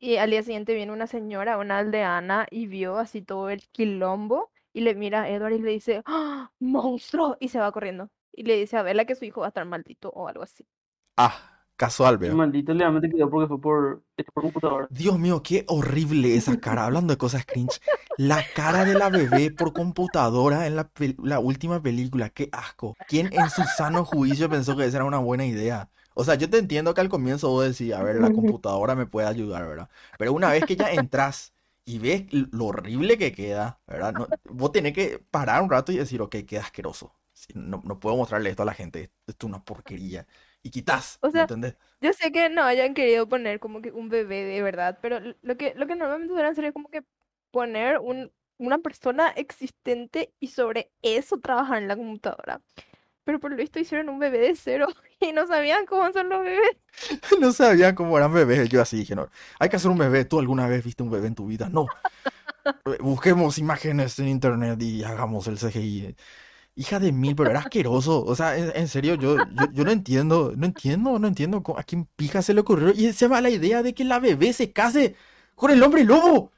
Y 0.00 0.16
al 0.16 0.30
día 0.30 0.42
siguiente 0.42 0.74
viene 0.74 0.92
una 0.92 1.06
señora, 1.06 1.58
una 1.58 1.78
aldeana, 1.78 2.46
y 2.50 2.66
vio 2.66 2.98
así 2.98 3.22
todo 3.22 3.50
el 3.50 3.62
quilombo. 3.68 4.50
Y 4.72 4.80
le 4.82 4.94
mira 4.96 5.22
a 5.22 5.28
Edward 5.30 5.52
y 5.54 5.58
le 5.60 5.70
dice, 5.72 6.02
¡Ah, 6.06 6.50
¡monstruo! 6.60 7.36
Y 7.40 7.48
se 7.48 7.58
va 7.60 7.72
corriendo. 7.72 8.10
Y 8.32 8.44
le 8.44 8.56
dice 8.56 8.76
a 8.78 8.82
Bella 8.82 9.04
que 9.04 9.14
su 9.16 9.24
hijo 9.26 9.40
va 9.42 9.46
a 9.48 9.50
estar 9.50 9.64
maldito 9.66 10.10
o 10.10 10.28
algo 10.28 10.42
así. 10.42 10.66
Ah, 11.16 11.66
casual, 11.76 12.18
El 12.22 12.34
veo. 12.34 12.36
maldito 12.36 12.72
legalmente 12.72 13.10
quedó 13.10 13.28
porque 13.30 13.48
fue 13.48 13.60
por, 13.60 14.02
por 14.32 14.42
computadora. 14.44 14.90
Dios 14.90 15.18
mío, 15.18 15.42
qué 15.42 15.64
horrible 15.68 16.34
esa 16.36 16.58
cara. 16.60 16.84
Hablando 16.86 17.12
de 17.12 17.18
cosas 17.18 17.46
cringe. 17.46 17.80
La 18.16 18.52
cara 18.52 18.84
de 18.84 18.94
la 18.96 19.08
bebé 19.08 19.50
por 19.52 19.72
computadora 19.72 20.66
en 20.66 20.76
la, 20.76 20.90
la 21.22 21.38
última 21.38 21.80
película. 21.82 22.30
Qué 22.30 22.48
asco. 22.52 22.98
¿Quién 23.06 23.32
en 23.32 23.50
su 23.50 23.62
sano 23.64 24.04
juicio 24.04 24.48
pensó 24.50 24.76
que 24.76 24.84
esa 24.84 24.98
era 24.98 25.04
una 25.06 25.18
buena 25.18 25.46
idea? 25.46 25.90
O 26.14 26.24
sea, 26.24 26.34
yo 26.34 26.50
te 26.50 26.58
entiendo 26.58 26.94
que 26.94 27.00
al 27.00 27.08
comienzo 27.08 27.50
vos 27.50 27.64
decís, 27.78 27.92
a 27.94 28.02
ver, 28.02 28.16
la 28.16 28.32
computadora 28.32 28.94
me 28.94 29.06
puede 29.06 29.28
ayudar, 29.28 29.66
¿verdad? 29.68 29.88
Pero 30.16 30.32
una 30.32 30.50
vez 30.50 30.64
que 30.64 30.76
ya 30.76 30.92
entras 30.92 31.54
y 31.84 31.98
ves 31.98 32.24
lo 32.32 32.66
horrible 32.66 33.18
que 33.18 33.32
queda, 33.32 33.80
¿verdad? 33.86 34.14
No- 34.14 34.28
vos 34.44 34.72
tenés 34.72 34.92
que 34.94 35.18
parar 35.30 35.62
un 35.62 35.70
rato 35.70 35.92
y 35.92 35.96
decir, 35.98 36.20
ok, 36.22 36.36
queda 36.46 36.62
asqueroso. 36.62 37.14
No, 37.54 37.80
no 37.84 37.98
puedo 38.00 38.16
mostrarle 38.16 38.50
esto 38.50 38.62
a 38.62 38.66
la 38.66 38.74
gente. 38.74 39.12
Esto 39.26 39.46
es 39.46 39.48
una 39.50 39.64
porquería. 39.64 40.26
Y 40.62 40.70
quitas, 40.70 41.20
O 41.20 41.30
¿me 41.32 41.40
sea, 41.40 41.42
entendés? 41.42 41.76
Yo 42.00 42.12
sé 42.12 42.32
que 42.32 42.48
no 42.48 42.62
hayan 42.64 42.94
querido 42.94 43.28
poner 43.28 43.60
como 43.60 43.82
que 43.82 43.92
un 43.92 44.08
bebé 44.08 44.44
de 44.44 44.62
verdad, 44.62 44.98
pero 45.02 45.20
lo 45.42 45.56
que, 45.56 45.74
lo 45.76 45.86
que 45.86 45.96
normalmente 45.96 46.32
suelen 46.34 46.50
hacer 46.52 46.64
es 46.66 46.72
como 46.72 46.88
que 46.90 47.02
poner 47.50 47.98
un, 47.98 48.32
una 48.58 48.78
persona 48.78 49.28
existente 49.30 50.32
y 50.40 50.48
sobre 50.48 50.90
eso 51.02 51.38
trabajar 51.40 51.78
en 51.82 51.88
la 51.88 51.96
computadora. 51.96 52.62
Pero 53.24 53.40
por 53.40 53.50
lo 53.50 53.56
visto 53.56 53.78
hicieron 53.78 54.08
un 54.08 54.18
bebé 54.18 54.38
de 54.40 54.56
cero 54.56 54.88
y 55.20 55.32
no 55.32 55.46
sabían 55.46 55.86
cómo 55.86 56.12
son 56.12 56.28
los 56.28 56.42
bebés. 56.44 56.76
No 57.40 57.52
sabían 57.52 57.94
cómo 57.94 58.16
eran 58.18 58.32
bebés. 58.32 58.68
Yo 58.68 58.80
así 58.82 58.96
dije, 58.98 59.14
no, 59.14 59.28
hay 59.58 59.68
que 59.68 59.76
hacer 59.76 59.90
un 59.90 59.98
bebé. 59.98 60.24
¿Tú 60.24 60.38
alguna 60.38 60.66
vez 60.66 60.84
viste 60.84 61.02
un 61.02 61.10
bebé 61.10 61.28
en 61.28 61.34
tu 61.34 61.46
vida? 61.46 61.68
No. 61.68 61.92
Eh, 62.86 62.98
Busquemos 63.00 63.58
imágenes 63.58 64.18
en 64.18 64.28
internet 64.28 64.80
y 64.82 65.04
hagamos 65.04 65.46
el 65.48 65.58
CGI. 65.58 66.16
Hija 66.76 67.00
de 67.00 67.12
mil, 67.12 67.36
pero 67.36 67.50
era 67.50 67.60
asqueroso. 67.62 68.24
O 68.24 68.36
sea, 68.36 68.56
en, 68.58 68.72
en 68.76 68.88
serio, 68.88 69.14
yo, 69.16 69.38
yo, 69.52 69.70
yo 69.72 69.84
no 69.84 69.92
entiendo, 69.92 70.54
no 70.56 70.66
entiendo, 70.66 71.18
no 71.18 71.28
entiendo 71.28 71.62
a 71.76 71.84
quién 71.84 72.06
pija 72.16 72.42
se 72.42 72.54
le 72.54 72.60
ocurrió. 72.62 72.90
Y 72.92 73.12
se 73.12 73.28
va 73.28 73.40
la 73.40 73.50
idea 73.50 73.82
de 73.82 73.94
que 73.94 74.04
la 74.04 74.20
bebé 74.20 74.52
se 74.52 74.72
case 74.72 75.16
con 75.56 75.70
el 75.70 75.82
hombre 75.82 76.04
lobo. 76.04 76.52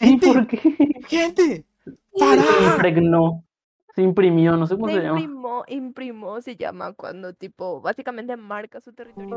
¿Y 0.00 0.16
Gente, 0.18 0.26
por 0.32 0.46
qué? 0.46 0.60
gente, 1.02 1.66
Se 2.14 2.18
para. 2.18 2.44
impregnó. 2.58 3.44
Se 3.94 4.02
imprimió, 4.02 4.56
no 4.56 4.66
sé 4.66 4.74
cómo 4.74 4.88
Se 4.88 4.94
se 4.94 5.02
llama. 5.02 5.20
imprimó, 5.20 5.64
imprimó 5.68 6.40
se 6.40 6.56
llama 6.56 6.94
cuando 6.94 7.32
tipo 7.32 7.80
básicamente 7.80 8.36
marca 8.36 8.80
su 8.80 8.92
territorio. 8.92 9.30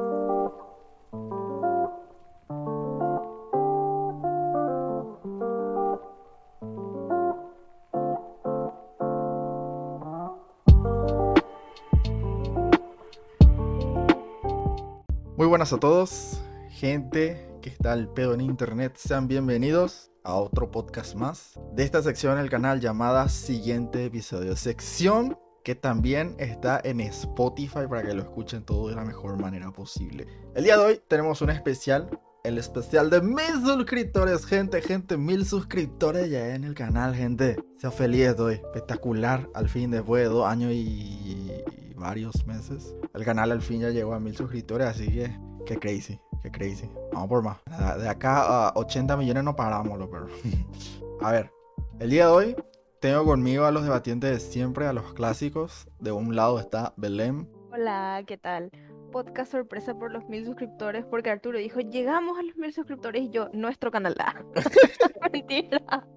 Muy 15.38 15.46
buenas 15.46 15.72
a 15.72 15.78
todos, 15.78 16.44
gente 16.70 17.48
que 17.62 17.70
está 17.70 17.92
al 17.92 18.12
pedo 18.12 18.34
en 18.34 18.42
internet. 18.42 18.96
Sean 18.96 19.28
bienvenidos 19.28 20.10
a 20.28 20.36
otro 20.36 20.70
podcast 20.70 21.16
más 21.16 21.58
de 21.74 21.84
esta 21.84 22.04
sección 22.04 22.36
del 22.36 22.50
canal 22.50 22.82
llamada 22.82 23.30
Siguiente 23.30 24.04
Episodio. 24.04 24.58
Sección 24.58 25.40
que 25.64 25.74
también 25.74 26.36
está 26.38 26.82
en 26.84 27.00
Spotify 27.00 27.88
para 27.90 28.04
que 28.04 28.14
lo 28.14 28.24
escuchen 28.24 28.64
todo 28.64 28.90
de 28.90 28.96
la 28.96 29.06
mejor 29.06 29.42
manera 29.42 29.72
posible. 29.72 30.28
El 30.54 30.66
día 30.66 30.78
de 30.78 30.84
hoy 30.84 31.02
tenemos 31.08 31.42
un 31.42 31.50
especial. 31.50 32.10
El 32.44 32.58
especial 32.58 33.10
de 33.10 33.22
mil 33.22 33.66
suscriptores, 33.66 34.46
gente, 34.46 34.82
gente, 34.82 35.18
mil 35.18 35.46
suscriptores 35.46 36.30
ya 36.30 36.56
en 36.56 36.66
el 36.66 36.76
canal, 36.76 37.16
gente. 37.16 37.56
Sea 37.78 37.92
feliz 37.92 38.28
estoy, 38.28 38.56
espectacular, 38.56 39.50
al 39.54 39.70
fin, 39.70 39.92
después 39.92 40.24
de 40.24 40.30
dos 40.30 40.46
años 40.46 40.72
y 40.74 41.52
varios 41.96 42.46
meses. 42.46 42.96
El 43.14 43.24
canal 43.24 43.52
al 43.52 43.62
fin 43.62 43.82
ya 43.82 43.90
llegó 43.90 44.14
a 44.14 44.20
mil 44.20 44.36
suscriptores, 44.36 44.88
así 44.88 45.08
que, 45.08 45.38
qué 45.66 45.78
crazy, 45.78 46.20
qué 46.42 46.52
crazy. 46.52 46.90
Vamos 47.12 47.30
por 47.30 47.44
más. 47.44 47.58
De 47.66 48.04
de 48.04 48.10
acá 48.10 48.68
a 48.68 48.74
80 48.76 49.18
millones 49.18 49.44
no 49.44 49.56
paramos, 49.56 49.98
lo 49.98 50.10
pero. 50.10 50.28
a 51.22 51.32
ver, 51.32 51.52
el 52.00 52.10
día 52.10 52.28
de 52.28 52.32
hoy 52.32 52.56
tengo 53.00 53.26
conmigo 53.26 53.66
a 53.66 53.72
los 53.72 53.84
debatientes 53.84 54.32
de 54.32 54.40
siempre, 54.40 54.88
a 54.88 54.94
los 54.94 55.14
clásicos. 55.14 55.88
De 56.00 56.12
un 56.12 56.36
lado 56.36 56.60
está 56.60 56.94
Belém. 56.98 57.48
Hola, 57.72 58.24
¿qué 58.26 58.38
tal? 58.38 58.72
Podcast 59.12 59.52
sorpresa 59.52 59.94
por 59.98 60.12
los 60.12 60.28
mil 60.28 60.46
suscriptores, 60.46 61.06
porque 61.06 61.30
Arturo 61.30 61.60
dijo, 61.60 61.80
llegamos 61.80 62.38
a 62.38 62.44
los 62.44 62.56
mil 62.58 62.74
suscriptores 62.74 63.24
y 63.24 63.30
yo, 63.30 63.50
nuestro 63.54 63.92
canal. 63.92 64.16
Mentira. 65.32 66.08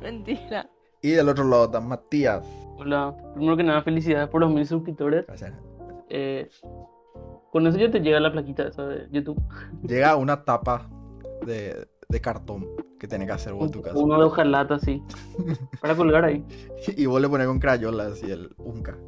Mentira. 0.00 0.70
Y 1.02 1.10
del 1.10 1.28
otro 1.28 1.44
lado 1.44 1.64
está 1.64 1.80
Matías. 1.80 2.46
Hola, 2.76 3.14
primero 3.34 3.56
que 3.56 3.62
nada, 3.62 3.82
felicidades 3.82 4.28
por 4.28 4.40
los 4.40 4.50
mil 4.50 4.66
suscriptores. 4.66 5.26
Gracias. 5.26 5.52
Eh, 6.08 6.48
con 7.54 7.68
eso 7.68 7.78
ya 7.78 7.88
te 7.88 8.00
llega 8.00 8.18
la 8.18 8.32
plaquita 8.32 8.66
esa 8.66 8.84
de 8.84 9.06
YouTube. 9.12 9.40
Llega 9.84 10.16
una 10.16 10.44
tapa 10.44 10.90
de, 11.46 11.86
de 12.08 12.20
cartón 12.20 12.66
que 12.98 13.06
tenés 13.06 13.28
que 13.28 13.34
hacer 13.34 13.52
vos 13.52 13.66
en 13.66 13.70
tu 13.70 13.80
casa. 13.80 13.96
Uno 13.96 14.18
de 14.18 14.24
hojalata 14.24 14.74
así. 14.74 15.00
Para 15.80 15.94
colgar 15.94 16.24
ahí. 16.24 16.44
Y 16.96 17.06
vos 17.06 17.22
le 17.22 17.28
pones 17.28 17.46
con 17.46 17.60
crayola 17.60 18.06
así 18.06 18.28
el 18.28 18.52
unca. 18.58 18.98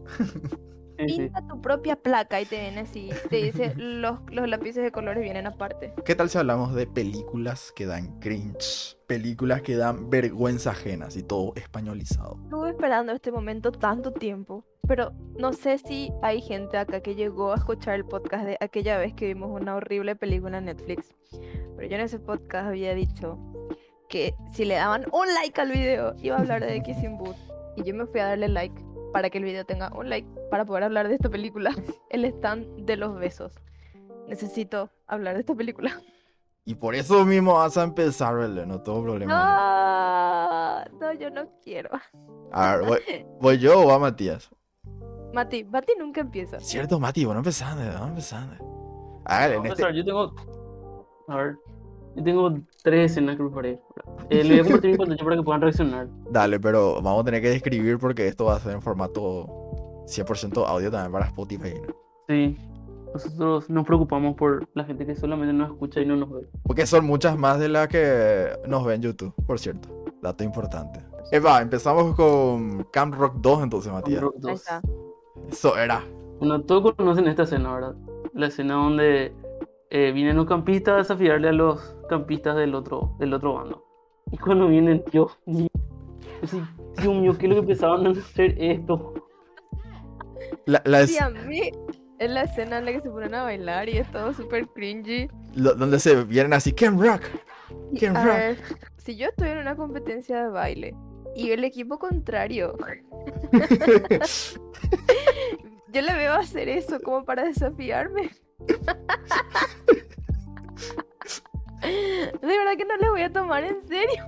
Sí, 0.96 1.08
sí. 1.08 1.16
Pinta 1.22 1.46
tu 1.48 1.60
propia 1.60 1.96
placa 1.96 2.40
y 2.40 2.46
te 2.46 2.60
viene 2.60 2.80
así, 2.82 3.10
te 3.28 3.36
dice, 3.36 3.74
los, 3.76 4.20
los 4.30 4.48
lápices 4.48 4.82
de 4.82 4.92
colores 4.92 5.22
vienen 5.22 5.46
aparte. 5.46 5.92
¿Qué 6.04 6.14
tal 6.14 6.30
si 6.30 6.38
hablamos 6.38 6.74
de 6.74 6.86
películas 6.86 7.72
que 7.74 7.84
dan 7.84 8.18
cringe? 8.20 8.96
Películas 9.06 9.60
que 9.62 9.76
dan 9.76 10.08
vergüenza 10.08 10.70
ajenas 10.70 11.16
y 11.16 11.22
todo 11.22 11.52
españolizado. 11.56 12.38
Estuve 12.44 12.70
esperando 12.70 13.12
este 13.12 13.30
momento 13.30 13.72
tanto 13.72 14.12
tiempo, 14.12 14.64
pero 14.86 15.12
no 15.38 15.52
sé 15.52 15.78
si 15.78 16.12
hay 16.22 16.40
gente 16.40 16.78
acá 16.78 17.00
que 17.00 17.14
llegó 17.14 17.52
a 17.52 17.56
escuchar 17.56 17.94
el 17.94 18.04
podcast 18.04 18.44
de 18.44 18.56
aquella 18.60 18.98
vez 18.98 19.14
que 19.14 19.26
vimos 19.26 19.50
una 19.50 19.74
horrible 19.74 20.16
película 20.16 20.58
en 20.58 20.66
Netflix. 20.66 21.14
Pero 21.76 21.88
yo 21.88 21.96
en 21.96 22.02
ese 22.02 22.18
podcast 22.18 22.68
había 22.68 22.94
dicho 22.94 23.38
que 24.08 24.34
si 24.52 24.64
le 24.64 24.76
daban 24.76 25.06
un 25.12 25.26
like 25.34 25.60
al 25.60 25.72
video 25.72 26.14
iba 26.22 26.36
a 26.36 26.40
hablar 26.40 26.64
de 26.64 26.82
Kissing 26.82 27.18
Booth. 27.18 27.36
Y 27.76 27.82
yo 27.82 27.94
me 27.94 28.06
fui 28.06 28.20
a 28.20 28.26
darle 28.28 28.48
like 28.48 28.74
para 29.12 29.28
que 29.28 29.38
el 29.38 29.44
video 29.44 29.64
tenga 29.64 29.92
un 29.94 30.08
like 30.08 30.28
para 30.50 30.64
poder 30.64 30.84
hablar 30.84 31.08
de 31.08 31.14
esta 31.14 31.28
película. 31.28 31.70
El 32.10 32.24
stand 32.24 32.86
de 32.86 32.96
los 32.96 33.14
besos. 33.18 33.52
Necesito 34.28 34.90
hablar 35.06 35.34
de 35.34 35.40
esta 35.40 35.54
película. 35.54 36.00
Y 36.64 36.74
por 36.74 36.94
eso 36.94 37.24
mismo 37.24 37.54
vas 37.54 37.76
a 37.76 37.84
empezar, 37.84 38.34
¿verdad? 38.34 38.66
No 38.66 38.82
tengo 38.82 39.02
problema. 39.02 40.84
No, 40.90 40.98
no, 40.98 41.12
yo 41.12 41.30
no 41.30 41.48
quiero. 41.62 41.90
A 42.50 42.76
ver, 42.76 42.86
voy, 42.88 42.98
voy 43.40 43.58
yo 43.58 43.80
o 43.80 43.86
va 43.86 43.98
Matías. 43.98 44.50
Mati, 45.36 45.64
Mati 45.64 45.92
nunca 45.98 46.22
empieza. 46.22 46.58
Cierto, 46.60 46.98
Mati, 46.98 47.26
bueno, 47.26 47.40
empezando, 47.40 47.84
vamos 47.92 48.08
empezando. 48.08 48.54
A 49.26 49.40
ver, 49.40 49.56
en 49.56 49.62
Vamos 49.62 49.78
a 49.78 49.82
este... 49.88 49.98
Yo 49.98 50.04
tengo. 50.04 50.34
A 51.28 51.36
ver. 51.36 51.56
Yo 52.16 52.24
tengo 52.24 52.54
tres 52.82 53.12
escenas 53.12 53.36
que 53.36 53.42
preparé. 53.42 53.78
Eh, 54.30 54.42
le 54.42 54.48
voy 54.48 54.60
a 54.60 54.62
compartir 54.62 54.90
mi 54.92 54.96
pantalla 54.96 55.24
para 55.24 55.36
que 55.36 55.42
puedan 55.42 55.60
reaccionar. 55.60 56.08
Dale, 56.30 56.58
pero 56.58 57.02
vamos 57.02 57.20
a 57.20 57.24
tener 57.24 57.42
que 57.42 57.50
describir 57.50 57.98
porque 57.98 58.26
esto 58.26 58.46
va 58.46 58.56
a 58.56 58.60
ser 58.60 58.72
en 58.72 58.80
formato 58.80 59.46
100% 60.06 60.66
audio 60.66 60.90
también 60.90 61.12
para 61.12 61.26
Spotify. 61.26 61.74
¿no? 61.86 61.94
Sí. 62.28 62.56
Nosotros 63.12 63.68
nos 63.68 63.84
preocupamos 63.84 64.36
por 64.36 64.66
la 64.72 64.84
gente 64.84 65.04
que 65.04 65.16
solamente 65.16 65.52
nos 65.52 65.70
escucha 65.70 66.00
y 66.00 66.06
no 66.06 66.16
nos 66.16 66.30
ve. 66.30 66.48
Porque 66.62 66.86
son 66.86 67.04
muchas 67.04 67.36
más 67.36 67.58
de 67.58 67.68
las 67.68 67.88
que 67.88 68.58
nos 68.66 68.86
ven 68.86 68.96
en 68.96 69.02
YouTube, 69.02 69.34
por 69.46 69.58
cierto. 69.58 70.06
Dato 70.22 70.44
importante. 70.44 71.04
Eva, 71.30 71.60
empezamos 71.60 72.14
con 72.14 72.84
Camp 72.84 73.14
Rock 73.16 73.34
2 73.40 73.64
entonces, 73.64 73.92
Matías. 73.92 74.22
Rock 74.22 74.36
Ahí 74.36 74.40
2. 74.40 74.62
Eso 75.50 75.76
era. 75.78 76.04
Bueno, 76.38 76.60
todos 76.62 76.94
conocen 76.94 77.28
esta 77.28 77.44
escena, 77.44 77.72
¿verdad? 77.74 77.94
La 78.34 78.46
escena 78.48 78.74
donde 78.74 79.32
eh, 79.90 80.12
vienen 80.12 80.36
los 80.36 80.46
campistas 80.46 80.94
a 80.94 80.96
desafiarle 80.98 81.48
a 81.48 81.52
los 81.52 81.96
campistas 82.08 82.56
del 82.56 82.74
otro, 82.74 83.14
del 83.18 83.32
otro 83.34 83.54
bando. 83.54 83.84
Y 84.32 84.36
cuando 84.38 84.68
vienen, 84.68 85.02
Dios 85.12 85.38
mío, 85.46 85.68
Dios 86.98 87.14
mío, 87.14 87.36
¿qué 87.38 87.46
es 87.46 87.54
lo 87.54 87.60
que 87.62 87.66
pensaban 87.68 88.06
en 88.06 88.18
hacer 88.18 88.54
esto? 88.58 89.14
La, 90.66 90.82
la 90.84 91.00
es- 91.02 91.10
Sí, 91.12 91.18
a 91.18 91.30
mí 91.30 91.70
es 92.18 92.30
la 92.30 92.42
escena 92.42 92.78
en 92.78 92.86
la 92.86 92.92
que 92.92 93.00
se 93.00 93.10
ponen 93.10 93.34
a 93.34 93.44
bailar 93.44 93.88
y 93.88 93.98
es 93.98 94.10
todo 94.10 94.32
súper 94.32 94.66
cringy. 94.68 95.28
lo- 95.54 95.74
donde 95.74 95.98
se 96.00 96.24
vienen 96.24 96.52
así, 96.52 96.72
Camp 96.72 97.00
Rock. 97.00 97.22
A 98.08 98.12
raro. 98.12 98.28
ver, 98.32 98.56
si 98.98 99.16
yo 99.16 99.28
estoy 99.28 99.48
en 99.48 99.58
una 99.58 99.76
competencia 99.76 100.44
de 100.44 100.50
baile 100.50 100.94
y 101.36 101.52
el 101.52 101.64
equipo 101.64 101.98
contrario, 101.98 102.76
yo 105.88 106.00
le 106.02 106.14
veo 106.14 106.34
hacer 106.34 106.68
eso 106.68 107.00
como 107.00 107.24
para 107.24 107.44
desafiarme. 107.44 108.30
De 111.82 112.46
verdad 112.46 112.76
que 112.76 112.84
no 112.84 112.96
les 112.96 113.10
voy 113.10 113.22
a 113.22 113.32
tomar 113.32 113.64
en 113.64 113.82
serio. 113.82 114.24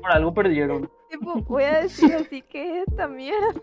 Por 0.00 0.12
algo 0.12 0.34
perdieron. 0.34 0.90
Tipo, 1.08 1.34
voy 1.42 1.64
a 1.64 1.82
decir 1.82 2.14
así 2.14 2.42
que 2.42 2.80
es 2.82 2.88
esta 2.88 3.06
mierda. 3.08 3.54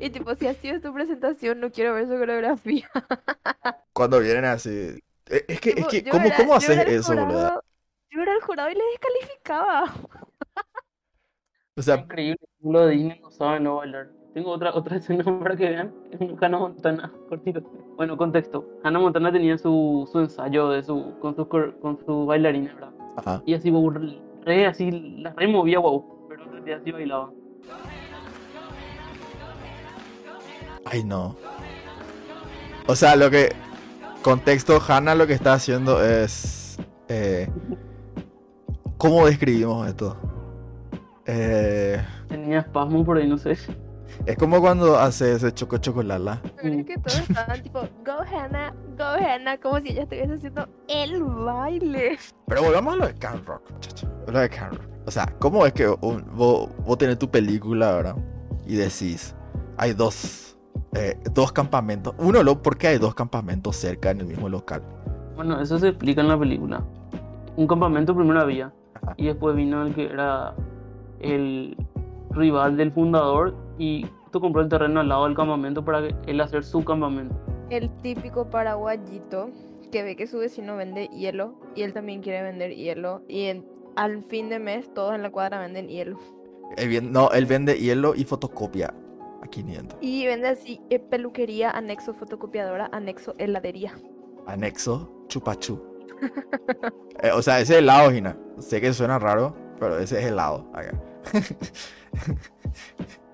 Y 0.00 0.10
tipo, 0.10 0.34
si 0.34 0.46
así 0.46 0.68
es 0.68 0.80
tu 0.82 0.92
presentación, 0.94 1.60
no 1.60 1.70
quiero 1.70 1.94
ver 1.94 2.06
su 2.08 2.16
coreografía. 2.18 2.88
Cuando 3.92 4.20
vienen 4.20 4.44
así, 4.44 4.98
Eh, 5.26 5.44
Es 5.48 5.60
que, 5.60 5.70
es 5.70 5.86
que, 5.86 6.06
¿cómo, 6.06 6.32
cómo 6.32 6.54
haces 6.54 6.84
eso, 6.86 7.16
boludo? 7.16 7.62
Yo 8.10 8.22
era 8.22 8.34
el 8.34 8.40
jurado 8.42 8.70
y 8.70 8.74
le 8.74 8.84
descalificaba. 8.92 9.92
O 11.76 11.82
sea, 11.82 11.96
Increíble, 11.96 12.38
lo 12.62 12.86
de 12.86 12.92
Disney 12.92 13.20
no 13.20 13.30
sabe 13.32 13.58
no 13.60 13.76
bailar. 13.76 14.08
Tengo 14.32 14.50
otra, 14.52 14.70
otra 14.74 14.96
escena 14.96 15.24
para 15.40 15.56
que 15.56 15.68
vean. 15.70 15.92
Hannah 16.40 16.58
Montana, 16.58 17.12
cortito. 17.28 17.60
Bueno, 17.96 18.16
contexto. 18.16 18.64
Hannah 18.84 19.00
Montana 19.00 19.32
tenía 19.32 19.58
su, 19.58 20.08
su 20.10 20.20
ensayo 20.20 20.68
de 20.70 20.82
su, 20.82 21.14
con 21.20 21.34
cor- 21.34 21.78
con 21.80 21.98
su 22.06 22.26
bailarina, 22.26 22.74
¿verdad? 22.74 22.90
ajá. 23.16 23.42
Y 23.46 23.54
así, 23.54 23.70
wow, 23.70 23.90
re, 24.44 24.66
así, 24.66 24.90
la 25.18 25.32
removía, 25.32 25.78
wow. 25.80 26.26
Pero 26.28 26.44
en 26.44 26.52
realidad 26.52 26.80
sí 26.84 26.92
bailaba. 26.92 27.30
Ay, 30.84 31.02
no. 31.04 31.36
O 32.86 32.94
sea, 32.94 33.16
lo 33.16 33.30
que. 33.30 33.50
Contexto, 34.22 34.78
Hannah 34.86 35.14
lo 35.14 35.26
que 35.26 35.32
está 35.34 35.54
haciendo 35.54 36.02
es. 36.04 36.78
eh, 37.08 37.48
¿Cómo 38.96 39.26
describimos 39.26 39.86
esto? 39.88 40.16
Eh, 41.26 42.00
Tenía 42.28 42.60
espasmo 42.60 43.04
por 43.04 43.16
ahí, 43.18 43.28
no 43.28 43.38
sé. 43.38 43.52
es 44.26 44.36
como 44.38 44.60
cuando 44.60 44.98
hace 44.98 45.32
ese 45.32 45.52
choco 45.52 45.78
chocolala. 45.78 46.40
Pero 46.60 46.74
es 46.74 46.86
que 46.86 46.96
todos 46.98 47.18
estaban 47.28 47.62
tipo, 47.62 47.80
go 48.04 48.18
Hannah, 48.30 48.74
go 48.98 49.04
Hannah, 49.04 49.58
como 49.58 49.80
si 49.80 49.88
ella 49.90 50.02
estuviese 50.02 50.34
haciendo 50.34 50.68
el 50.88 51.22
baile. 51.22 52.18
Pero 52.46 52.62
volvamos 52.62 52.94
a 52.94 52.96
lo 52.98 53.06
de 53.06 53.14
Camp 53.14 53.46
Rock, 53.48 53.70
muchacho. 53.72 54.08
Lo 54.26 54.38
de 54.38 54.48
Camp 54.50 54.74
Rock. 54.74 54.88
O 55.06 55.10
sea, 55.10 55.26
¿cómo 55.38 55.66
es 55.66 55.72
que 55.72 55.88
un- 55.88 56.24
vos, 56.34 56.68
vos 56.84 56.98
tenés 56.98 57.18
tu 57.18 57.30
película, 57.30 57.92
¿verdad? 57.96 58.16
Y 58.66 58.76
decís, 58.76 59.34
hay 59.76 59.92
dos, 59.92 60.56
eh, 60.94 61.18
dos 61.32 61.52
campamentos. 61.52 62.14
Uno, 62.18 62.42
lo, 62.42 62.62
¿por 62.62 62.76
qué 62.78 62.88
hay 62.88 62.98
dos 62.98 63.14
campamentos 63.14 63.76
cerca 63.76 64.10
en 64.10 64.20
el 64.20 64.26
mismo 64.26 64.48
local? 64.48 64.82
Bueno, 65.36 65.60
eso 65.60 65.78
se 65.78 65.88
explica 65.88 66.20
en 66.22 66.28
la 66.28 66.38
película. 66.38 66.82
Un 67.56 67.66
campamento 67.66 68.14
primero 68.14 68.40
había. 68.40 68.72
Ajá. 68.94 69.14
Y 69.16 69.26
después 69.26 69.54
vino 69.56 69.84
el 69.84 69.94
que 69.94 70.06
era 70.06 70.54
el 71.24 71.76
rival 72.30 72.76
del 72.76 72.92
fundador. 72.92 73.54
Y 73.78 74.06
tú 74.30 74.40
compró 74.40 74.62
el 74.62 74.68
terreno 74.68 75.00
al 75.00 75.08
lado 75.08 75.24
del 75.26 75.34
campamento 75.34 75.84
para 75.84 76.08
él 76.26 76.40
hacer 76.40 76.64
su 76.64 76.84
campamento. 76.84 77.34
El 77.70 77.90
típico 78.02 78.48
paraguayito 78.50 79.50
que 79.90 80.02
ve 80.02 80.16
que 80.16 80.26
su 80.26 80.38
vecino 80.38 80.76
vende 80.76 81.08
hielo 81.08 81.54
y 81.74 81.82
él 81.82 81.92
también 81.92 82.20
quiere 82.22 82.42
vender 82.42 82.74
hielo. 82.74 83.22
Y 83.28 83.44
en- 83.44 83.64
al 83.96 84.22
fin 84.24 84.48
de 84.48 84.58
mes 84.58 84.92
todos 84.92 85.14
en 85.14 85.22
la 85.22 85.30
cuadra 85.30 85.60
venden 85.60 85.88
hielo. 85.88 86.18
Él 86.76 87.12
no, 87.12 87.30
él 87.30 87.46
vende 87.46 87.74
hielo 87.78 88.14
y 88.16 88.24
fotocopia 88.24 88.92
a 89.42 89.46
500. 89.46 89.98
Y 90.00 90.26
vende 90.26 90.48
así 90.48 90.80
eh, 90.90 90.98
peluquería, 90.98 91.70
anexo 91.70 92.12
fotocopiadora, 92.14 92.88
anexo 92.92 93.34
heladería. 93.38 93.92
Anexo, 94.46 95.10
chupachú. 95.28 95.80
Eh, 97.22 97.30
o 97.32 97.40
sea, 97.42 97.60
ese 97.60 97.74
es 97.74 97.78
helado, 97.78 98.10
Gina. 98.10 98.36
Sé 98.58 98.80
que 98.80 98.92
suena 98.92 99.18
raro, 99.18 99.54
pero 99.78 99.98
ese 99.98 100.18
es 100.18 100.26
helado. 100.26 100.66
acá. 100.74 100.92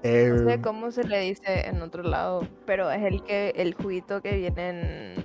Eh, 0.02 0.30
No 0.34 0.48
sé 0.50 0.60
cómo 0.62 0.90
se 0.90 1.04
le 1.04 1.20
dice 1.20 1.68
en 1.68 1.82
otro 1.82 2.02
lado, 2.02 2.40
pero 2.64 2.90
es 2.90 3.02
el 3.02 3.22
que 3.22 3.50
el 3.50 3.74
juguito 3.74 4.22
que 4.22 4.34
viene 4.34 4.68
en... 4.70 5.24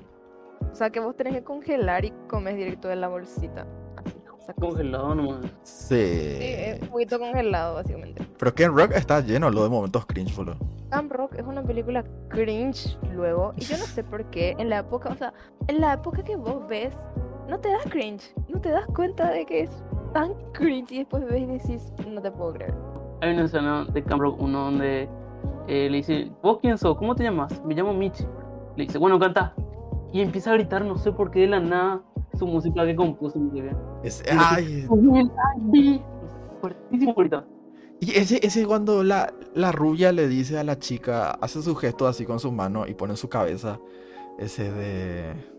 O 0.69 0.75
sea, 0.75 0.89
que 0.89 0.99
vos 0.99 1.15
tenés 1.15 1.33
que 1.33 1.43
congelar 1.45 2.03
y 2.03 2.11
comes 2.27 2.57
directo 2.57 2.89
de 2.89 2.97
la 2.97 3.07
bolsita. 3.07 3.65
Así, 3.95 4.17
esa 4.17 4.53
cosa. 4.53 4.53
Congelado 4.55 5.15
nomás. 5.15 5.45
sí. 5.63 5.95
Sí, 5.95 6.43
es 6.57 6.89
juguito 6.89 7.17
congelado, 7.19 7.75
básicamente. 7.75 8.27
Pero 8.37 8.53
Ken 8.53 8.75
Rock 8.75 8.91
está 8.95 9.21
lleno 9.21 9.49
lo 9.49 9.63
de 9.63 9.69
momentos 9.69 10.05
cringe, 10.05 10.35
boludo. 10.35 10.57
Camp 10.89 11.11
Rock 11.13 11.35
es 11.35 11.43
una 11.45 11.63
película 11.63 12.03
cringe 12.27 12.97
luego, 13.13 13.53
y 13.55 13.61
yo 13.61 13.77
no 13.77 13.85
sé 13.85 14.03
por 14.03 14.29
qué, 14.29 14.55
en 14.59 14.69
la 14.69 14.79
época, 14.79 15.09
o 15.09 15.15
sea, 15.15 15.33
en 15.67 15.79
la 15.79 15.93
época 15.93 16.21
que 16.23 16.35
vos 16.35 16.67
ves, 16.67 16.93
no 17.47 17.59
te 17.59 17.69
das 17.69 17.83
cringe, 17.89 18.33
no 18.49 18.59
te 18.59 18.69
das 18.71 18.85
cuenta 18.87 19.29
de 19.31 19.45
que 19.45 19.61
es 19.61 19.69
tan 20.15 20.33
cringe, 20.53 20.93
y 20.93 20.97
después 20.99 21.25
ves 21.25 21.41
y 21.41 21.45
decís, 21.45 21.91
no 22.09 22.21
te 22.21 22.31
puedo 22.31 22.53
creer. 22.53 22.73
Hay 23.21 23.33
una 23.33 23.43
escena 23.43 23.85
de 23.93 24.01
Camp 24.01 24.21
Rock 24.21 24.41
1 24.41 24.59
donde 24.65 25.09
eh, 25.67 25.89
le 25.89 25.97
dice, 25.97 26.31
¿vos 26.41 26.59
quién 26.61 26.77
sos? 26.77 26.97
¿Cómo 26.97 27.15
te 27.15 27.23
llamas? 27.23 27.61
Me 27.65 27.73
llamo 27.75 27.93
Michi. 27.93 28.23
Le 28.77 28.85
dice, 28.85 28.97
bueno, 28.97 29.19
canta. 29.19 29.53
Y 30.13 30.21
empieza 30.21 30.51
a 30.51 30.53
gritar, 30.53 30.85
no 30.85 30.97
sé 30.97 31.11
por 31.11 31.31
qué 31.31 31.41
de 31.41 31.47
la 31.47 31.59
nada, 31.59 32.01
su 32.39 32.47
música 32.47 32.85
que 32.85 32.95
compuso. 32.95 33.37
Es- 34.03 34.23
ay, 34.31 34.87
"Ay", 35.73 36.01
Fuertísimo 36.61 37.13
grita. 37.13 37.45
y 37.99 38.11
ese, 38.17 38.39
ese 38.45 38.65
cuando 38.65 39.03
la, 39.03 39.33
la 39.53 39.73
rubia 39.73 40.13
le 40.13 40.29
dice 40.29 40.57
a 40.57 40.63
la 40.63 40.79
chica, 40.79 41.31
hace 41.31 41.61
su 41.61 41.75
gesto 41.75 42.07
así 42.07 42.25
con 42.25 42.39
su 42.39 42.53
mano 42.53 42.87
y 42.87 42.93
pone 42.93 43.13
en 43.13 43.17
su 43.17 43.27
cabeza 43.27 43.79
ese 44.39 44.71
de... 44.71 45.54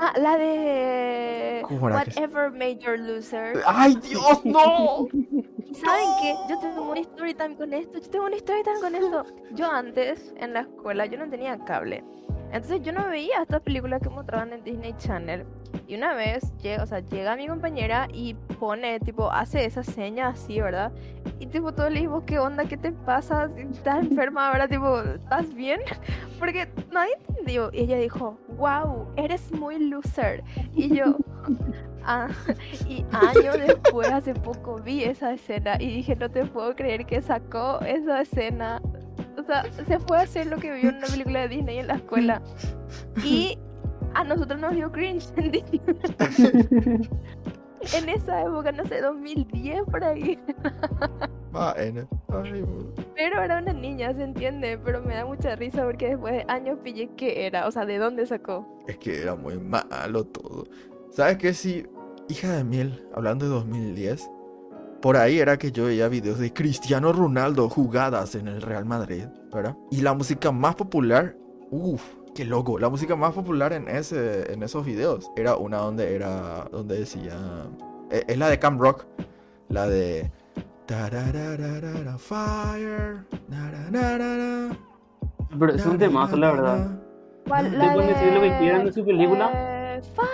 Ah, 0.00 0.12
la 0.16 0.36
de 0.38 1.62
¿Cómo 1.66 1.88
era 1.88 2.04
que 2.04 2.10
se- 2.12 2.20
Whatever 2.20 2.50
Made 2.52 2.78
Your 2.78 2.98
Loser. 2.98 3.62
¡Ay, 3.66 3.96
Dios, 3.96 4.44
no! 4.44 5.08
¿Y 5.12 5.74
saben 5.74 6.06
qué? 6.22 6.34
Yo 6.48 6.58
tengo 6.60 6.90
una 6.90 7.00
story 7.00 7.34
time 7.34 7.56
con 7.56 7.72
esto, 7.74 7.98
yo 7.98 8.08
tengo 8.10 8.26
una 8.26 8.36
story 8.36 8.62
time 8.62 8.80
con 8.80 8.94
esto. 8.94 9.24
Yo 9.52 9.70
antes, 9.70 10.32
en 10.38 10.54
la 10.54 10.60
escuela, 10.60 11.06
yo 11.06 11.18
no 11.18 11.28
tenía 11.28 11.58
cable. 11.64 12.04
Entonces 12.52 12.82
yo 12.82 12.92
no 12.92 13.08
veía 13.08 13.42
estas 13.42 13.60
películas 13.60 14.00
que 14.02 14.08
mostraban 14.08 14.52
en 14.52 14.64
Disney 14.64 14.94
Channel. 14.98 15.44
Y 15.86 15.96
una 15.96 16.14
vez, 16.14 16.52
o 16.80 16.86
sea, 16.86 17.00
llega 17.00 17.36
mi 17.36 17.46
compañera 17.46 18.08
y 18.12 18.34
pone, 18.58 19.00
tipo, 19.00 19.30
hace 19.30 19.64
esa 19.64 19.82
seña 19.82 20.28
así, 20.28 20.60
¿verdad? 20.60 20.92
Y 21.38 21.46
tipo, 21.46 21.72
todos 21.72 21.90
le 21.90 21.96
dijimos, 21.96 22.24
¿qué 22.24 22.38
onda? 22.38 22.64
¿Qué 22.64 22.76
te 22.76 22.92
pasa? 22.92 23.50
¿Estás 23.56 24.04
enferma 24.04 24.48
ahora? 24.48 24.68
Tipo, 24.68 25.00
¿estás 25.00 25.54
bien? 25.54 25.80
Porque 26.38 26.68
nadie 26.90 27.12
entendió. 27.28 27.70
Y 27.72 27.80
ella 27.80 27.98
dijo, 27.98 28.38
wow, 28.56 29.08
eres 29.16 29.50
muy 29.52 29.78
loser. 29.78 30.42
Y 30.74 30.94
yo, 30.94 31.16
ah, 32.04 32.28
y 32.86 33.04
años 33.12 33.58
después, 33.58 34.10
hace 34.10 34.34
poco, 34.34 34.76
vi 34.76 35.04
esa 35.04 35.32
escena 35.32 35.76
y 35.80 35.86
dije, 35.86 36.16
no 36.16 36.30
te 36.30 36.44
puedo 36.44 36.74
creer 36.74 37.06
que 37.06 37.20
sacó 37.22 37.80
esa 37.80 38.22
escena. 38.22 38.82
Sea, 39.48 39.64
se 39.86 39.98
fue 40.00 40.18
a 40.18 40.20
hacer 40.20 40.46
lo 40.46 40.58
que 40.58 40.70
vio 40.70 40.90
en 40.90 40.96
una 40.96 41.06
película 41.06 41.40
de 41.40 41.48
Disney 41.48 41.78
en 41.78 41.86
la 41.86 41.94
escuela. 41.94 42.42
Y 43.24 43.58
a 44.12 44.22
nosotros 44.22 44.60
nos 44.60 44.74
dio 44.74 44.92
cringe 44.92 45.24
en 45.36 45.50
Disney. 45.50 45.80
En 47.94 48.08
esa 48.08 48.42
época, 48.42 48.72
no 48.72 48.84
sé, 48.86 49.00
2010 49.00 49.84
por 49.84 50.02
ahí. 50.04 50.38
Pero 53.14 53.42
era 53.42 53.58
una 53.58 53.72
niña, 53.72 54.12
se 54.14 54.24
entiende. 54.24 54.78
Pero 54.84 55.00
me 55.00 55.14
da 55.14 55.24
mucha 55.24 55.54
risa 55.56 55.84
porque 55.84 56.08
después 56.08 56.34
de 56.34 56.44
años 56.48 56.78
pillé 56.82 57.08
qué 57.16 57.46
era. 57.46 57.66
O 57.66 57.70
sea, 57.70 57.86
¿de 57.86 57.98
dónde 57.98 58.26
sacó? 58.26 58.66
Es 58.88 58.98
que 58.98 59.22
era 59.22 59.36
muy 59.36 59.58
malo 59.58 60.24
todo. 60.24 60.66
¿Sabes 61.10 61.38
qué? 61.38 61.54
Si, 61.54 61.86
hija 62.28 62.52
de 62.52 62.64
miel, 62.64 63.06
hablando 63.14 63.46
de 63.46 63.52
2010, 63.52 64.28
por 65.00 65.16
ahí 65.16 65.38
era 65.38 65.56
que 65.58 65.72
yo 65.72 65.86
veía 65.86 66.08
videos 66.08 66.38
de 66.38 66.52
Cristiano 66.52 67.12
Ronaldo 67.12 67.68
jugadas 67.68 68.34
en 68.34 68.48
el 68.48 68.62
Real 68.62 68.84
Madrid, 68.84 69.24
¿verdad? 69.52 69.76
Y 69.90 70.00
la 70.00 70.14
música 70.14 70.50
más 70.50 70.74
popular, 70.74 71.36
uff, 71.70 72.02
qué 72.34 72.44
loco, 72.44 72.78
la 72.78 72.88
música 72.88 73.14
más 73.16 73.32
popular 73.32 73.72
en, 73.72 73.88
ese, 73.88 74.52
en 74.52 74.62
esos 74.62 74.84
videos 74.84 75.30
era 75.36 75.56
una 75.56 75.78
donde 75.78 76.14
era, 76.14 76.68
donde 76.72 77.00
decía, 77.00 77.36
eh, 78.10 78.24
es 78.26 78.38
la 78.38 78.48
de 78.48 78.58
Camp 78.58 78.80
Rock, 78.80 79.06
la 79.68 79.86
de... 79.86 80.30
Fire. 82.18 83.24
Pero 85.58 85.74
es 85.74 85.84
un 85.84 85.98
temazo, 85.98 86.36
la 86.36 86.52
verdad. 86.52 87.00
¿Cuál? 87.46 87.78
La 87.78 87.94
decir 87.94 88.32
lo 88.32 88.40
que 88.40 88.58
quieran 88.58 88.84
de 88.86 88.92
su 88.92 89.04
película, 89.04 89.77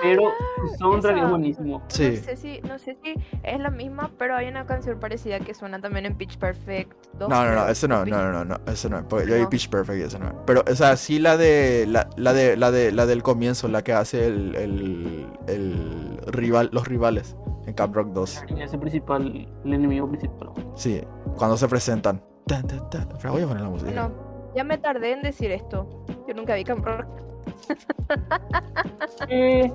Pero 0.03 0.23
su 0.69 0.77
soundtrack 0.77 1.17
es 1.17 1.23
Esa. 1.23 1.31
buenísimo. 1.31 1.83
Sí. 1.89 2.11
No 2.11 2.23
sé 2.25 2.37
si, 2.37 2.61
no 2.63 2.79
sé 2.79 2.97
si 3.03 3.15
es 3.43 3.61
la 3.61 3.71
misma, 3.71 4.11
pero 4.19 4.37
hay 4.37 4.49
una 4.49 4.67
canción 4.67 4.99
parecida 5.01 5.41
que 5.41 5.55
suena 5.55 5.81
también 5.81 6.07
en 6.07 6.17
Pitch 6.17 6.39
Perfect. 6.39 6.93
2, 7.19 7.29
No, 7.29 7.45
no, 7.45 7.55
no, 7.55 7.69
ese 7.69 7.89
no, 7.89 8.05
no, 8.05 8.23
no, 8.23 8.33
no, 8.33 8.45
no, 8.45 8.57
ese 8.71 8.89
no, 8.91 9.07
porque 9.09 9.27
yo 9.29 9.35
vi 9.37 9.43
No. 9.43 9.51
Pitch 9.51 9.69
Perfect 9.69 9.99
y 9.99 10.03
ese 10.03 10.19
no. 10.19 10.45
Pero, 10.47 10.63
o 10.71 10.75
sea, 10.75 10.97
sí 10.97 11.19
la 11.19 11.37
de, 11.37 11.87
la, 11.89 12.09
la 12.17 12.33
de, 12.33 12.57
la 12.57 12.71
de, 12.71 12.93
la 12.93 13.07
del 13.07 13.23
comienzo, 13.23 13.69
la 13.69 13.83
que 13.83 13.93
hace 13.93 14.27
el, 14.27 14.55
el, 14.57 15.27
el 15.47 16.19
rival, 16.27 16.71
los 16.73 16.87
rivales 16.89 17.37
en 17.67 17.75
Camp 17.75 17.95
Rock 17.95 18.09
2. 18.13 18.45
Y 18.57 18.63
ese 18.63 18.77
principal, 18.79 19.49
el 19.65 19.73
enemigo 19.73 20.09
principal. 20.09 20.51
Sí, 20.75 21.01
cuando 21.37 21.57
se 21.57 21.69
presentan. 21.69 22.23
Tan, 22.47 22.67
tan, 22.67 22.91
tan. 22.91 23.09
Pero 23.21 23.33
voy 23.33 23.43
a 23.43 23.47
poner 23.47 23.63
la 23.63 23.71
música. 23.71 23.91
Bueno, 23.91 24.53
ya 24.55 24.65
me 24.65 24.77
tardé 24.77 25.13
en 25.13 25.23
decir 25.23 25.51
esto. 25.51 26.05
Yo 26.29 26.35
nunca 26.35 26.55
vi 26.55 26.65
Camp 26.65 26.85
Rock. 26.85 27.07
Eh, 29.29 29.73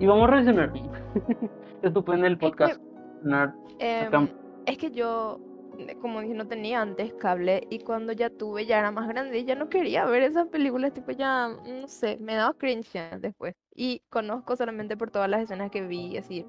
y 0.00 0.06
vamos 0.06 0.28
a 0.28 0.32
reaccionar. 0.32 0.72
Estupendo 1.82 2.26
el 2.26 2.38
podcast. 2.38 2.80
Nerd. 3.22 3.52
Em, 3.78 4.10
Camp- 4.10 4.30
es 4.66 4.76
que 4.78 4.90
yo, 4.90 5.40
eh, 5.78 5.96
como 6.00 6.20
dije, 6.20 6.34
no 6.34 6.46
tenía 6.46 6.80
antes 6.82 7.12
cable 7.14 7.66
y 7.70 7.80
cuando 7.80 8.12
ya 8.12 8.30
tuve, 8.30 8.66
ya 8.66 8.78
era 8.78 8.90
más 8.90 9.08
grande 9.08 9.38
y 9.38 9.44
ya 9.44 9.54
no 9.54 9.68
quería 9.68 10.04
ver 10.04 10.22
esas 10.22 10.48
películas, 10.48 10.92
tipo 10.92 11.10
ya, 11.12 11.48
no 11.48 11.88
sé, 11.88 12.18
me 12.20 12.34
daba 12.34 12.54
cringe 12.54 12.92
ya 12.92 13.18
después. 13.18 13.54
Y 13.74 14.02
conozco 14.10 14.56
solamente 14.56 14.96
por 14.96 15.10
todas 15.10 15.28
las 15.30 15.42
escenas 15.42 15.70
que 15.70 15.82
vi 15.86 16.16
así 16.16 16.44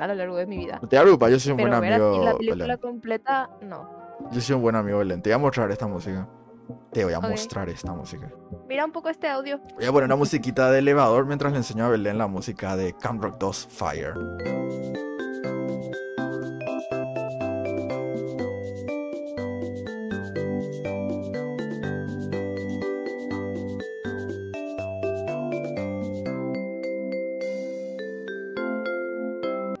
a 0.00 0.06
lo 0.08 0.14
largo 0.14 0.36
de 0.36 0.46
mi 0.46 0.56
vida. 0.58 0.80
Te 0.88 1.00
preocupes, 1.00 1.30
yo 1.30 1.38
soy 1.38 1.52
un 1.52 1.56
Pero 1.58 1.68
buen 1.68 1.80
ver 1.80 1.92
así 1.94 2.00
la 2.02 2.06
amigo, 2.30 2.38
película 2.38 2.64
Belén. 2.64 2.78
completa, 2.78 3.50
no. 3.62 3.88
Yo 4.32 4.40
soy 4.40 4.56
un 4.56 4.62
buen 4.62 4.74
amigo, 4.76 4.98
Belén. 4.98 5.22
Te 5.22 5.30
voy 5.30 5.34
a 5.34 5.38
mostrar 5.38 5.70
esta 5.70 5.86
música. 5.86 6.28
Te 6.92 7.04
voy 7.04 7.12
a 7.12 7.20
mostrar 7.20 7.68
esta 7.68 7.92
música. 7.92 8.30
Mira 8.68 8.84
un 8.84 8.92
poco 8.92 9.08
este 9.08 9.28
audio. 9.28 9.60
Voy 9.76 9.84
a 9.84 9.92
poner 9.92 10.06
una 10.06 10.16
musiquita 10.16 10.70
de 10.70 10.80
elevador 10.80 11.26
mientras 11.26 11.52
le 11.52 11.58
enseño 11.58 11.84
a 11.84 11.88
Belén 11.88 12.18
la 12.18 12.26
música 12.26 12.76
de 12.76 12.94
Camp 12.94 13.22
Rock 13.22 13.38
2 13.38 13.68
Fire. 13.70 14.14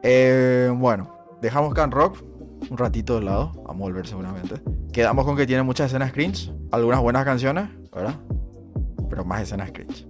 Eh, 0.02 0.72
bueno, 0.74 1.10
dejamos 1.42 1.74
Camp 1.74 1.92
Rock 1.92 2.22
un 2.70 2.78
ratito 2.78 3.18
de 3.18 3.24
lado. 3.24 3.52
Vamos 3.64 3.82
a 3.82 3.84
volver 3.84 4.06
seguramente. 4.06 4.56
Quedamos 4.92 5.24
con 5.24 5.36
que 5.36 5.46
tiene 5.46 5.62
muchas 5.62 5.86
escenas 5.86 6.12
cringe, 6.12 6.52
algunas 6.70 7.00
buenas 7.00 7.24
canciones, 7.24 7.68
¿verdad? 7.94 8.14
Pero 9.08 9.24
más 9.24 9.42
escenas 9.42 9.72
cringe. 9.72 10.06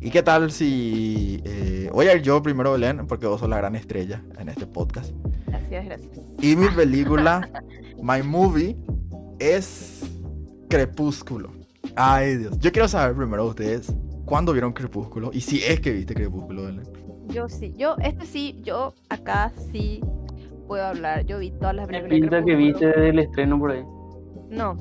¿Y 0.00 0.10
qué 0.10 0.22
tal 0.22 0.50
si... 0.50 1.42
eh, 1.44 1.90
voy 1.92 2.06
a 2.06 2.14
ir 2.14 2.22
yo 2.22 2.42
primero, 2.42 2.72
Belén, 2.72 3.06
porque 3.06 3.26
vos 3.26 3.40
sos 3.40 3.48
la 3.48 3.58
gran 3.58 3.76
estrella 3.76 4.22
en 4.38 4.48
este 4.48 4.66
podcast. 4.66 5.12
Gracias, 5.46 5.84
gracias. 5.84 6.18
Y 6.40 6.56
mi 6.56 6.68
película, 6.68 7.48
My 8.02 8.22
Movie, 8.22 8.76
es 9.38 10.02
Crepúsculo. 10.70 11.50
Ay, 11.96 12.36
Dios. 12.36 12.58
Yo 12.60 12.72
quiero 12.72 12.88
saber 12.88 13.14
primero 13.14 13.44
ustedes, 13.46 13.94
¿cuándo 14.24 14.52
vieron 14.52 14.72
Crepúsculo? 14.72 15.30
Y 15.34 15.42
si 15.42 15.62
es 15.62 15.80
que 15.80 15.92
viste 15.92 16.14
Crepúsculo, 16.14 16.64
Belén. 16.64 16.88
Yo 17.28 17.48
sí, 17.48 17.74
yo, 17.76 17.96
este 18.02 18.24
sí, 18.24 18.58
yo 18.62 18.94
acá 19.08 19.52
sí 19.70 20.00
puedo 20.66 20.84
hablar. 20.84 21.26
Yo 21.26 21.38
vi 21.38 21.50
todas 21.52 21.74
las 21.76 21.86
películas. 21.86 22.10
de 22.10 22.20
pinta 22.20 22.44
que 22.44 22.54
viste 22.54 22.86
del 22.86 23.18
estreno 23.18 23.58
por 23.58 23.72
ahí. 23.72 23.84
No. 24.48 24.76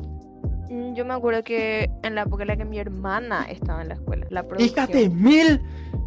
Mm, 0.70 0.94
Yo 0.94 1.06
me 1.06 1.14
acuerdo 1.14 1.44
que 1.44 1.90
en 2.04 2.16
la 2.16 2.22
época 2.24 2.44
en 2.44 2.48
la 2.50 2.58
que 2.58 2.66
mi 2.66 2.80
hermana 2.80 3.46
estaba 3.50 3.82
en 3.82 3.90
la 3.90 3.94
escuela, 3.96 4.28
la 4.30 4.44
producción. 4.48 4.88
Fíjate, 4.88 5.10
mil 5.10 5.62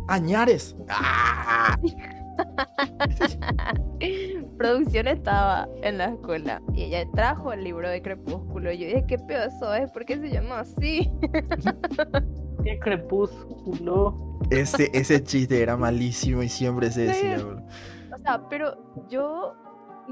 añares. 0.09 0.76
¡Ah! 0.88 1.76
producción 4.59 5.07
estaba 5.09 5.69
en 5.83 5.99
la 5.99 6.07
escuela 6.07 6.61
y 6.75 6.85
ella 6.85 7.04
trajo 7.14 7.52
el 7.52 7.64
libro 7.64 7.88
de 7.88 8.02
Crepúsculo. 8.02 8.73
Y 8.73 8.78
yo 8.78 8.87
dije, 8.87 9.04
¿qué 9.07 9.19
pedazo 9.19 9.75
es? 9.75 9.90
¿Por 9.90 10.04
qué 10.04 10.19
se 10.19 10.31
llama 10.31 10.61
así? 10.61 11.11
Qué 12.64 12.78
crepúsculo. 12.78 14.38
Ese, 14.50 14.88
ese 14.92 15.21
chiste 15.25 15.61
era 15.61 15.76
malísimo 15.76 16.45
y 16.45 16.49
siempre 16.49 16.92
se 16.92 17.07
decía, 17.07 17.38
Sí. 17.38 17.45
bro. 17.45 17.61
O 18.14 18.19
sea, 18.19 18.49
pero 18.49 18.76
yo, 19.09 19.54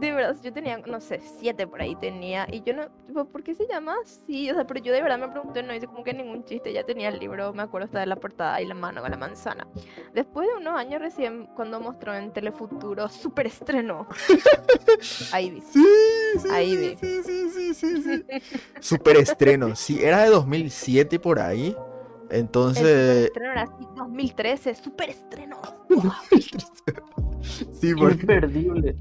de 0.01 0.13
verdad, 0.13 0.37
yo 0.43 0.53
tenía, 0.53 0.79
no 0.79 1.01
sé, 1.01 1.21
siete 1.39 1.67
por 1.67 1.81
ahí 1.83 1.95
tenía. 1.97 2.47
Y 2.51 2.63
yo 2.63 2.75
no, 2.75 2.89
tipo, 3.07 3.25
¿por 3.27 3.43
qué 3.43 3.55
se 3.55 3.67
llama 3.69 3.95
así? 4.03 4.51
O 4.51 4.55
sea, 4.55 4.67
pero 4.67 4.81
yo 4.81 4.93
de 4.93 5.03
verdad 5.03 5.19
me 5.19 5.29
pregunté, 5.29 5.63
no 5.63 5.75
hice 5.75 5.87
como 5.87 6.03
que 6.03 6.15
ningún 6.15 6.45
chiste. 6.45 6.73
Ya 6.73 6.85
tenía 6.85 7.09
el 7.09 7.19
libro, 7.19 7.53
me 7.53 7.63
acuerdo 7.63 7.87
hasta 7.87 8.01
de 8.01 8.07
la 8.07 8.17
portada 8.17 8.61
y 8.61 8.67
la 8.67 8.75
mano 8.75 9.03
con 9.03 9.11
la 9.11 9.17
manzana. 9.17 9.67
Después 10.15 10.49
de 10.49 10.55
unos 10.57 10.77
años 10.79 11.01
recién, 11.01 11.47
cuando 11.55 11.81
mostró 11.81 12.15
en 12.15 12.33
Telefuturo, 12.33 13.09
super 13.09 13.47
estreno. 13.47 14.09
ahí 15.33 15.51
vi. 15.51 15.61
Sí, 15.61 15.85
sí, 16.41 16.49
Ahí 16.51 16.77
vi. 16.77 16.97
sí, 16.97 17.23
sí, 17.23 17.51
sí, 17.51 17.75
sí, 17.75 18.03
sí. 18.03 18.25
Super 18.81 19.17
estreno. 19.19 19.77
Sí, 19.77 20.03
era 20.03 20.25
de 20.25 20.31
2007 20.31 21.19
por 21.21 21.39
ahí. 21.39 21.77
El 22.31 22.41
Entonces, 22.41 23.27
superestreno 23.33 23.53
era 23.53 23.63
así, 23.63 23.87
2013, 23.97 24.75
super 24.77 25.11
estreno. 25.11 25.61
sí, 27.73 27.95
por 27.95 28.13
Imperdible. 28.13 28.97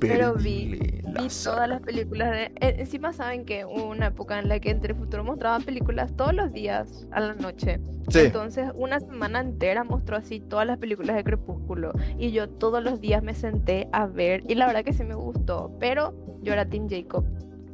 Pero 0.00 0.34
vi- 0.34 0.62
imperdible. 0.64 1.02
la 1.04 1.22
Vi 1.22 1.30
saga. 1.30 1.56
todas 1.56 1.68
las 1.68 1.80
películas 1.82 2.30
de. 2.30 2.42
eh, 2.44 2.76
encima 2.78 3.12
saben 3.12 3.44
que 3.44 3.64
hubo 3.64 3.88
una 3.90 4.06
época 4.08 4.38
en 4.38 4.48
la 4.48 4.58
que 4.60 4.70
en 4.70 4.80
Telefuturo 4.80 5.24
mostraban 5.24 5.62
películas 5.62 6.14
todos 6.16 6.34
los 6.34 6.52
días 6.52 7.06
a 7.12 7.20
la 7.20 7.34
noche. 7.34 7.80
Sí, 8.08 8.20
Entonces, 8.20 8.70
una 8.74 9.00
semana 9.00 9.40
entera 9.40 9.84
mostró 9.84 10.16
así 10.16 10.40
todas 10.40 10.66
las 10.66 10.78
películas 10.78 11.16
de 11.16 11.24
Crepúsculo. 11.24 11.92
Y 12.18 12.32
yo 12.32 12.48
todos 12.48 12.82
los 12.82 13.00
días 13.00 13.22
me 13.22 13.34
senté 13.34 13.88
a 13.92 14.06
ver. 14.06 14.42
Y 14.48 14.54
la 14.56 14.66
verdad 14.66 14.84
que 14.84 14.92
sí 14.92 15.04
me 15.04 15.14
gustó. 15.14 15.76
Pero 15.78 16.14
yo 16.42 16.52
era 16.52 16.66
Team 16.66 16.88
Jacob. 16.88 17.24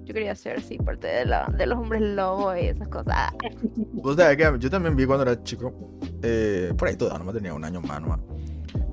Yo 0.05 0.15
quería 0.15 0.35
ser 0.35 0.57
así, 0.59 0.79
parte 0.79 1.07
de, 1.07 1.27
la, 1.27 1.53
de 1.59 1.67
los 1.67 1.79
hombres 1.79 2.01
lobos 2.01 2.57
y 2.57 2.67
esas 2.67 2.89
cosas. 2.89 3.31
vos 3.93 4.17
sabés 4.17 4.39
que 4.39 4.59
yo 4.59 4.71
también 4.71 4.97
vi 4.97 5.05
cuando 5.05 5.23
era 5.25 5.43
chico. 5.43 5.99
eh, 6.23 6.73
por 6.79 6.89
ahí 6.89 6.97
todavía 6.97 7.19
no 7.19 7.25
me 7.27 7.33
tenía 7.35 7.53
un 7.53 7.63
año 7.65 7.81
más 7.83 8.01
nomás. 8.01 8.21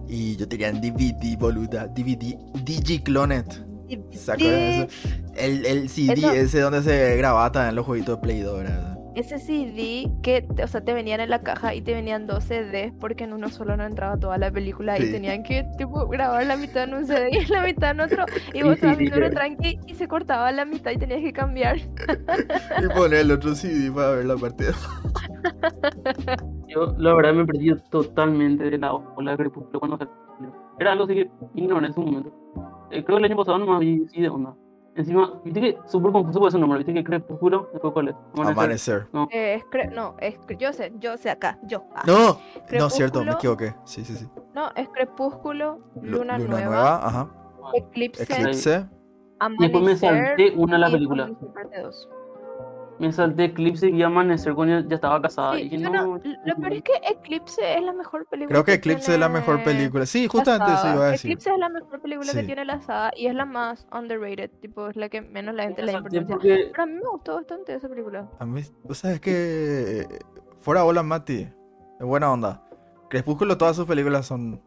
Y 0.08 0.36
yo 0.36 0.48
tenía 0.48 0.70
en 0.70 0.82
DVD, 0.82 1.38
boluda. 1.38 1.88
DVD, 1.88 2.38
DigiClonet. 2.64 3.46
¿Se 4.12 4.32
acuerdan 4.32 4.60
de 4.60 4.78
eso? 4.84 4.88
El, 5.36 5.66
el 5.66 5.90
CD 5.90 6.14
Eso- 6.14 6.32
ese 6.32 6.60
donde 6.62 6.82
se 6.84 7.18
grababa 7.18 7.52
también 7.52 7.76
los 7.76 7.86
jueguitos 7.86 8.18
de 8.18 8.22
Play 8.22 8.40
2, 8.42 8.58
¿verdad? 8.60 8.98
Ese 9.16 9.40
CD 9.40 10.12
que, 10.22 10.42
te- 10.42 10.64
o 10.64 10.68
sea, 10.68 10.82
te 10.84 10.94
venían 10.94 11.20
en 11.22 11.30
la 11.30 11.42
caja 11.42 11.74
y 11.74 11.82
te 11.82 11.94
venían 11.94 12.28
dos 12.28 12.44
CDs 12.44 12.94
porque 13.00 13.24
en 13.24 13.34
uno 13.34 13.50
solo 13.50 13.78
no 13.78 13.84
entraba 13.86 14.18
toda 14.20 14.38
la 14.38 14.52
película 14.52 14.98
Sí. 14.98 15.06
y 15.06 15.12
tenían 15.12 15.44
que, 15.44 15.66
tipo, 15.78 16.08
grabar 16.08 16.46
la 16.46 16.58
mitad 16.58 16.84
en 16.84 16.94
un 16.96 17.06
CD 17.06 17.30
y 17.32 17.46
la 17.52 17.64
mitad 17.64 17.92
en 17.92 18.02
otro 18.02 18.26
y 18.54 18.62
vos 18.64 18.74
estabas 18.76 18.98
viendo 18.98 19.18
uno 19.18 19.30
tranqui 19.32 19.80
y 19.88 19.94
se 19.96 20.08
cortaba 20.08 20.52
la 20.52 20.66
mitad 20.66 20.92
y 20.92 20.98
tenías 20.98 21.22
que 21.22 21.34
cambiar. 21.34 21.78
Y 22.84 22.88
poner 22.94 23.22
el 23.22 23.32
otro 23.32 23.56
CD 23.56 23.92
para 23.92 24.12
ver 24.12 24.26
la 24.26 24.36
parte 24.36 24.66
de 24.66 24.74
Yo, 26.68 26.94
la 26.98 27.14
verdad, 27.14 27.34
me 27.34 27.46
perdí 27.46 27.72
totalmente 27.90 28.70
de 28.70 28.78
la 28.78 28.94
ola 28.94 29.32
de 29.32 29.38
crepúsculo 29.38 29.80
cuando 29.80 29.98
salió. 29.98 30.14
Era 30.80 30.92
algo 30.92 31.06
así 31.06 31.14
que 31.16 31.30
ignoré 31.56 31.88
en 31.88 31.94
su 31.94 32.02
momento. 32.02 32.34
Eh, 32.92 33.04
creo 33.04 33.18
que 33.18 33.26
el 33.26 33.32
año 33.32 33.38
pasado 33.38 33.58
nomás 33.60 33.80
vi 33.80 34.06
sí 34.10 34.22
de 34.22 34.30
onda. 34.30 34.54
Encima, 34.96 35.42
viste 35.44 35.60
que 35.60 35.78
súper 35.88 36.12
confuso 36.14 36.48
ese 36.48 36.58
nombre. 36.58 36.78
Viste 36.80 36.94
que 36.94 37.04
crepúsculo, 37.04 37.70
después 37.74 37.94
cuál 37.94 38.08
es. 38.10 38.16
Amanecer. 38.38 39.08
Eh, 39.32 39.56
es 39.56 39.64
cre- 39.66 39.92
no, 39.94 40.16
es, 40.20 40.40
cre- 40.42 40.58
yo 40.58 40.72
sé, 40.72 40.94
yo 41.00 41.18
sé 41.18 41.30
acá, 41.30 41.60
yo. 41.64 41.84
ah. 41.94 42.04
No, 42.08 42.40
no, 42.72 42.90
cierto, 42.90 43.24
me 43.26 43.32
equivoqué. 43.34 43.76
Sí, 43.84 44.06
sí, 44.06 44.16
sí. 44.16 44.30
No, 44.54 44.72
es 44.76 44.88
Crepúsculo, 44.90 45.80
Lu- 46.02 46.20
Luna, 46.20 46.38
Nueva, 46.38 47.06
ajá. 47.06 47.28
Eclipse, 47.74 48.24
Eclipse. 48.24 48.86
Y 49.60 49.64
después 49.64 49.84
me 49.84 49.92
Amanecer 49.92 49.98
salté 50.38 50.54
una 50.56 50.74
de 50.76 50.80
las 50.80 50.92
películas. 50.92 51.32
Me 52.98 53.12
salté 53.12 53.46
Eclipse 53.46 53.90
y 53.90 54.02
Amanecer 54.04 54.54
cuando 54.54 54.80
ya, 54.80 54.88
ya 54.88 54.96
estaba 54.96 55.22
casada. 55.22 55.56
Sí, 55.56 55.64
y 55.64 55.70
dije, 55.70 55.84
no, 55.84 55.92
no- 55.92 56.22
lo 56.46 56.56
peor 56.56 56.74
es 56.74 56.82
que 56.84 56.94
Eclipse 57.12 57.78
es 57.78 57.84
la 57.84 57.92
mejor 57.92 58.26
película. 58.26 58.54
Creo 58.54 58.64
que 58.64 58.74
Eclipse 58.74 59.14
es 59.14 59.20
la 59.20 59.28
mejor 59.28 59.64
película. 59.66 60.06
Sí, 60.06 60.28
justamente 60.28 60.74
eso 60.74 60.94
iba 60.94 61.06
a 61.08 61.12
decir. 61.12 61.32
Eclipse 61.32 61.52
es 61.52 61.60
la 61.60 61.70
mejor 61.70 62.02
película 62.02 62.32
Sí. 62.32 62.38
que 62.38 62.44
tiene 62.46 62.64
la 62.64 62.82
saga 62.82 63.12
y 63.18 63.28
es 63.28 63.36
la 63.36 63.46
más 63.46 63.86
underrated, 63.92 64.50
tipo, 64.62 64.88
es 64.88 64.96
la 64.96 65.10
que 65.10 65.22
menos 65.22 65.54
la 65.56 65.64
gente 65.64 65.82
le 65.82 65.92
da 65.92 66.00
salté 66.02 66.18
importancia. 66.18 66.56
porque 66.56 66.72
Pero 66.72 66.84
a 66.84 66.86
mí 66.86 66.94
me 66.94 67.10
gustó 67.10 67.36
bastante 67.36 67.76
esa 67.76 67.90
película. 67.90 68.30
A 68.40 68.46
mí, 68.46 68.62
o 68.88 68.94
sea, 68.94 69.12
es 69.12 69.20
que. 69.20 70.08
Fuera 70.60 70.86
hola, 70.86 71.04
Mati. 71.04 71.50
Es 72.00 72.06
buena 72.06 72.32
onda. 72.32 72.64
Crepúsculo, 73.10 73.58
todas 73.58 73.76
sus 73.76 73.86
películas 73.86 74.26
son 74.26 74.62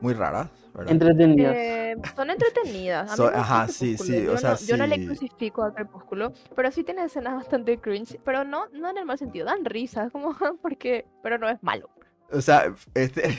muy 0.00 0.14
raras, 0.14 0.48
¿verdad? 0.74 0.92
entretenidas. 0.92 1.54
Eh, 1.56 1.96
son 2.14 2.30
entretenidas. 2.30 3.10
A 3.12 3.16
So- 3.16 3.26
ajá, 3.28 3.68
sí, 3.68 3.96
sí, 3.96 4.24
Yo 4.24 4.34
o 4.34 4.36
sea, 4.36 4.50
no, 4.50 4.56
yo 4.58 4.76
no 4.76 4.86
le 4.86 5.04
crucifico 5.06 5.62
a 5.62 5.74
Crepúsculo, 5.74 6.32
pero 6.54 6.70
sí 6.70 6.84
tiene 6.84 7.04
escenas 7.04 7.34
bastante 7.34 7.78
cringe. 7.78 8.20
Pero 8.24 8.44
no, 8.44 8.66
no 8.72 8.90
en 8.90 8.98
el 8.98 9.04
mal 9.06 9.18
sentido, 9.18 9.46
dan 9.46 9.64
risas, 9.64 10.12
como 10.12 10.34
porque. 10.62 11.06
Pero 11.22 11.38
no 11.38 11.48
es 11.48 11.62
malo. 11.62 11.88
O 12.32 12.40
sea, 12.40 12.74
este. 12.94 13.30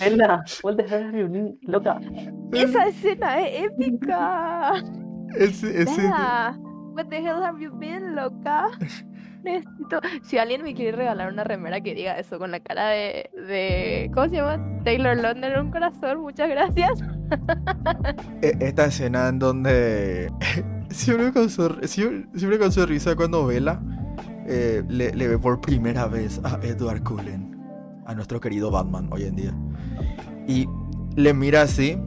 Ella, 0.00 0.42
what 0.62 0.76
the 0.76 0.82
hell 0.84 1.04
are 1.08 1.20
you 1.20 1.28
doing? 1.28 1.58
loca. 1.62 2.00
Esa 2.52 2.86
escena 2.86 3.40
es 3.46 3.64
épica. 3.64 4.72
ese, 5.36 5.82
ese- 5.82 6.00
Vea, 6.02 6.58
What 6.94 7.08
the 7.10 7.18
hell 7.18 7.42
have 7.42 7.60
you 7.62 7.70
been, 7.78 8.14
loca? 8.16 8.70
Necesito. 9.46 10.00
Si 10.22 10.38
alguien 10.38 10.62
me 10.62 10.74
quiere 10.74 10.96
regalar 10.96 11.32
una 11.32 11.44
remera 11.44 11.80
que 11.80 11.94
diga 11.94 12.18
eso 12.18 12.38
con 12.38 12.50
la 12.50 12.60
cara 12.60 12.88
de. 12.88 14.10
¿Cómo 14.12 14.28
se 14.28 14.36
llama? 14.36 14.82
Taylor 14.84 15.16
Lautner 15.16 15.58
un 15.60 15.70
corazón, 15.70 16.20
muchas 16.20 16.48
gracias. 16.48 17.00
e- 18.42 18.56
esta 18.60 18.86
escena 18.86 19.28
en 19.28 19.38
donde. 19.38 20.32
siempre, 20.90 21.32
causó, 21.32 21.76
siempre, 21.86 22.28
siempre 22.38 22.58
causó 22.58 22.86
risa 22.86 23.14
cuando 23.16 23.46
Vela 23.46 23.80
eh, 24.46 24.82
le 24.88 25.28
ve 25.28 25.38
por 25.38 25.60
primera 25.60 26.06
vez 26.06 26.40
a 26.44 26.58
Edward 26.62 27.02
Cullen, 27.02 27.56
a 28.06 28.14
nuestro 28.14 28.40
querido 28.40 28.70
Batman 28.70 29.08
hoy 29.12 29.24
en 29.24 29.36
día. 29.36 29.54
Y 30.46 30.66
le 31.16 31.34
mira 31.34 31.62
así. 31.62 31.98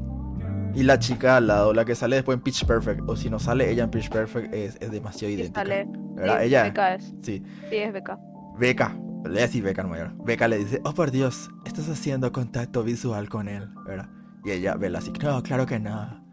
Y 0.76 0.84
la 0.84 1.00
chica 1.00 1.38
al 1.38 1.48
lado, 1.48 1.74
la 1.74 1.84
que 1.84 1.96
sale 1.96 2.16
después 2.18 2.38
en 2.38 2.42
Pitch 2.42 2.66
Perfect, 2.66 3.02
o 3.08 3.16
si 3.16 3.30
no 3.30 3.40
sale 3.40 3.70
ella 3.70 3.84
en 3.84 3.90
Pitch 3.90 4.10
Perfect, 4.10 4.54
es, 4.54 4.78
es 4.80 4.92
demasiado 4.92 5.34
idéntica. 5.34 5.62
sale. 5.62 5.88
¿verdad? 6.16 6.40
sí, 6.40 6.46
ella, 6.46 6.64
Beca 6.64 6.96
es. 6.96 7.14
sí. 7.22 7.44
Sí, 7.70 7.76
es 7.76 7.94
Beca. 7.94 8.20
Beca, 8.58 8.96
le 9.26 9.42
decir 9.42 9.64
Beca, 9.64 9.84
no 9.84 9.96
llamo. 9.96 10.24
Beca 10.24 10.48
le 10.48 10.58
dice, 10.60 10.82
oh 10.84 10.94
por 10.94 11.12
Dios, 11.12 11.50
estás 11.66 11.90
haciendo 11.90 12.32
contacto 12.32 12.84
visual 12.84 13.30
con 13.30 13.48
él, 13.48 13.70
¿verdad? 13.86 14.10
Y 14.46 14.52
ella 14.52 14.76
ve 14.76 14.96
así, 14.96 15.12
no, 15.22 15.42
claro 15.44 15.66
que 15.66 15.80
no. 15.80 16.24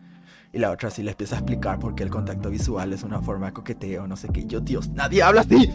Y 0.53 0.59
la 0.59 0.71
otra 0.71 0.89
así 0.89 1.03
le 1.03 1.11
empieza 1.11 1.37
a 1.37 1.39
explicar 1.39 1.79
por 1.79 1.95
qué 1.95 2.03
el 2.03 2.11
contacto 2.11 2.51
visual 2.51 2.93
es 2.93 3.03
una 3.03 3.21
forma 3.21 3.47
de 3.47 3.53
coqueteo, 3.53 4.07
no 4.07 4.17
sé 4.17 4.29
qué. 4.29 4.41
Y 4.41 4.47
yo, 4.47 4.61
Dios, 4.61 4.89
nadie 4.91 5.23
habla 5.23 5.43
así. 5.43 5.75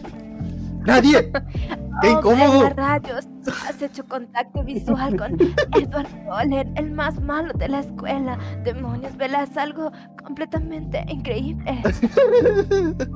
Nadie. 0.86 1.30
¡Qué 2.02 2.08
Oh, 2.08 2.18
incómodo! 2.18 2.70
Rayos, 2.70 3.28
has 3.68 3.80
hecho 3.82 4.04
contacto 4.06 4.64
visual 4.64 5.16
con 5.16 5.36
Edward 5.80 6.08
Cullen, 6.26 6.72
el 6.76 6.90
más 6.92 7.20
malo 7.20 7.52
de 7.54 7.68
la 7.68 7.80
escuela. 7.80 8.38
Demonios, 8.64 9.16
Vela, 9.16 9.42
es 9.44 9.56
algo 9.56 9.92
completamente 10.24 11.04
increíble. 11.08 11.80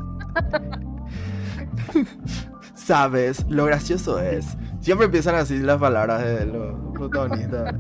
Sabes, 2.75 3.45
lo 3.49 3.65
gracioso 3.65 4.21
es. 4.21 4.57
Siempre 4.81 5.07
empiezan 5.07 5.35
así 5.35 5.59
las 5.59 5.79
palabras 5.79 6.23
de 6.23 6.47
los 6.47 6.77
protagonistas. 6.95 7.75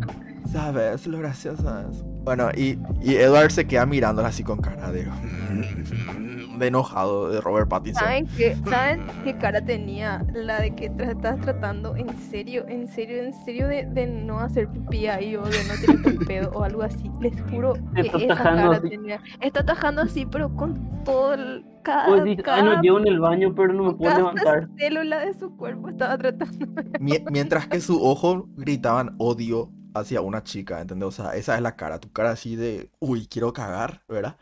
Sabes, 0.47 1.07
lo 1.07 1.19
gracioso 1.19 1.81
es. 1.91 2.03
Bueno, 2.25 2.49
y, 2.57 2.79
y 3.03 3.15
Edward 3.17 3.51
se 3.51 3.67
queda 3.67 3.87
mirándola 3.87 4.29
así 4.29 4.43
con 4.43 4.59
cara 4.61 4.91
de. 4.91 5.07
de 6.59 6.67
enojado 6.69 7.29
de 7.31 7.41
Robert 7.41 7.69
Pattinson. 7.69 8.03
¿Saben 8.03 8.27
qué, 8.37 8.57
¿Saben 8.69 9.03
qué 9.25 9.37
cara 9.37 9.63
tenía? 9.63 10.25
La 10.33 10.61
de 10.61 10.75
que 10.75 10.91
tra- 10.91 11.11
estás 11.11 11.39
tratando 11.41 11.95
en 11.97 12.09
serio, 12.31 12.65
en 12.69 12.89
serio, 12.89 13.23
en 13.25 13.35
serio 13.45 13.69
de, 13.69 13.85
de 13.87 14.07
no 14.07 14.41
hacer 14.41 14.69
pipí 14.69 15.07
ahí 15.07 15.37
o 15.37 15.43
de 15.43 15.59
no 15.69 15.75
tirarte 15.81 16.09
el 16.09 16.19
pedo 16.27 16.51
o 16.55 16.63
algo 16.65 16.83
así. 16.83 17.11
Les 17.21 17.35
juro 17.51 17.75
que 17.95 18.01
Está 18.03 18.17
esa 18.19 18.29
tajando 18.29 18.63
cara 18.71 18.77
así. 18.79 18.89
tenía. 18.89 19.21
Está 19.41 19.65
tajando 19.65 20.03
así, 20.03 20.27
pero 20.27 20.55
con 20.57 21.03
todo 21.05 21.35
el. 21.35 21.65
Cada, 21.83 22.07
Pues 22.07 22.25
dice, 22.25 22.43
ay, 22.47 22.63
no 22.65 22.71
cada- 22.71 22.83
llevo 22.83 22.99
en 22.99 23.07
el 23.07 23.21
baño, 23.21 23.55
pero 23.55 23.73
no 23.73 23.85
me 23.85 23.95
puedo 23.95 24.11
cada 24.11 24.19
levantar. 24.19 24.69
célula 24.77 25.19
de 25.21 25.35
su 25.35 25.57
cuerpo 25.57 25.89
estaba 25.91 26.17
tratando. 26.19 26.67
Mie- 26.99 27.23
mientras 27.31 27.69
que 27.69 27.81
sus 27.81 27.99
ojos 28.01 28.45
gritaban 28.57 29.15
odio 29.19 29.71
hacia 30.01 30.21
una 30.21 30.43
chica, 30.45 30.81
¿entendés? 30.81 31.09
O 31.09 31.13
sea, 31.13 31.37
esa 31.37 31.57
es 31.57 31.63
la 31.63 31.77
cara, 31.77 32.01
tu 32.01 32.13
cara 32.13 32.31
así 32.31 32.57
de, 32.57 32.91
uy, 33.01 33.27
quiero 33.29 33.53
cagar, 33.53 34.05
¿verdad? 34.09 34.39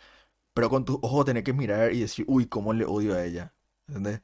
Pero 0.55 0.71
con 0.71 0.85
tus 0.85 0.99
ojos 1.03 1.25
tenés 1.27 1.45
que 1.45 1.53
mirar 1.55 1.93
y 1.95 2.01
decir, 2.01 2.25
uy, 2.29 2.47
cómo 2.47 2.73
le 2.75 2.85
odio 2.87 3.15
a 3.15 3.25
ella, 3.25 3.55
¿entendés? 3.89 4.23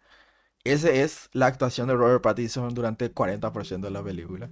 Esa 0.64 0.90
es 0.90 1.30
la 1.32 1.46
actuación 1.46 1.88
de 1.88 1.94
Robert 1.94 2.22
Pattinson 2.22 2.74
durante 2.74 3.06
el 3.06 3.12
40% 3.14 3.86
de 3.88 3.92
la 3.92 4.02
película. 4.02 4.50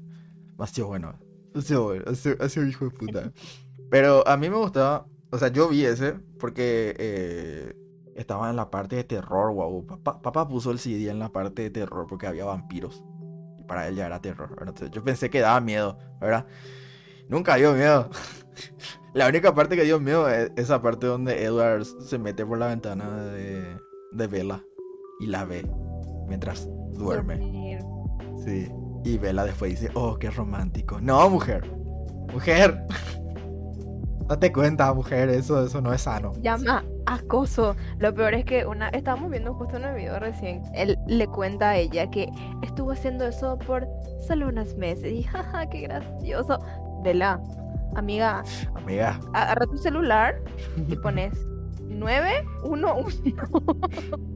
Tío 0.75 0.87
bueno, 0.89 1.15
ha 1.55 1.63
sido 1.63 1.85
bueno, 1.85 2.05
ha 2.07 2.15
sido- 2.49 2.67
hijo 2.67 2.87
de 2.87 2.91
puta. 2.91 3.33
Pero 3.91 4.27
a 4.27 4.37
mí 4.37 4.51
me 4.51 4.57
gustaba, 4.57 5.07
o 5.31 5.39
sea, 5.39 5.49
yo 5.49 5.69
vi 5.69 5.85
ese 5.85 6.15
porque 6.39 6.95
eh, 6.99 7.75
estaba 8.17 8.51
en 8.51 8.57
la 8.57 8.71
parte 8.71 8.97
de 8.97 9.05
terror, 9.05 9.53
wow. 9.53 9.87
Papá, 9.87 10.21
papá 10.23 10.49
puso 10.49 10.71
el 10.71 10.79
CD 10.79 11.11
en 11.11 11.19
la 11.19 11.31
parte 11.31 11.63
de 11.63 11.71
terror 11.71 12.07
porque 12.09 12.27
había 12.27 12.45
vampiros. 12.45 13.05
Para 13.69 13.87
él 13.87 13.95
ya 13.95 14.07
era 14.07 14.21
terror. 14.21 14.49
¿verdad? 14.51 14.69
Entonces, 14.71 14.91
yo 14.91 15.05
pensé 15.05 15.31
que 15.31 15.39
daba 15.41 15.61
miedo, 15.61 15.97
¿verdad? 16.21 16.47
Nunca 17.29 17.55
dio 17.55 17.73
miedo. 17.75 18.11
la 19.15 19.29
única 19.29 19.55
parte 19.55 19.77
que 19.77 19.85
dio 19.85 20.01
miedo 20.01 20.29
es 20.29 20.51
esa 20.57 20.83
parte 20.83 21.07
donde 21.07 21.45
Edward 21.45 21.85
se 21.85 22.19
mete 22.19 22.45
por 22.45 22.59
la 22.59 22.67
ventana 22.67 23.23
de, 23.27 23.79
de 24.11 24.27
Bella 24.27 24.61
y 25.21 25.27
la 25.27 25.45
ve 25.45 25.65
mientras 26.27 26.69
duerme. 26.93 27.79
Sí. 28.45 28.69
Y 29.05 29.19
Bella 29.19 29.45
después 29.45 29.71
dice, 29.79 29.93
oh, 29.95 30.19
qué 30.19 30.31
romántico. 30.31 31.01
No, 31.01 31.31
mujer. 31.31 31.71
Mujer. 32.33 32.85
Date 34.29 34.53
cuenta, 34.53 34.93
mujer, 34.93 35.29
eso, 35.31 35.65
eso 35.65 35.81
no 35.81 35.93
es 35.93 36.03
sano. 36.03 36.33
Llama 36.43 36.85
acoso. 37.07 37.75
Lo 37.99 38.15
peor 38.15 38.35
es 38.35 38.45
que 38.45 38.67
una 38.67 38.89
estábamos 38.91 39.31
viendo 39.31 39.55
justo 39.55 39.77
en 39.79 39.85
el 39.85 39.95
video 39.95 40.19
recién. 40.19 40.63
Él 40.75 40.99
le 41.07 41.27
cuenta 41.27 41.71
a 41.71 41.77
ella 41.79 42.11
que 42.11 42.29
estuvo 42.63 42.93
haciendo 42.93 43.27
eso 43.27 43.59
por 43.59 43.87
solo 44.27 44.49
unos 44.49 44.77
meses. 44.77 45.13
Y 45.13 45.23
jaja, 45.25 45.67
qué 45.71 45.81
gracioso. 45.81 46.59
Vela, 47.03 47.41
amiga, 47.97 48.43
Amiga. 48.75 49.19
agarra 49.33 49.65
tu 49.67 49.79
celular 49.79 50.35
y 50.89 50.95
pones 50.97 51.33
911. 51.89 53.35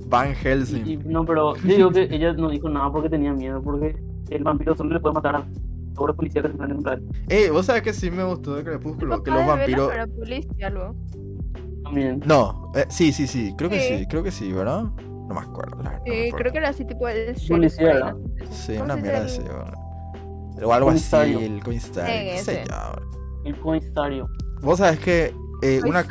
Van 0.08 0.34
Helsing. 0.34 0.86
Y- 0.86 0.96
no, 0.98 1.24
pero 1.24 1.54
yo 1.56 1.76
digo 1.76 1.90
que 1.90 2.02
ella 2.10 2.32
no 2.32 2.48
dijo 2.48 2.68
nada 2.68 2.90
porque 2.90 3.08
tenía 3.10 3.32
miedo, 3.32 3.60
porque 3.62 3.94
el 4.30 4.42
vampiro 4.44 4.74
solo 4.76 4.94
le 4.94 5.00
puede 5.00 5.14
matar 5.14 5.36
a 5.36 5.44
pobre 5.92 6.14
policía 6.14 6.42
que 6.42 6.48
se 6.48 6.54
están 6.54 6.70
en 6.70 6.76
un 6.78 6.82
plan. 6.82 7.02
Eh, 7.28 7.50
vos 7.50 7.66
sabés 7.66 7.82
que 7.82 7.92
sí 7.92 8.10
me 8.10 8.24
gustó 8.24 8.54
de 8.56 8.64
Crepúsculo, 8.64 9.22
que 9.22 9.30
los 9.30 9.46
vampiros... 9.46 9.92
era 9.92 10.06
policía, 10.06 10.70
luego. 10.70 10.94
También. 11.84 12.22
No, 12.26 12.72
eh, 12.74 12.84
sí, 12.88 13.12
sí, 13.12 13.26
sí, 13.26 13.54
creo 13.56 13.68
que 13.70 13.80
Sí. 13.80 13.98
sí, 13.98 14.06
creo 14.06 14.22
que 14.22 14.30
sí, 14.30 14.52
¿verdad? 14.52 14.84
No 14.84 15.34
me 15.34 15.40
acuerdo, 15.40 15.82
la 15.82 15.90
verdad. 15.90 16.02
me 16.06 16.12
Eh, 16.14 16.28
acuerdo. 16.28 16.36
creo 16.38 16.52
que 16.52 16.58
era 16.58 16.68
así 16.70 16.84
tipo 16.84 17.08
el 17.08 17.34
Policía, 17.48 17.84
¿verdad? 17.86 18.14
no. 18.14 18.46
Sí, 18.50 18.72
¿Cómo 18.74 18.84
una 18.84 18.96
mierda 18.96 19.24
así, 19.24 19.40
bueno. 19.42 20.66
O 20.66 20.72
algo 20.72 20.90
así, 20.90 21.16
el 21.16 21.62
comisario, 21.64 22.38
Sí, 22.38 22.44
qué 22.46 22.64
yo. 22.68 22.92
El 23.44 23.58
comisario. 23.58 24.28
Vos 24.60 24.78
sabés 24.78 25.00
que 25.00 25.34
eh, 25.62 25.80
una, 25.84 26.04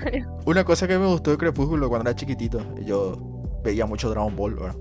una 0.46 0.64
cosa 0.66 0.88
que 0.88 0.98
me 0.98 1.06
gustó 1.08 1.32
de 1.32 1.38
Crepúsculo 1.38 1.88
cuando 1.90 2.10
era 2.10 2.16
chiquitito, 2.18 2.60
y 2.82 2.86
yo 2.86 3.16
veía 3.64 3.86
mucho 3.86 4.10
Dragon 4.10 4.36
Ball, 4.36 4.56
¿verdad? 4.56 4.76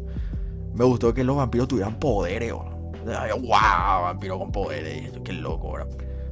Me 0.74 0.84
gustó 0.84 1.12
que 1.14 1.22
los 1.22 1.36
vampiros 1.36 1.68
tuvieran 1.68 1.98
poderes, 2.00 2.52
¿verdad? 2.52 2.76
¡Wow! 3.14 4.02
Vampiro 4.02 4.38
con 4.38 4.52
poderes, 4.52 5.12
qué 5.24 5.32
loco, 5.32 5.72
¿verdad? 5.72 5.88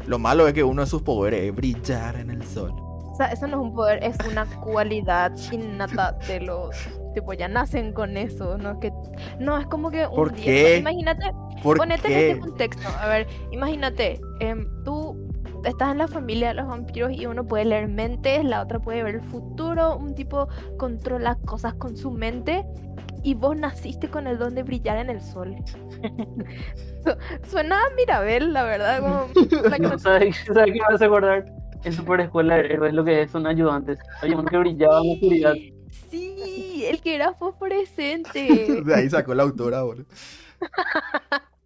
Lo 0.07 0.19
malo 0.19 0.47
es 0.49 0.55
que 0.55 0.65
uno 0.65 0.83
de 0.83 0.87
sus 0.89 1.03
poderes 1.03 1.45
es 1.45 1.55
brillar 1.55 2.17
en 2.17 2.31
el 2.31 2.43
sol. 2.45 2.73
O 3.11 3.15
sea, 3.15 3.27
eso 3.33 3.47
no 3.47 3.57
es 3.57 3.63
un 3.65 3.75
poder, 3.75 4.03
es 4.03 4.17
una 4.31 4.47
cualidad 4.61 5.33
innata 5.53 6.13
de 6.29 6.41
los. 6.41 6.75
Tipo, 7.15 7.33
ya 7.33 7.49
nacen 7.49 7.93
con 7.93 8.17
eso, 8.17 8.57
¿no? 8.59 8.73
Es 8.73 8.79
que, 8.79 8.93
no, 9.41 9.59
es 9.59 9.67
como 9.67 9.91
que 9.91 10.07
un 10.07 10.15
¿Por 10.15 10.33
día- 10.33 10.45
qué? 10.45 10.77
Imagínate, 10.79 11.33
¿Por 11.63 11.77
ponete 11.79 12.07
en 12.07 12.31
este 12.37 12.41
contexto. 12.41 12.89
A 13.01 13.09
ver, 13.09 13.27
imagínate, 13.51 14.21
em, 14.41 14.69
tú 14.85 15.17
estás 15.65 15.91
en 15.91 15.99
la 15.99 16.07
familia 16.07 16.49
de 16.49 16.55
los 16.55 16.69
vampiros 16.69 17.11
y 17.13 17.27
uno 17.27 17.45
puede 17.45 17.65
leer 17.65 17.89
mentes, 17.89 18.45
la 18.45 18.63
otra 18.63 18.79
puede 18.79 19.03
ver 19.03 19.17
el 19.17 19.23
futuro, 19.23 19.97
un 19.97 20.15
tipo 20.15 20.47
controla 20.79 21.37
cosas 21.45 21.75
con 21.75 21.97
su 21.97 22.13
mente 22.13 22.65
y 23.23 23.35
vos 23.35 23.57
naciste 23.57 24.09
con 24.09 24.27
el 24.27 24.39
don 24.39 24.55
de 24.55 24.63
brillar 24.63 24.99
en 24.99 25.11
el 25.11 25.21
sol. 25.21 25.57
Su- 27.05 27.51
Suena 27.51 27.77
a 27.85 27.91
Mirabel, 27.97 28.53
la 28.53 28.65
verdad, 28.65 29.01
como 29.01 29.29
la 29.69 29.77
que 29.77 29.83
no- 29.83 29.99
¿Sabes, 29.99 30.37
¿Sabes 30.47 30.73
qué 30.73 30.81
vas 30.91 31.01
a 31.03 31.05
acordar? 31.07 31.45
En 31.85 31.93
Super 31.93 32.21
Escuela 32.21 32.57
de 32.57 32.67
Héroes 32.73 32.93
lo 32.93 33.05
que 33.05 33.23
es, 33.23 33.31
son 33.31 33.47
ayudantes. 33.47 33.99
Hay 34.21 34.33
uno 34.33 34.45
que 34.45 34.57
brillaba 34.59 35.01
en 35.01 35.07
la 35.09 35.13
oscuridad. 35.15 35.55
Sí, 36.11 36.85
el 36.87 37.01
que 37.01 37.15
era 37.15 37.35
fosforescente. 37.35 38.83
De 38.85 38.95
ahí 38.95 39.09
sacó 39.09 39.35
la 39.35 39.45
autora, 39.45 39.83
boludo. 39.83 40.07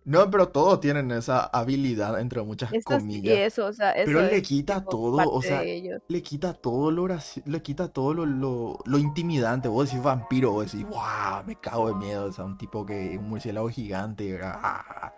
No, 0.05 0.29
pero 0.31 0.49
todos 0.49 0.81
tienen 0.81 1.11
esa 1.13 1.45
habilidad, 1.45 2.19
entre 2.21 2.43
muchas 2.43 2.73
Eso 2.73 2.99
sí, 2.99 2.99
comillas. 2.99 3.39
eso, 3.39 3.67
o 3.67 3.73
sea, 3.73 3.93
eso 3.93 4.07
Pero 4.07 4.23
le 4.23 4.43
quita 4.43 4.85
todo, 4.85 5.31
o 5.31 5.43
sea, 5.43 5.63
le 5.63 6.23
quita 6.23 6.55
todo 6.55 6.91
lo 6.91 7.07
le 7.07 7.63
quita 7.63 7.89
todo 7.89 8.13
lo, 8.13 8.27
lo, 8.27 8.79
lo 8.85 8.99
intimidante. 8.99 9.69
Vos 9.69 9.87
decís 9.91 10.03
vampiro, 10.03 10.51
vos 10.53 10.73
decís, 10.73 10.87
wow, 10.89 11.45
me 11.47 11.55
cago 11.57 11.89
de 11.89 11.95
miedo. 11.95 12.25
O 12.27 12.33
sea, 12.33 12.45
un 12.45 12.59
tipo 12.59 12.85
que, 12.85 13.17
un 13.19 13.29
murciélago 13.29 13.69
gigante. 13.69 14.41
ah. 14.43 15.13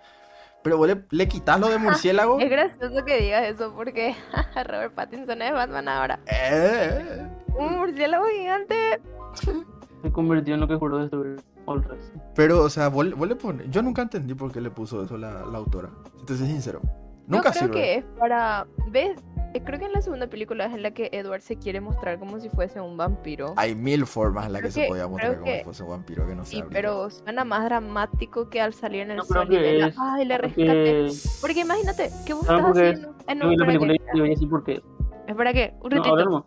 Pero 0.63 0.79
vos 0.79 0.87
le, 0.89 1.05
le 1.11 1.29
quitas 1.29 1.59
lo 1.61 1.69
de 1.69 1.79
murciélago. 1.79 2.39
Es 2.41 2.51
gracioso 2.51 3.05
que 3.05 3.19
digas 3.21 3.45
eso 3.47 3.73
porque 3.75 4.15
Robert 4.67 4.95
Pattinson 4.95 5.41
es 5.43 5.53
Batman 5.53 5.89
ahora. 5.89 6.21
Eh, 6.27 7.27
Un 7.59 7.79
murciélago 7.79 8.25
gigante. 8.27 9.01
Se 10.05 10.13
convirtió 10.13 10.53
en 10.55 10.61
lo 10.61 10.69
que 10.69 10.75
juró 10.77 10.99
destruir 10.99 11.41
All 11.65 11.83
Res. 11.83 12.13
Pero, 12.35 12.63
o 12.63 12.69
sea, 12.69 12.89
vos, 12.89 13.07
le- 13.07 13.15
vos 13.15 13.27
le 13.27 13.37
pones. 13.37 13.71
Yo 13.71 13.81
nunca 13.83 14.03
entendí 14.03 14.35
por 14.35 14.53
qué 14.53 14.61
le 14.61 14.71
puso 14.71 15.03
eso 15.03 15.17
la, 15.17 15.47
la 15.47 15.57
autora. 15.59 15.89
Si 16.21 16.27
te 16.27 16.37
soy 16.37 16.47
sincero. 16.47 16.81
Nunca 17.27 17.53
Yo 17.53 17.61
creo 17.61 17.63
sirve. 17.69 17.73
que 17.73 17.95
es 17.95 18.05
para. 18.19 18.67
¿Ves? 18.91 19.17
Eh, 19.55 19.63
Creo 19.65 19.79
que 19.79 19.87
en 19.87 19.93
la 19.93 20.03
segunda 20.03 20.27
película 20.27 20.67
es 20.67 20.75
en 20.75 20.83
la 20.83 20.91
que 20.91 21.09
Edward 21.13 21.41
se 21.41 21.57
quiere 21.57 21.81
mostrar 21.81 22.19
como 22.19 22.39
si 22.39 22.51
fuese 22.51 22.81
un 22.83 22.99
vampiro. 22.99 23.55
Hay 23.57 23.75
mil 23.75 24.05
formas 24.05 24.45
en 24.47 24.53
las 24.53 24.61
que 24.61 24.69
Creo 24.69 24.73
se 24.73 24.83
que- 24.83 24.89
podía 24.89 25.07
mostrar 25.09 25.39
como 25.39 25.47
si 25.47 25.53
que- 25.59 25.65
fuese 25.65 25.83
un 25.85 25.89
vampiro 25.91 26.27
que 26.27 26.35
no 26.35 26.45
Sí, 26.45 26.63
pero 26.71 27.09
suena 27.09 27.45
más 27.45 27.65
dramático 27.65 28.51
que 28.51 28.61
al 28.61 28.75
salir 28.75 29.01
en 29.03 29.13
el 29.13 29.17
No, 29.19 29.25
sol 29.25 29.47
y 29.47 29.51
que 29.57 29.59
verla, 29.63 29.87
es- 29.87 29.97
Ay, 29.99 30.25
le 30.27 30.37
rescaté. 30.39 31.07
Porque 31.07 31.13
Porque 31.41 31.61
imagínate 31.61 32.11
que 32.27 32.35
vos 32.35 32.45
¿Saben 32.45 32.61
estás 32.67 32.77
qué 32.79 32.91
es? 32.91 32.99
haciendo. 32.99 33.13
No, 33.13 33.49
vi 33.49 33.57
la 33.57 33.65
espera 33.65 33.67
película 33.67 33.93
que- 33.95 34.19
y 34.19 34.21
voy 34.21 34.29
a 34.29 34.31
decir 34.33 34.49
por 34.51 34.65
qué. 34.65 34.83
Espera 35.29 35.53
que, 35.55 35.75
un 35.83 35.91
No, 35.91 35.97
ratito. 36.03 36.47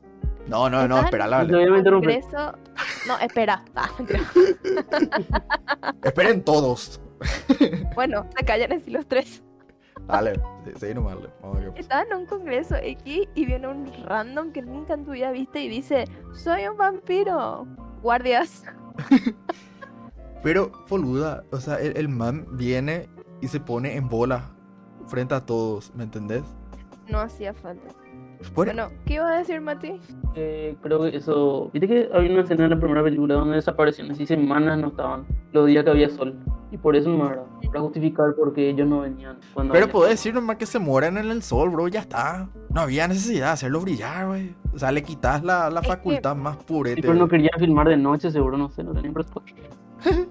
No. 0.50 0.70
No, 0.70 0.88
no, 0.88 1.00
espera, 1.00 1.26
un 1.26 1.32
la 1.32 1.40
congreso- 1.84 2.58
No, 3.08 3.18
espera. 3.20 3.64
Ah. 3.76 3.90
Esperen 6.04 6.44
todos. 6.44 7.02
bueno, 7.96 8.28
se 8.38 8.46
callan 8.46 8.72
así 8.74 8.92
los 8.92 9.08
tres. 9.08 9.44
Dale, 10.08 10.34
sí, 10.66 10.72
sí, 10.80 10.94
nomás. 10.94 11.18
Estaba 11.76 12.04
en 12.04 12.14
un 12.14 12.26
congreso 12.26 12.76
X 12.76 13.28
y 13.36 13.46
viene 13.46 13.68
un 13.68 13.92
random 14.06 14.52
que 14.52 14.62
nunca 14.62 14.94
en 14.94 15.04
tu 15.04 15.12
vida 15.12 15.32
viste 15.32 15.62
y 15.62 15.68
dice, 15.68 16.06
soy 16.34 16.68
un 16.68 16.78
vampiro. 16.78 17.66
Guardias. 18.02 18.64
Pero, 20.44 20.72
boluda, 20.88 21.44
o 21.52 21.60
sea, 21.60 21.80
el, 21.80 21.98
el 21.98 22.10
man 22.10 22.46
viene 22.52 23.10
y 23.42 23.48
se 23.48 23.60
pone 23.60 23.96
en 23.96 24.08
bola 24.08 24.52
frente 25.08 25.34
a 25.34 25.46
todos, 25.46 25.94
¿me 25.96 26.04
entendés? 26.04 26.44
No 27.10 27.20
hacía 27.20 27.54
falta. 27.54 27.90
Bueno, 28.54 28.74
Bueno, 28.74 28.90
¿qué 29.06 29.16
iba 29.16 29.28
a 29.32 29.38
decir 29.38 29.62
Mati? 29.62 30.00
Eh, 30.36 30.76
creo 30.82 31.02
que 31.04 31.18
eso. 31.18 31.70
Viste 31.74 31.88
que 31.88 32.10
había 32.14 32.32
una 32.32 32.42
escena 32.42 32.66
en 32.66 32.70
la 32.72 32.80
primera 32.80 33.04
película 33.04 33.36
donde 33.36 33.56
desaparecieron 33.56 34.12
así 34.12 34.26
semanas 34.26 34.78
no 34.80 34.88
estaban. 34.88 35.26
Los 35.54 35.68
días 35.68 35.84
que 35.84 35.90
había 35.90 36.10
sol. 36.10 36.36
Y 36.72 36.78
por 36.78 36.96
eso 36.96 37.10
no 37.10 37.28
era. 37.32 37.44
Para 37.68 37.80
justificar 37.82 38.36
por 38.36 38.54
qué 38.54 38.70
ellos 38.70 38.88
no 38.88 39.00
venían. 39.02 39.38
Cuando 39.54 39.74
pero 39.74 39.88
podés 39.90 40.12
decir 40.12 40.34
nomás 40.34 40.58
que 40.58 40.66
se 40.66 40.80
mueren 40.80 41.18
en 41.18 41.32
el 41.32 41.42
sol, 41.42 41.70
bro, 41.70 41.88
ya 41.88 42.02
está. 42.02 42.50
No 42.74 42.82
había 42.82 43.08
necesidad 43.08 43.48
de 43.48 43.52
hacerlo 43.54 43.82
brillar, 43.82 44.28
güey. 44.28 44.54
O 44.74 44.78
sea, 44.80 44.92
le 44.92 45.02
quitas 45.02 45.44
la, 45.44 45.70
la 45.70 45.80
Es 45.80 45.88
que- 45.88 45.94
facultad 45.94 46.36
más 46.36 46.58
Sí, 46.58 46.64
purete. 46.68 47.02
pero 47.02 47.14
no 47.14 47.28
querían 47.28 47.58
filmar 47.58 47.88
de 47.88 47.98
noche, 47.98 48.30
seguro, 48.32 48.58
no 48.58 48.70
sé, 48.70 48.84
no 48.84 48.94
tenían 48.94 49.14
presupuesto. 49.14 49.52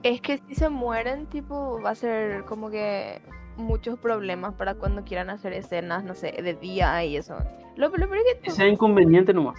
Es 0.03 0.21
que 0.21 0.39
si 0.47 0.55
se 0.55 0.69
mueren, 0.69 1.27
tipo, 1.27 1.81
va 1.83 1.91
a 1.91 1.95
ser 1.95 2.45
como 2.45 2.71
que 2.71 3.21
muchos 3.57 3.99
problemas 3.99 4.55
para 4.55 4.75
cuando 4.75 5.05
quieran 5.05 5.31
hacer 5.31 5.53
escenas, 5.53 6.05
no 6.05 6.15
sé, 6.15 6.33
de 6.43 6.55
día 6.55 7.05
y 7.05 7.17
eso. 7.17 7.37
Lo, 7.77 7.89
lo 7.89 8.09
peor 8.09 8.17
es 8.19 8.35
Que 8.37 8.41
que 8.43 8.51
sea 8.51 8.69
inconveniente 8.69 9.33
nomás. 9.35 9.59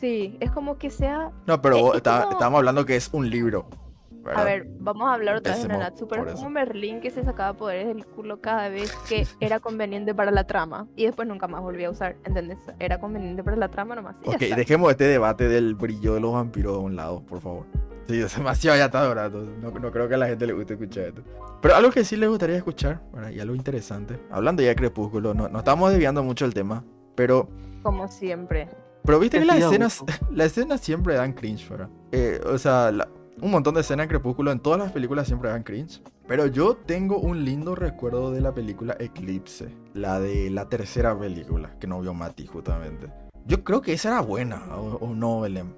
sí, 0.00 0.36
es 0.40 0.50
como 0.50 0.78
que 0.78 0.90
sea 0.90 1.30
No, 1.46 1.60
pero 1.62 1.76
Es 1.76 1.82
vos- 1.82 1.96
está- 1.96 2.20
como- 2.22 2.32
estamos 2.32 2.58
hablando 2.58 2.84
que 2.86 2.96
es 2.96 3.08
un 3.12 3.28
libro. 3.30 3.66
¿verdad? 4.10 4.42
A 4.42 4.44
ver, 4.44 4.66
vamos 4.80 5.08
a 5.08 5.14
hablar 5.14 5.36
otra 5.36 5.52
vez 5.52 5.62
de 5.62 5.68
Nanatsu, 5.68 6.08
pero 6.08 6.26
es 6.28 6.34
como 6.34 6.50
Merlín 6.50 7.00
que 7.00 7.10
se 7.12 7.22
sacaba 7.22 7.56
poderes 7.56 7.86
del 7.86 8.04
culo 8.04 8.40
cada 8.40 8.68
vez 8.68 8.92
que 9.08 9.24
era 9.38 9.60
conveniente 9.60 10.16
para 10.16 10.32
la 10.32 10.44
trama 10.48 10.88
y 10.96 11.06
después 11.06 11.28
nunca 11.28 11.46
más 11.46 11.62
volvía 11.62 11.86
a 11.86 11.90
usar, 11.92 12.16
¿entendés? 12.24 12.58
Era 12.80 12.98
conveniente 12.98 13.44
para 13.44 13.56
la 13.56 13.68
trama 13.68 13.94
nomás. 13.94 14.16
y 14.24 14.28
Ok, 14.28 14.40
dejemos 14.56 14.90
este 14.90 15.04
debate 15.04 15.48
del 15.48 15.76
brillo 15.76 16.14
de 16.14 16.20
los 16.20 16.32
vampiros 16.32 16.74
a 16.76 16.80
un 16.80 16.96
lado, 16.96 17.22
por 17.24 17.40
favor. 17.40 17.66
Sí, 18.08 18.20
es 18.20 18.36
demasiado 18.36 18.76
ya 18.78 18.86
está 18.86 19.02
dorado. 19.04 19.42
No, 19.60 19.70
no 19.70 19.90
creo 19.90 20.08
que 20.08 20.14
a 20.14 20.18
la 20.18 20.28
gente 20.28 20.46
le 20.46 20.52
guste 20.52 20.74
escuchar 20.74 21.04
esto. 21.04 21.22
Pero 21.60 21.74
algo 21.74 21.90
que 21.90 22.04
sí 22.04 22.16
le 22.16 22.28
gustaría 22.28 22.56
escuchar, 22.56 23.00
¿verdad? 23.12 23.30
y 23.30 23.40
algo 23.40 23.54
interesante. 23.54 24.20
Hablando 24.30 24.62
ya 24.62 24.68
de 24.68 24.76
Crepúsculo, 24.76 25.34
no, 25.34 25.48
no 25.48 25.58
estamos 25.58 25.90
desviando 25.90 26.22
mucho 26.22 26.44
el 26.44 26.54
tema. 26.54 26.84
Pero, 27.16 27.48
Como 27.82 28.06
siempre. 28.08 28.68
pero 29.04 29.18
viste 29.18 29.38
que 29.40 29.44
las 29.44 29.58
escenas, 29.58 30.04
las 30.30 30.46
escenas 30.48 30.80
siempre 30.80 31.14
dan 31.14 31.32
cringe, 31.32 31.68
¿verdad? 31.68 31.88
Eh, 32.12 32.40
o 32.46 32.58
sea, 32.58 32.92
la- 32.92 33.08
un 33.40 33.50
montón 33.50 33.74
de 33.74 33.80
escenas 33.80 34.04
en 34.04 34.08
Crepúsculo 34.10 34.50
en 34.52 34.60
todas 34.60 34.78
las 34.78 34.92
películas 34.92 35.26
siempre 35.26 35.50
dan 35.50 35.62
cringe. 35.62 36.00
Pero 36.28 36.46
yo 36.46 36.76
tengo 36.76 37.18
un 37.18 37.44
lindo 37.44 37.74
recuerdo 37.74 38.30
de 38.32 38.40
la 38.40 38.52
película 38.54 38.96
Eclipse, 38.98 39.68
la 39.94 40.20
de 40.20 40.48
la 40.50 40.68
tercera 40.68 41.18
película 41.18 41.76
que 41.78 41.86
no 41.86 42.00
vio 42.00 42.14
Mati 42.14 42.46
justamente. 42.46 43.08
Yo 43.46 43.62
creo 43.62 43.80
que 43.80 43.92
esa 43.92 44.08
era 44.10 44.20
buena, 44.22 44.62
o, 44.76 44.96
o 44.96 45.14
no, 45.14 45.40
Belén. 45.40 45.74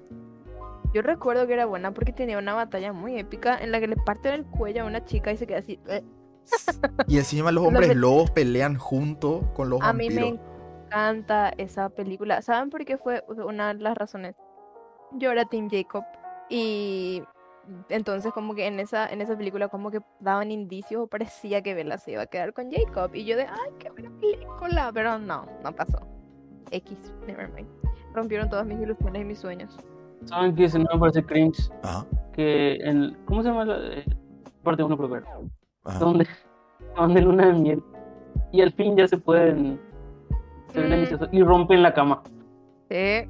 Yo 0.93 1.01
recuerdo 1.01 1.45
que 1.47 1.53
era 1.53 1.65
buena 1.65 1.93
porque 1.93 2.11
tenía 2.13 2.37
una 2.37 2.53
batalla 2.53 2.93
muy 2.93 3.17
épica 3.17 3.57
en 3.59 3.71
la 3.71 3.79
que 3.79 3.87
le 3.87 3.95
parten 3.95 4.33
el 4.33 4.45
cuello 4.45 4.83
a 4.83 4.85
una 4.87 5.05
chica 5.05 5.31
y 5.31 5.37
se 5.37 5.45
queda 5.47 5.59
así. 5.59 5.79
"Eh". 5.87 6.03
Y 7.07 7.17
encima 7.17 7.51
los 7.51 7.63
Lo 7.63 7.67
hombres 7.69 7.95
lobos 7.95 8.31
pelean 8.31 8.75
junto 8.75 9.51
con 9.53 9.69
los 9.69 9.81
A 9.81 9.93
mí 9.93 10.09
vampiros. 10.09 10.31
me 10.33 10.39
encanta 10.87 11.49
esa 11.57 11.89
película. 11.89 12.41
¿Saben 12.41 12.69
por 12.69 12.85
qué 12.85 12.97
fue 12.97 13.23
una 13.27 13.73
de 13.73 13.81
las 13.81 13.95
razones? 13.97 14.35
Yo 15.13 15.31
era 15.31 15.45
Team 15.45 15.69
Jacob 15.69 16.03
y 16.49 17.21
entonces 17.89 18.31
como 18.33 18.55
que 18.55 18.65
en 18.65 18.79
esa, 18.79 19.07
en 19.07 19.21
esa 19.21 19.37
película 19.37 19.67
como 19.67 19.91
que 19.91 19.99
daban 20.19 20.49
indicios 20.51 21.03
o 21.03 21.07
parecía 21.07 21.61
que 21.61 21.75
Bella 21.75 21.99
se 21.99 22.13
iba 22.13 22.23
a 22.23 22.27
quedar 22.27 22.53
con 22.53 22.71
Jacob 22.71 23.11
y 23.13 23.25
yo 23.25 23.35
de, 23.37 23.43
ay, 23.43 23.71
qué 23.77 23.91
buena 23.91 24.09
película, 24.19 24.89
pero 24.93 25.19
no, 25.19 25.45
no 25.63 25.71
pasó. 25.75 25.99
X, 26.71 27.13
nevermind. 27.27 27.67
Rompieron 28.13 28.49
todas 28.49 28.65
mis 28.65 28.79
ilusiones 28.79 29.21
y 29.21 29.25
mis 29.25 29.37
sueños. 29.39 29.77
¿Saben 30.25 30.55
qué 30.55 30.65
escena 30.65 30.85
me 30.93 30.99
parece 30.99 31.23
cringe? 31.23 31.69
Ajá, 31.83 32.05
Que 32.33 32.75
en. 32.83 33.17
¿Cómo 33.25 33.41
se 33.41 33.49
llama 33.49 33.65
la. 33.65 33.77
eh, 33.95 34.05
parte 34.63 34.83
uno 34.83 34.97
creo 34.97 35.09
que 35.09 35.17
era, 35.17 35.27
ajá. 35.85 35.99
Donde 35.99 36.27
van 36.97 37.13
de 37.13 37.21
luna 37.21 37.47
de 37.47 37.53
miel. 37.53 37.83
Y 38.51 38.61
al 38.61 38.71
fin 38.73 38.95
ya 38.97 39.07
se 39.07 39.17
pueden. 39.17 39.79
Se 40.73 40.81
ven 40.81 41.01
Mm. 41.01 41.35
y 41.35 41.43
rompen 41.43 41.81
la 41.81 41.93
cama. 41.93 42.21
Sí, 42.89 43.27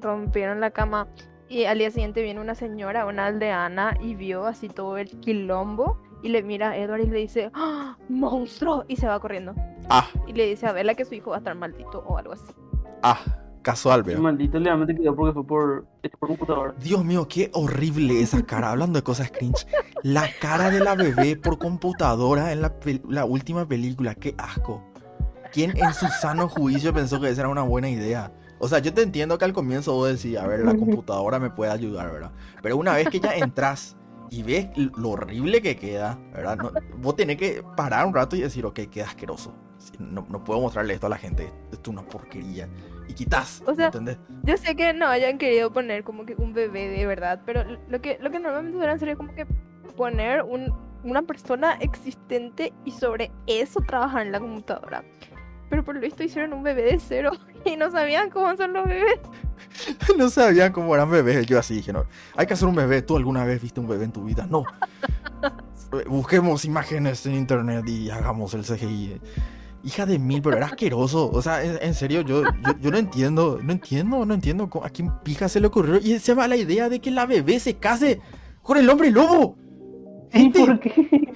rompieron 0.00 0.60
la 0.60 0.70
cama 0.70 1.06
y 1.48 1.64
al 1.64 1.78
día 1.78 1.90
siguiente 1.90 2.22
viene 2.22 2.40
una 2.40 2.54
señora, 2.54 3.06
una 3.06 3.26
aldeana, 3.26 3.96
y 4.00 4.14
vio 4.14 4.46
así 4.46 4.68
todo 4.68 4.98
el 4.98 5.08
quilombo 5.20 5.98
y 6.22 6.28
le 6.30 6.42
mira 6.42 6.70
a 6.70 6.76
Edward 6.76 7.00
y 7.00 7.06
le 7.10 7.18
dice, 7.18 7.50
¡Ah, 7.54 7.96
monstruo, 8.08 8.84
y 8.88 8.96
se 8.96 9.06
va 9.08 9.18
corriendo. 9.20 9.54
Ah, 9.88 10.06
Y 10.26 10.32
le 10.32 10.46
dice 10.46 10.66
a 10.66 10.72
Bella 10.72 10.94
que 10.94 11.04
su 11.04 11.14
hijo 11.14 11.30
va 11.30 11.36
a 11.36 11.38
estar 11.38 11.54
maldito 11.56 12.04
o 12.06 12.18
algo 12.18 12.32
así. 12.32 12.52
ah, 13.02 13.18
casual, 13.62 14.02
veo. 14.02 14.20
maldito 14.20 14.58
legalmente 14.58 14.94
quedó 14.94 15.14
porque 15.14 15.32
fue 15.32 15.46
por, 15.46 15.86
hecho 16.02 16.16
por 16.18 16.28
computadora. 16.30 16.74
Dios 16.82 17.04
mío, 17.04 17.26
qué 17.28 17.50
horrible 17.52 18.20
esa 18.20 18.42
cara. 18.42 18.70
Hablando 18.70 18.98
de 18.98 19.02
cosas 19.02 19.30
cringe. 19.30 19.66
La 20.02 20.28
cara 20.40 20.70
de 20.70 20.80
la 20.80 20.94
bebé 20.94 21.36
por 21.36 21.58
computadora 21.58 22.52
en 22.52 22.62
la, 22.62 23.24
última 23.24 23.66
película. 23.66 24.14
Qué 24.14 24.34
asco. 24.38 24.82
¿Quién 25.52 25.76
en 25.76 25.92
su 25.94 26.06
sano 26.06 26.48
juicio 26.48 26.94
pensó 26.94 27.20
que 27.20 27.28
esa 27.28 27.42
era 27.42 27.48
una 27.48 27.62
buena 27.62 27.88
idea? 27.88 28.32
O 28.58 28.68
sea, 28.68 28.78
yo 28.78 28.92
te 28.92 29.02
entiendo 29.02 29.38
que 29.38 29.44
al 29.44 29.52
comienzo 29.52 29.94
vos 29.94 30.08
decís, 30.08 30.38
a 30.38 30.46
ver, 30.46 30.60
la 30.60 30.74
computadora 30.76 31.38
me 31.38 31.50
puede 31.50 31.72
ayudar, 31.72 32.12
¿verdad? 32.12 32.32
Pero 32.62 32.76
una 32.76 32.94
vez 32.94 33.08
que 33.08 33.18
ya 33.18 33.34
entras 33.34 33.96
y 34.30 34.42
ves 34.42 34.68
lo 34.76 35.10
horrible 35.10 35.60
que 35.60 35.76
queda, 35.76 36.18
¿verdad? 36.32 36.56
No- 36.56 36.72
vos 36.98 37.16
tenés 37.16 37.36
que 37.36 37.64
parar 37.76 38.06
un 38.06 38.14
rato 38.14 38.36
y 38.36 38.42
decir, 38.42 38.64
ok, 38.66 38.80
queda 38.90 39.06
asqueroso. 39.06 39.54
No 39.98 40.44
puedo 40.44 40.60
mostrarle 40.60 40.94
esto 40.94 41.06
a 41.06 41.10
la 41.10 41.16
gente. 41.16 41.50
Esto 41.72 41.90
es 41.90 41.98
una 41.98 42.06
porquería. 42.06 42.68
Y 43.10 43.12
quitas, 43.12 43.60
O 43.66 43.74
sea, 43.74 43.86
¿entendés? 43.86 44.18
Yo 44.44 44.56
sé 44.56 44.76
que 44.76 44.92
no 44.92 45.08
hayan 45.08 45.36
querido 45.36 45.72
poner 45.72 46.04
como 46.04 46.24
que 46.24 46.36
un 46.36 46.52
bebé 46.52 46.88
de 46.88 47.06
verdad, 47.06 47.42
pero 47.44 47.64
lo 47.88 48.00
que, 48.00 48.18
lo 48.20 48.30
que 48.30 48.38
normalmente 48.38 48.86
hacer 48.86 49.08
es 49.08 49.16
como 49.16 49.34
que 49.34 49.46
poner 49.96 50.44
un, 50.44 50.72
una 51.02 51.22
persona 51.22 51.72
existente 51.80 52.72
y 52.84 52.92
sobre 52.92 53.32
eso 53.48 53.80
trabajar 53.80 54.24
en 54.26 54.30
la 54.30 54.38
computadora. 54.38 55.02
Pero 55.70 55.84
por 55.84 55.96
lo 55.96 56.00
visto 56.00 56.22
hicieron 56.22 56.52
un 56.52 56.62
bebé 56.62 56.82
de 56.82 57.00
cero 57.00 57.32
y 57.64 57.74
no 57.74 57.90
sabían 57.90 58.30
cómo 58.30 58.56
son 58.56 58.74
los 58.74 58.86
bebés. 58.86 59.18
No 60.16 60.30
sabían 60.30 60.72
cómo 60.72 60.94
eran 60.94 61.10
bebés. 61.10 61.46
Yo 61.46 61.58
así 61.58 61.74
dije, 61.74 61.92
no, 61.92 62.04
hay 62.36 62.46
que 62.46 62.54
hacer 62.54 62.68
un 62.68 62.76
bebé. 62.76 63.02
¿Tú 63.02 63.16
alguna 63.16 63.44
vez 63.44 63.60
viste 63.60 63.80
un 63.80 63.88
bebé 63.88 64.04
en 64.04 64.12
tu 64.12 64.24
vida? 64.24 64.46
No. 64.48 64.64
Eh, 65.92 66.04
Busquemos 66.06 66.64
imágenes 66.64 67.26
en 67.26 67.34
internet 67.34 67.84
y 67.88 68.10
hagamos 68.10 68.54
el 68.54 68.62
CGI. 68.62 69.20
Hija 69.82 70.04
de 70.06 70.18
mil, 70.18 70.42
pero 70.42 70.56
era 70.58 70.66
asqueroso. 70.66 71.30
O 71.32 71.40
sea, 71.40 71.64
en, 71.64 71.78
en 71.80 71.94
serio, 71.94 72.20
yo, 72.20 72.42
yo, 72.42 72.78
yo 72.80 72.90
no 72.90 72.98
entiendo, 72.98 73.58
no 73.62 73.72
entiendo, 73.72 74.26
no 74.26 74.34
entiendo 74.34 74.68
cómo- 74.68 74.84
a 74.84 74.90
quién 74.90 75.10
pija 75.24 75.48
se 75.48 75.58
le 75.60 75.68
ocurrió. 75.68 75.96
Y 75.96 76.18
se 76.18 76.34
va 76.34 76.46
la 76.48 76.56
idea 76.56 76.88
de 76.88 77.00
que 77.00 77.10
la 77.10 77.24
bebé 77.26 77.58
se 77.60 77.74
case 77.78 78.20
con 78.62 78.76
el 78.76 78.88
hombre 78.90 79.10
lobo. 79.10 79.56
¿Y 80.32 80.38
Gente, 80.38 80.58
por 80.60 80.80
qué? 80.80 80.90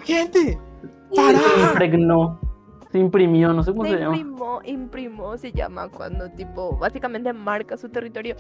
gente, 0.05 0.59
Se 1.11 1.17
para. 1.17 1.39
impregnó. 1.69 2.39
Se 2.93 2.99
imprimió, 2.99 3.53
no 3.53 3.63
sé 3.65 3.73
cómo 3.73 3.85
Se 3.85 3.91
se 3.93 3.97
llama. 3.99 4.17
imprimó, 4.17 4.61
imprimó 4.65 5.37
se 5.39 5.51
llama 5.53 5.89
cuando 5.89 6.31
tipo 6.31 6.77
básicamente 6.77 7.33
marca 7.33 7.77
su 7.77 7.89
territorio. 7.89 8.37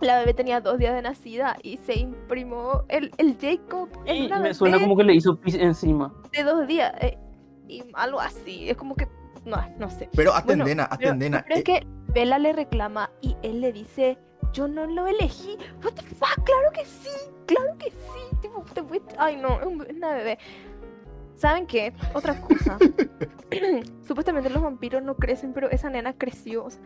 La 0.00 0.18
bebé 0.20 0.32
tenía 0.32 0.60
dos 0.60 0.78
días 0.78 0.94
de 0.94 1.02
nacida 1.02 1.56
y 1.62 1.76
se 1.78 1.98
imprimó 1.98 2.84
el, 2.88 3.10
el 3.18 3.36
Jacob 3.40 3.88
en 4.06 4.24
Y 4.24 4.28
me 4.28 4.54
suena 4.54 4.78
como 4.78 4.96
que 4.96 5.02
le 5.04 5.14
hizo 5.14 5.34
pis 5.36 5.54
encima. 5.56 6.12
de 6.32 6.42
dos 6.44 6.66
días. 6.68 6.92
eh, 7.00 7.18
y 7.68 7.82
algo 7.94 8.20
así. 8.20 8.68
Es 8.70 8.76
como 8.76 8.94
que. 8.94 9.08
No, 9.44 9.56
no 9.78 9.88
sé. 9.90 10.08
Pero 10.14 10.32
Bueno, 10.32 10.32
atendena, 10.34 10.88
Pero, 10.98 11.10
atendena. 11.10 11.42
pero 11.42 11.54
es 11.54 11.60
eh, 11.60 11.64
que 11.64 11.86
Bella 12.12 12.38
le 12.38 12.52
reclama 12.52 13.10
y 13.20 13.36
él 13.42 13.60
le 13.60 13.72
dice, 13.72 14.18
yo 14.52 14.68
no 14.68 14.86
lo 14.86 15.06
elegí. 15.06 15.56
What 15.82 15.92
the 15.94 16.02
fuck, 16.02 16.44
claro 16.44 16.70
que 16.74 16.84
sí, 16.84 17.10
claro 17.46 17.76
que 17.78 17.90
sí. 17.90 18.36
Tipo, 18.42 18.64
te 18.74 18.82
Ay 19.18 19.36
no, 19.36 19.60
es 19.60 19.66
un- 19.66 19.86
es 19.88 19.96
una 19.96 20.12
bebé. 20.14 20.38
¿Saben 21.36 21.66
qué? 21.66 21.94
Otra 22.14 22.38
cosa. 22.40 22.76
Supuestamente 24.06 24.50
los 24.50 24.62
vampiros 24.62 25.02
no 25.02 25.16
crecen, 25.16 25.52
pero 25.52 25.70
esa 25.70 25.88
nena 25.90 26.12
creció. 26.12 26.64
o 26.64 26.70
sea, 26.70 26.80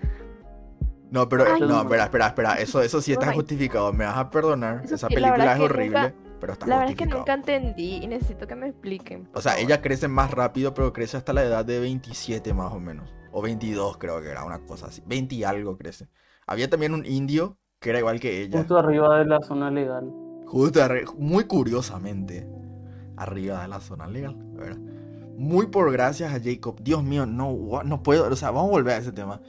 No, 1.10 1.28
pero 1.28 1.44
Ay, 1.52 1.60
no, 1.60 1.82
espera, 1.82 2.04
espera, 2.04 2.26
espera. 2.28 2.54
Eso, 2.60 2.80
eso 2.82 3.00
sí 3.00 3.12
está 3.12 3.32
justificado. 3.32 3.92
Me 3.92 4.04
vas 4.04 4.16
a 4.16 4.30
perdonar. 4.30 4.82
Eso 4.84 4.94
Esa 4.94 5.08
película 5.08 5.54
es 5.54 5.60
horrible, 5.60 6.00
nunca- 6.00 6.14
pero 6.44 6.52
está 6.52 6.66
la 6.66 6.76
verdad 6.76 6.90
es 6.90 6.98
que 6.98 7.07
nunca 7.07 7.33
entendí 7.33 8.00
y 8.02 8.07
necesito 8.07 8.46
que 8.46 8.54
me 8.54 8.68
expliquen. 8.68 9.30
O 9.33 9.40
sea, 9.40 9.52
favor. 9.52 9.64
ella 9.66 9.80
crece 9.80 10.09
más 10.09 10.30
rápido, 10.30 10.74
pero 10.74 10.92
crece 10.92 11.16
hasta 11.16 11.33
la 11.33 11.42
edad 11.42 11.64
de 11.64 11.80
27 11.80 12.52
más 12.52 12.70
o 12.74 12.80
menos. 12.80 13.14
O 13.33 13.40
22 13.40 13.96
creo 13.96 14.20
que 14.20 14.28
era, 14.28 14.44
una 14.44 14.59
cosa 14.59 14.88
así. 14.88 15.02
20 15.07 15.37
y 15.37 15.44
algo 15.44 15.78
crece. 15.78 16.07
Había 16.46 16.68
también 16.68 16.92
un 16.92 17.07
indio 17.07 17.57
que 17.80 17.88
era 17.88 17.98
igual 17.98 18.20
que 18.20 18.42
ella. 18.42 18.59
Justo 18.59 18.76
arriba 18.76 19.20
de 19.20 19.24
la 19.24 19.40
zona 19.40 19.70
legal. 19.70 20.12
Justo 20.44 20.80
arri- 20.80 21.11
muy 21.16 21.44
curiosamente, 21.44 22.46
arriba 23.16 23.62
de 23.62 23.68
la 23.68 23.80
zona 23.80 24.07
legal, 24.07 24.37
¿verdad? 24.52 24.76
Muy 25.38 25.68
por 25.68 25.90
gracias 25.92 26.30
a 26.35 26.40
Jacob. 26.44 26.78
Dios 26.83 27.02
mío, 27.02 27.24
no, 27.24 27.83
no 27.85 28.02
puedo. 28.02 28.30
O 28.30 28.37
sea, 28.37 28.50
vamos 28.50 28.68
a 28.68 28.72
volver 28.72 28.96
a 28.96 28.98
ese 28.98 29.12
tema. 29.12 29.40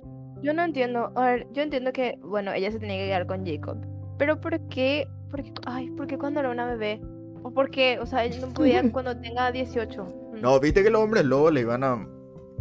Yo 0.41 0.53
no 0.53 0.63
entiendo. 0.63 1.11
A 1.17 1.25
ver, 1.25 1.47
yo 1.51 1.61
entiendo 1.61 1.91
que, 1.91 2.17
bueno, 2.23 2.53
ella 2.53 2.71
se 2.71 2.79
tenía 2.79 2.95
que 2.99 3.07
quedar 3.07 3.27
con 3.27 3.45
Jacob. 3.45 3.85
Pero 4.17 4.39
¿por 4.39 4.57
qué? 4.69 5.09
¿Por 5.29 5.43
qué? 5.43 5.53
Ay, 5.65 5.89
¿por 5.91 6.07
qué 6.07 6.17
cuando 6.17 6.39
era 6.39 6.49
una 6.49 6.65
bebé? 6.65 7.01
¿O 7.43 7.51
por 7.51 7.69
qué? 7.69 7.99
O 7.99 8.05
sea, 8.05 8.23
ella 8.23 8.39
no 8.45 8.53
podía 8.53 8.81
cuando 8.91 9.17
tenga 9.19 9.51
18. 9.51 10.03
Mm. 10.33 10.41
No, 10.41 10.59
viste 10.59 10.83
que 10.83 10.89
los 10.89 11.01
hombres 11.01 11.25
lobos 11.25 11.51
le 11.53 11.61
iban 11.61 11.83
a 11.83 12.07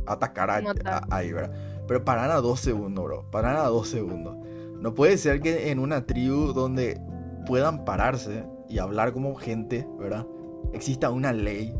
atacar 0.07 0.51
a, 0.51 0.63
a- 0.85 1.07
ahí, 1.11 1.33
¿verdad? 1.33 1.53
Pero 1.87 2.05
paran 2.05 2.31
a 2.31 2.37
dos 2.37 2.61
segundos, 2.61 3.05
bro. 3.05 3.31
Paran 3.31 3.57
a 3.57 3.65
dos 3.65 3.89
segundos. 3.89 4.37
No 4.81 4.95
puede 4.95 5.17
ser 5.19 5.41
que 5.41 5.71
en 5.71 5.79
una 5.79 6.05
tribu 6.07 6.53
donde 6.53 7.01
puedan 7.47 7.85
pararse 7.85 8.45
y 8.69 8.79
hablar 8.79 9.13
como 9.13 9.35
gente, 9.35 9.87
¿verdad? 9.99 10.27
Exista 10.73 11.11
una 11.11 11.33
ley 11.33 11.75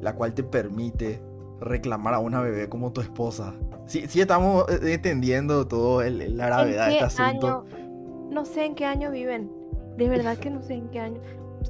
la 0.00 0.14
cual 0.14 0.32
te 0.34 0.42
permite 0.44 1.20
reclamar 1.60 2.14
a 2.14 2.18
una 2.20 2.40
bebé 2.40 2.68
como 2.68 2.92
tu 2.92 3.00
esposa. 3.00 3.54
Sí, 3.86 4.04
sí 4.06 4.20
estamos 4.20 4.64
eh, 4.68 4.92
entendiendo 4.94 5.66
todo 5.66 6.02
el- 6.02 6.36
la 6.36 6.46
gravedad 6.46 6.86
de 6.88 6.98
¿En 6.98 7.04
este 7.04 7.22
asunto. 7.22 7.64
año? 7.66 8.28
No 8.30 8.44
sé 8.44 8.64
en 8.66 8.74
qué 8.74 8.84
año 8.84 9.10
viven. 9.10 9.50
De 9.98 10.08
verdad 10.08 10.38
que 10.38 10.48
no 10.50 10.62
sé 10.62 10.74
en 10.74 10.88
qué 10.88 11.00
año. 11.00 11.20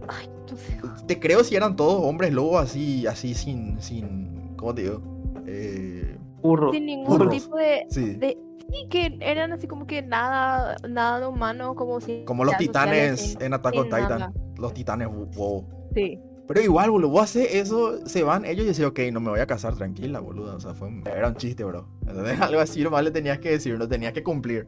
Ay, 0.07 0.29
no 0.51 0.57
sé. 0.57 0.79
Te 1.07 1.19
creo 1.19 1.43
si 1.43 1.57
eran 1.57 1.75
todos 1.77 2.05
hombres 2.05 2.33
lobos 2.33 2.63
así, 2.63 3.07
así 3.07 3.35
sin, 3.35 3.81
sin, 3.81 4.55
¿cómo 4.57 4.75
te 4.75 4.83
digo? 4.83 5.03
Eh, 5.47 6.17
Burro. 6.43 6.71
Sin 6.73 6.87
ningún 6.87 7.07
Burros. 7.19 7.33
tipo 7.35 7.57
de, 7.57 7.87
sí. 7.91 8.15
de. 8.15 8.39
Sí, 8.71 8.87
que 8.91 9.17
eran 9.23 9.53
así 9.55 9.67
como 9.67 9.87
que 9.87 10.03
nada, 10.03 10.77
nada 10.87 11.21
de 11.21 11.27
humano, 11.27 11.75
como 11.75 12.01
si. 12.03 12.23
Como 12.27 12.45
los 12.45 12.57
titanes 12.59 13.37
en 13.41 13.55
Attack 13.55 13.75
on 13.77 13.85
Titan. 13.85 14.09
nada. 14.19 14.33
Los 14.59 14.75
titanes, 14.75 15.09
wow. 15.35 15.67
Sí. 15.95 16.19
Pero 16.47 16.61
igual, 16.63 16.91
boludo, 16.91 17.11
vos 17.11 17.23
haces 17.25 17.55
eso, 17.55 18.07
se 18.07 18.23
van 18.23 18.45
ellos 18.45 18.65
y 18.67 18.69
dicen, 18.69 18.85
ok, 18.87 19.01
no 19.13 19.21
me 19.21 19.31
voy 19.31 19.41
a 19.41 19.47
casar, 19.47 19.75
tranquila, 19.75 20.21
boludo. 20.21 20.55
O 20.57 20.61
sea, 20.61 20.75
fue 20.75 20.89
un- 20.89 21.03
era 21.07 21.29
un 21.29 21.37
chiste, 21.37 21.65
bro. 21.65 21.89
¿Entendés? 22.07 22.41
Algo 22.43 22.61
así 22.61 22.83
nomás 22.83 23.05
le 23.05 23.11
tenías 23.11 23.39
que 23.39 23.51
decir, 23.53 23.79
no 23.79 23.89
tenías 23.89 24.13
que 24.13 24.23
cumplir. 24.23 24.67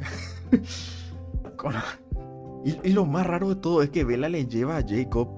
Con- 1.56 1.74
y, 2.64 2.78
y 2.88 2.92
lo 2.92 3.06
más 3.06 3.26
raro 3.26 3.48
de 3.50 3.56
todo 3.56 3.82
es 3.82 3.90
que 3.90 4.04
Bella 4.04 4.28
le 4.28 4.46
lleva 4.46 4.78
a 4.78 4.82
Jacob 4.86 5.28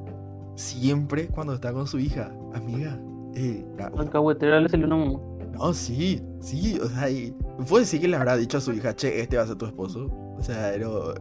siempre 0.54 1.28
cuando 1.28 1.54
está 1.54 1.72
con 1.72 1.86
su 1.86 1.98
hija, 1.98 2.32
amiga. 2.54 2.98
Eh, 3.34 3.64
la- 3.76 3.86
Al 3.96 4.08
cahuetera 4.10 4.60
le 4.60 4.68
salió 4.68 4.86
una 4.86 4.96
mamá. 4.96 5.18
no, 5.52 5.72
sí, 5.74 6.22
sí, 6.40 6.78
o 6.82 6.86
sea, 6.86 7.10
y 7.10 7.34
puede 7.68 7.84
decir 7.84 8.00
que 8.00 8.08
le 8.08 8.16
habrá 8.16 8.36
dicho 8.36 8.58
a 8.58 8.60
su 8.60 8.72
hija, 8.72 8.94
che, 8.94 9.20
este 9.20 9.36
va 9.36 9.42
a 9.42 9.46
ser 9.46 9.56
tu 9.56 9.66
esposo. 9.66 10.06
O 10.38 10.42
sea, 10.42 10.70
pero 10.74 11.14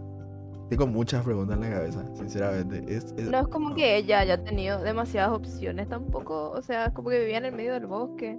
tengo 0.70 0.88
muchas 0.88 1.24
preguntas 1.24 1.58
en 1.58 1.64
la 1.64 1.70
cabeza, 1.78 2.06
sinceramente. 2.16 2.84
Es, 2.88 3.14
es- 3.18 3.30
No 3.30 3.40
es 3.40 3.48
como 3.48 3.76
que 3.76 3.98
ella 3.98 4.20
haya 4.20 4.42
tenido 4.44 4.82
demasiadas 4.82 5.32
opciones 5.36 5.88
tampoco. 5.90 6.52
O 6.52 6.62
sea, 6.62 6.92
como 6.94 7.10
que 7.10 7.20
vivía 7.20 7.38
en 7.38 7.46
el 7.46 7.56
medio 7.56 7.74
del 7.74 7.86
bosque. 7.88 8.38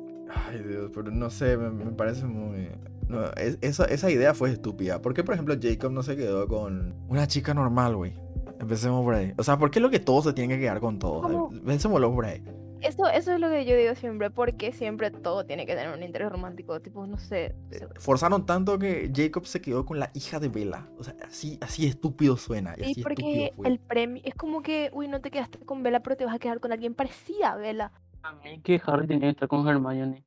Ay, 0.48 0.62
Dios, 0.66 0.90
pero 0.94 1.10
no 1.10 1.30
sé, 1.30 1.56
me, 1.56 1.70
me 1.70 1.92
parece 1.92 2.24
muy... 2.26 2.68
no, 3.08 3.24
es- 3.32 3.58
esa, 3.60 3.84
esa 3.86 4.10
idea 4.10 4.34
fue 4.34 4.50
estúpida. 4.52 5.00
¿Por 5.02 5.14
qué, 5.14 5.22
por 5.24 5.34
ejemplo, 5.34 5.54
Jacob 5.60 5.92
no 5.92 6.02
se 6.02 6.16
quedó 6.16 6.46
con 6.48 6.94
una 7.08 7.26
chica 7.26 7.54
normal, 7.54 7.96
güey? 7.96 8.14
Empecemos 8.58 9.04
por 9.04 9.14
ahí. 9.14 9.32
O 9.36 9.42
sea, 9.42 9.58
¿por 9.58 9.70
qué 9.70 9.78
es 9.78 9.82
lo 9.82 9.90
que 9.90 10.00
todos 10.00 10.24
se 10.24 10.32
tienen 10.32 10.56
que 10.56 10.62
quedar 10.62 10.80
con 10.80 10.98
todos? 10.98 11.22
¿Cómo? 11.22 11.50
Pensémoslo 11.64 12.12
por 12.12 12.24
ahí. 12.24 12.42
Eso, 12.80 13.06
eso 13.08 13.32
es 13.32 13.40
lo 13.40 13.48
que 13.50 13.64
yo 13.64 13.76
digo 13.76 13.94
siempre. 13.94 14.30
Porque 14.30 14.72
siempre 14.72 15.10
todo 15.10 15.44
tiene 15.44 15.66
que 15.66 15.74
tener 15.74 15.94
un 15.96 16.02
interés 16.02 16.30
romántico. 16.30 16.80
Tipo, 16.80 17.06
no 17.06 17.18
sé. 17.18 17.54
Eh, 17.70 17.86
Forzaron 17.98 18.46
tanto 18.46 18.78
que 18.78 19.10
Jacob 19.14 19.46
se 19.46 19.60
quedó 19.60 19.84
con 19.84 19.98
la 19.98 20.10
hija 20.14 20.40
de 20.40 20.48
Bella. 20.48 20.88
O 20.98 21.04
sea, 21.04 21.14
así, 21.26 21.58
así 21.60 21.86
estúpido 21.86 22.36
suena. 22.36 22.74
Y 22.78 22.84
Sí, 22.84 22.90
así 22.92 23.02
porque 23.02 23.22
estúpido 23.46 23.56
fue. 23.56 23.68
el 23.68 23.78
premio 23.78 24.22
es 24.24 24.34
como 24.34 24.62
que, 24.62 24.90
uy, 24.92 25.08
no 25.08 25.20
te 25.20 25.30
quedaste 25.30 25.58
con 25.58 25.82
Bella, 25.82 26.00
pero 26.00 26.16
te 26.16 26.24
vas 26.24 26.34
a 26.34 26.38
quedar 26.38 26.60
con 26.60 26.72
alguien 26.72 26.94
parecido 26.94 27.44
a 27.46 27.56
Bella. 27.56 27.92
A 28.22 28.32
mí 28.32 28.60
que 28.62 28.80
Harry 28.86 29.06
tenía 29.06 29.22
que 29.28 29.30
estar 29.30 29.48
con 29.48 29.66
Hermione. 29.68 30.24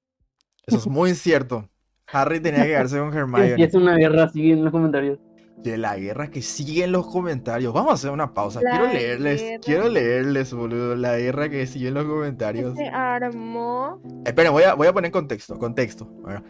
Eso 0.67 0.77
es 0.77 0.87
muy 0.87 1.15
cierto. 1.15 1.67
Harry 2.11 2.39
tenía 2.39 2.63
que 2.63 2.69
quedarse 2.69 2.99
con 2.99 3.13
Hermione. 3.17 3.49
empieza 3.51 3.77
una 3.77 3.95
guerra 3.95 4.23
así 4.23 4.51
en 4.51 4.63
los 4.63 4.71
comentarios. 4.71 5.19
De 5.57 5.77
la 5.77 5.97
guerra 5.97 6.29
que 6.29 6.41
sigue 6.41 6.85
en 6.85 6.93
los 6.93 7.05
comentarios. 7.07 7.73
Vamos 7.73 7.91
a 7.91 7.93
hacer 7.95 8.11
una 8.11 8.33
pausa. 8.33 8.61
La 8.61 8.71
quiero 8.71 8.93
leerles, 8.93 9.41
guerra. 9.41 9.59
quiero 9.61 9.89
leerles, 9.89 10.53
boludo. 10.53 10.95
La 10.95 11.17
guerra 11.17 11.49
que 11.49 11.67
sigue 11.67 11.89
en 11.89 11.95
los 11.95 12.05
comentarios. 12.05 12.75
Se 12.77 12.87
armó. 12.87 14.01
Esperen, 14.25 14.53
voy 14.53 14.63
a, 14.63 14.73
voy 14.75 14.87
a 14.87 14.93
poner 14.93 15.11
contexto. 15.11 15.57
Contexto. 15.59 16.09
¿verdad? 16.23 16.43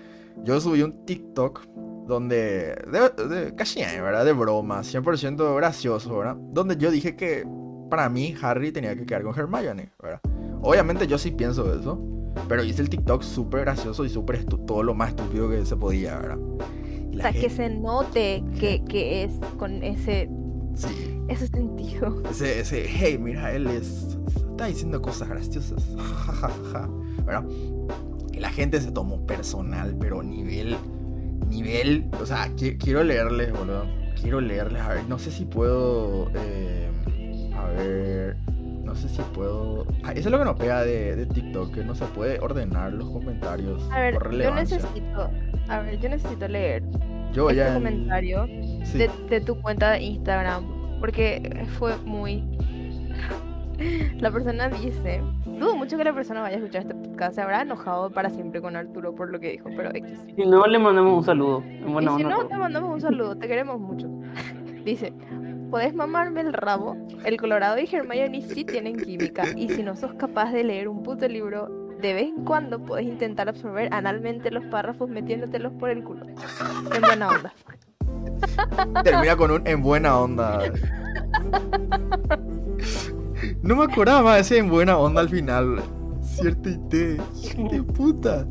Yo 0.43 0.61
subí 0.61 0.83
un 0.83 1.05
TikTok 1.05 1.65
donde. 2.07 2.75
De, 2.91 3.27
de, 3.27 3.55
casi, 3.55 3.81
¿verdad? 3.81 4.25
De 4.25 4.33
broma, 4.33 4.81
100% 4.81 5.55
gracioso, 5.55 6.17
¿verdad? 6.17 6.35
Donde 6.51 6.77
yo 6.77 6.91
dije 6.91 7.15
que 7.15 7.47
para 7.89 8.09
mí 8.09 8.35
Harry 8.41 8.71
tenía 8.71 8.95
que 8.95 9.07
quedar 9.07 9.23
con 9.23 9.37
Hermione, 9.37 9.91
¿verdad? 9.99 10.21
Obviamente 10.61 11.07
yo 11.07 11.17
sí 11.17 11.31
pienso 11.31 11.73
eso. 11.73 11.99
Pero 12.47 12.63
hice 12.63 12.81
el 12.81 12.89
TikTok 12.89 13.21
súper 13.21 13.61
gracioso 13.61 14.05
y 14.05 14.09
súper 14.09 14.43
todo 14.45 14.83
lo 14.83 14.93
más 14.93 15.09
estúpido 15.09 15.49
que 15.49 15.65
se 15.65 15.75
podía, 15.75 16.17
¿verdad? 16.17 16.37
O 16.39 17.21
sea, 17.21 17.33
que 17.33 17.49
se 17.49 17.69
note 17.69 18.43
que, 18.59 18.83
que 18.85 19.23
es 19.23 19.33
con 19.57 19.83
ese, 19.83 20.29
Sí. 20.75 21.19
ese 21.27 21.47
sentido. 21.47 22.21
Ese, 22.29 22.59
ese, 22.61 22.85
hey, 22.87 23.17
mira, 23.19 23.51
él 23.53 23.67
es, 23.67 24.17
está 24.51 24.67
diciendo 24.67 25.01
cosas 25.01 25.27
graciosas. 25.29 25.83
¿Verdad? 27.25 27.43
Y 28.31 28.39
la 28.39 28.49
gente 28.49 28.79
se 28.79 28.91
tomó 28.91 29.25
personal, 29.25 29.95
pero 29.99 30.23
nivel, 30.23 30.77
nivel, 31.49 32.09
o 32.21 32.25
sea, 32.25 32.47
qui- 32.55 32.77
quiero 32.77 33.03
leerles, 33.03 33.51
boludo. 33.51 33.85
Quiero 34.21 34.39
leerles, 34.41 34.81
a 34.81 34.89
ver, 34.93 35.07
no 35.09 35.17
sé 35.19 35.31
si 35.31 35.45
puedo, 35.45 36.29
eh, 36.35 36.89
a 37.55 37.65
ver, 37.69 38.37
no 38.89 38.95
sé 38.95 39.07
si 39.07 39.21
puedo... 39.33 39.85
Ah, 40.03 40.11
eso 40.13 40.27
es 40.27 40.31
lo 40.31 40.39
que 40.39 40.45
nos 40.45 40.55
pega 40.55 40.83
de, 40.83 41.15
de 41.15 41.25
TikTok, 41.27 41.73
que 41.75 41.83
no 41.83 41.93
se 41.93 42.05
puede 42.05 42.39
ordenar 42.39 42.91
los 42.91 43.07
comentarios 43.09 43.87
A 43.91 43.99
ver, 43.99 44.13
por 44.15 44.23
yo 44.23 44.29
relevancia. 44.31 44.77
necesito, 44.77 45.29
a 45.67 45.79
ver, 45.81 45.99
yo 45.99 46.09
necesito 46.09 46.47
leer 46.47 46.83
Yo 47.31 47.49
este 47.51 47.71
comentario 47.73 48.47
Sí. 48.83 48.97
de, 48.97 49.09
de 49.29 49.41
tu 49.41 49.61
cuenta 49.61 49.91
de 49.91 50.01
Instagram, 50.01 50.65
porque 50.99 51.65
fue 51.77 51.95
muy... 52.05 52.43
La 54.19 54.29
persona 54.31 54.67
dice, 54.69 55.21
dudo 55.45 55.75
mucho 55.75 55.95
que 55.97 56.03
la 56.03 56.11
persona 56.13 56.41
vaya 56.41 56.55
a 56.57 56.59
escuchar 56.59 56.81
este 56.81 56.95
podcast, 56.95 57.35
se 57.35 57.41
habrá 57.41 57.61
enojado 57.61 58.09
para 58.11 58.29
siempre 58.29 58.59
con 58.61 58.75
Arturo 58.75 59.15
por 59.15 59.29
lo 59.31 59.39
que 59.39 59.51
dijo, 59.51 59.69
pero 59.77 59.89
X. 59.95 60.19
Si 60.35 60.45
no, 60.45 60.65
le 60.67 60.79
mandamos 60.79 61.19
un 61.19 61.23
saludo. 61.23 61.63
Buena 61.87 62.11
y 62.13 62.17
si 62.17 62.23
no, 62.23 62.45
te 62.47 62.57
mandamos 62.57 62.93
un 62.95 62.99
saludo, 63.01 63.37
te 63.37 63.47
queremos 63.47 63.79
mucho. 63.79 64.07
Dice, 64.83 65.13
podés 65.69 65.93
mamarme 65.93 66.41
el 66.41 66.53
rabo, 66.53 66.97
el 67.23 67.37
Colorado 67.37 67.77
y 67.79 67.87
Hermione 67.91 68.41
sí 68.41 68.63
tienen 68.65 68.97
química, 68.97 69.43
y 69.55 69.69
si 69.69 69.83
no 69.83 69.95
sos 69.95 70.13
capaz 70.15 70.51
de 70.51 70.63
leer 70.63 70.87
un 70.87 71.03
puto 71.03 71.27
libro, 71.27 71.67
de 72.01 72.13
vez 72.13 72.23
en 72.23 72.45
cuando 72.45 72.79
podés 72.83 73.05
intentar 73.05 73.49
absorber 73.49 73.93
analmente 73.93 74.51
los 74.51 74.65
párrafos 74.65 75.09
metiéndotelos 75.09 75.73
por 75.73 75.89
el 75.89 76.03
culo. 76.03 76.25
En 76.93 77.01
buena 77.01 77.29
onda. 77.29 77.53
Termina 79.03 79.35
con 79.35 79.51
un 79.51 79.67
en 79.67 79.81
buena 79.81 80.17
onda. 80.17 80.61
No 83.61 83.75
me 83.75 83.83
acordaba 83.83 84.39
ese 84.39 84.57
en 84.57 84.69
buena 84.69 84.97
onda 84.97 85.21
al 85.21 85.29
final. 85.29 85.81
Cierto. 86.21 86.69
Hija 86.69 87.63
de 87.69 87.83
puta. 87.83 88.45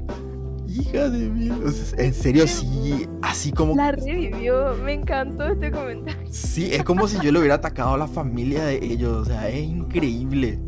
Hija 0.69 1.09
de. 1.09 1.51
O 1.65 1.71
sea, 1.71 2.05
en 2.05 2.15
serio, 2.15 2.47
sí. 2.47 3.09
Así 3.23 3.53
como. 3.53 3.75
La 3.75 3.93
revivió, 3.93 4.75
me 4.85 4.93
encantó 4.93 5.47
este 5.47 5.71
comentario. 5.71 6.21
Sí, 6.31 6.69
es 6.73 6.85
como 6.85 7.09
si 7.09 7.19
yo 7.21 7.33
le 7.33 7.39
hubiera 7.39 7.55
atacado 7.57 7.95
a 7.95 7.99
la 7.99 8.07
familia 8.07 8.65
de 8.67 8.77
ellos. 8.85 9.17
O 9.17 9.25
sea, 9.25 9.49
es 9.49 9.61
increíble. 9.67 10.59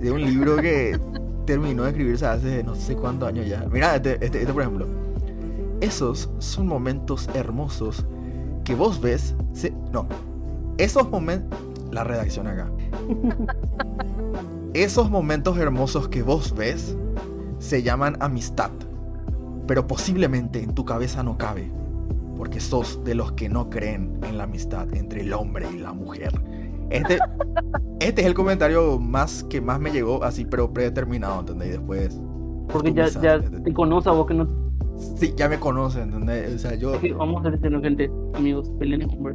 De 0.00 0.10
un 0.10 0.20
libro 0.22 0.56
que 0.56 0.98
terminó 1.46 1.82
de 1.84 1.90
escribirse 1.90 2.26
hace 2.26 2.64
no 2.64 2.74
sé 2.74 2.96
cuántos 2.96 3.28
años 3.28 3.46
ya. 3.46 3.66
Mira, 3.70 3.94
este, 3.96 4.14
este, 4.24 4.40
este, 4.40 4.52
por 4.52 4.62
ejemplo. 4.62 4.86
Esos 5.80 6.30
son 6.38 6.66
momentos 6.66 7.28
hermosos 7.34 8.06
que 8.64 8.74
vos 8.74 9.00
ves. 9.00 9.34
se- 9.52 9.74
no. 9.92 10.06
Esos 10.78 11.10
momentos. 11.10 11.58
La 11.90 12.04
redacción 12.04 12.46
acá. 12.46 12.70
Esos 14.74 15.10
momentos 15.10 15.58
hermosos 15.58 16.08
que 16.08 16.22
vos 16.22 16.54
ves 16.56 16.96
se 17.58 17.82
llaman 17.82 18.16
amistad. 18.20 18.70
Pero 19.72 19.86
posiblemente 19.86 20.62
en 20.62 20.74
tu 20.74 20.84
cabeza 20.84 21.22
no 21.22 21.38
cabe 21.38 21.72
porque 22.36 22.60
sos 22.60 23.02
de 23.04 23.14
los 23.14 23.32
que 23.32 23.48
no 23.48 23.70
creen 23.70 24.20
en 24.22 24.36
la 24.36 24.44
amistad 24.44 24.86
entre 24.92 25.22
el 25.22 25.32
hombre 25.32 25.66
y 25.74 25.78
la 25.78 25.94
mujer. 25.94 26.30
Este, 26.90 27.16
este 28.00 28.20
es 28.20 28.26
el 28.26 28.34
comentario 28.34 28.98
más 28.98 29.44
que 29.44 29.62
más 29.62 29.80
me 29.80 29.90
llegó 29.90 30.24
así, 30.24 30.44
pero 30.44 30.70
predeterminado, 30.74 31.40
¿entendés? 31.40 31.68
Y 31.68 31.70
después. 31.70 32.20
Porque 32.70 32.92
ya, 32.92 33.08
ya 33.08 33.40
te 33.40 33.72
conoce 33.72 34.10
a 34.10 34.12
vos 34.12 34.26
que 34.26 34.34
no. 34.34 34.46
Sí, 35.16 35.32
ya 35.38 35.48
me 35.48 35.58
conocen, 35.58 36.02
¿entendés? 36.02 36.54
O 36.54 36.58
sea, 36.58 36.74
yo. 36.74 37.00
que 37.00 37.14
Vamos 37.14 37.36
a 37.36 37.48
hacer 37.48 37.54
esto, 37.54 37.80
gente, 37.80 38.10
amigos. 38.34 38.70
Belén 38.76 39.00
es 39.00 39.08
hombre. 39.08 39.34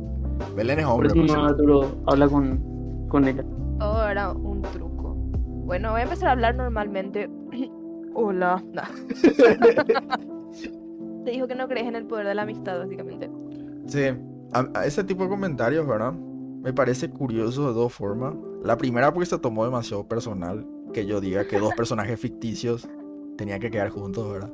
Belén 0.55 0.77
es 0.77 0.85
Por 0.85 0.93
hombre, 0.93 1.07
eso 1.07 1.15
por 1.15 1.25
no 1.25 1.33
cierto. 1.33 1.49
Arturo 1.49 1.97
habla 2.05 2.29
con, 2.29 3.07
con 3.07 3.27
ella. 3.27 3.43
Todo 3.79 4.07
era 4.07 4.33
un 4.33 4.61
truco. 4.61 5.15
Bueno, 5.65 5.93
voy 5.93 6.01
a 6.01 6.03
empezar 6.03 6.29
a 6.29 6.31
hablar 6.33 6.53
normalmente. 6.53 7.27
Hola. 8.19 8.63
Nah. 8.73 8.89
Te 11.23 11.31
dijo 11.31 11.47
que 11.47 11.53
no 11.53 11.67
crees 11.67 11.85
en 11.85 11.95
el 11.95 12.07
poder 12.07 12.25
de 12.25 12.33
la 12.33 12.41
amistad, 12.41 12.79
básicamente. 12.79 13.29
Sí, 13.85 14.05
a, 14.53 14.67
a 14.73 14.87
ese 14.87 15.03
tipo 15.03 15.21
de 15.21 15.29
comentarios, 15.29 15.85
¿verdad? 15.85 16.13
Me 16.13 16.73
parece 16.73 17.11
curioso 17.11 17.67
de 17.67 17.75
dos 17.75 17.93
formas. 17.93 18.33
La 18.63 18.75
primera 18.75 19.13
porque 19.13 19.27
se 19.27 19.37
tomó 19.37 19.65
demasiado 19.65 20.07
personal 20.07 20.67
que 20.95 21.05
yo 21.05 21.21
diga 21.21 21.47
que 21.47 21.59
dos 21.59 21.75
personajes 21.75 22.19
ficticios 22.19 22.89
tenían 23.37 23.59
que 23.59 23.69
quedar 23.69 23.89
juntos, 23.89 24.33
¿verdad? 24.33 24.51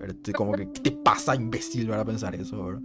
Pero 0.00 0.12
estoy 0.14 0.34
como 0.34 0.50
que, 0.50 0.68
¿qué 0.72 0.80
te 0.80 0.90
pasa, 0.90 1.36
imbécil, 1.36 1.88
para 1.88 2.04
pensar 2.04 2.34
eso, 2.34 2.64
¿verdad? 2.64 2.82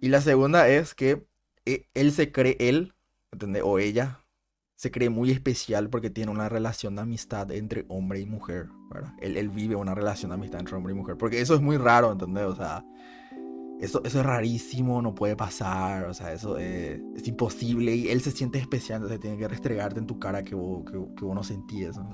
Y 0.00 0.08
la 0.08 0.20
segunda 0.20 0.68
es 0.68 0.96
que 0.96 1.28
eh, 1.64 1.86
él 1.94 2.10
se 2.10 2.32
cree, 2.32 2.56
él, 2.58 2.92
¿entendés? 3.30 3.62
O 3.64 3.78
ella, 3.78 4.18
se 4.82 4.90
cree 4.90 5.10
muy 5.10 5.30
especial 5.30 5.88
porque 5.90 6.10
tiene 6.10 6.32
una 6.32 6.48
relación 6.48 6.96
de 6.96 7.02
amistad 7.02 7.52
entre 7.52 7.84
hombre 7.86 8.18
y 8.18 8.26
mujer. 8.26 8.66
Él, 9.20 9.36
él 9.36 9.48
vive 9.48 9.76
una 9.76 9.94
relación 9.94 10.30
de 10.30 10.34
amistad 10.34 10.58
entre 10.58 10.74
hombre 10.74 10.92
y 10.92 10.96
mujer. 10.96 11.16
Porque 11.16 11.40
eso 11.40 11.54
es 11.54 11.60
muy 11.60 11.76
raro, 11.76 12.10
¿entendés? 12.10 12.46
O 12.46 12.56
sea, 12.56 12.84
eso, 13.78 14.02
eso 14.04 14.18
es 14.18 14.26
rarísimo, 14.26 15.00
no 15.00 15.14
puede 15.14 15.36
pasar, 15.36 16.06
o 16.06 16.14
sea, 16.14 16.32
eso 16.32 16.58
es, 16.58 17.00
es 17.14 17.28
imposible 17.28 17.94
y 17.94 18.08
él 18.08 18.22
se 18.22 18.32
siente 18.32 18.58
especial, 18.58 18.96
entonces 18.96 19.20
tiene 19.20 19.38
que 19.38 19.46
restregarte 19.46 20.00
en 20.00 20.06
tu 20.08 20.18
cara 20.18 20.42
que 20.42 20.56
vos, 20.56 20.84
que, 20.84 20.98
que 21.16 21.24
vos 21.24 21.34
no 21.36 21.44
sentís 21.44 21.86
eso. 21.86 22.04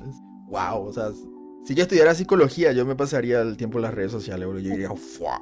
wow, 0.49 0.89
o 0.89 0.93
sea, 0.93 1.11
si 1.65 1.75
yo 1.75 1.85
estudiara 1.85 2.15
psicología, 2.15 2.73
yo 2.73 2.85
me 2.85 2.97
pasaría 2.97 3.41
el 3.41 3.57
tiempo 3.57 3.79
en 3.79 3.83
las 3.85 3.95
redes 3.95 4.13
sociales, 4.13 4.47
boludo, 4.47 4.61
yo 4.61 4.73
diría, 4.73 4.91
¡fua! 4.91 5.41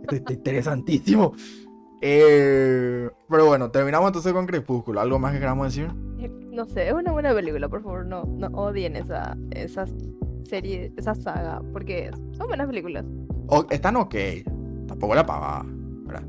Esto 0.00 0.14
está 0.16 0.32
interesantísimo. 0.32 1.34
Eh, 2.00 3.10
pero 3.28 3.46
bueno, 3.46 3.70
terminamos 3.70 4.08
entonces 4.08 4.32
con 4.32 4.46
Crepúsculo. 4.46 5.00
¿Algo 5.00 5.18
más 5.18 5.32
que 5.32 5.38
queramos 5.40 5.66
decir? 5.66 5.90
Eh, 6.18 6.30
No 6.50 6.64
sé, 6.66 6.88
es 6.88 6.94
una 6.94 7.12
buena 7.12 7.32
película, 7.34 7.68
por 7.68 7.82
favor, 7.82 8.06
no, 8.06 8.24
no 8.24 8.46
odien 8.48 8.96
esa, 8.96 9.36
esa 9.50 9.84
serie, 10.42 10.92
esa 10.96 11.14
saga, 11.14 11.60
porque 11.72 12.10
son 12.32 12.48
buenas 12.48 12.66
películas. 12.66 13.04
O- 13.48 13.66
están 13.70 13.96
ok, 13.96 14.14
tampoco 14.86 15.14
la 15.14 15.26
pagaba, 15.26 15.64
¿verdad? 16.06 16.24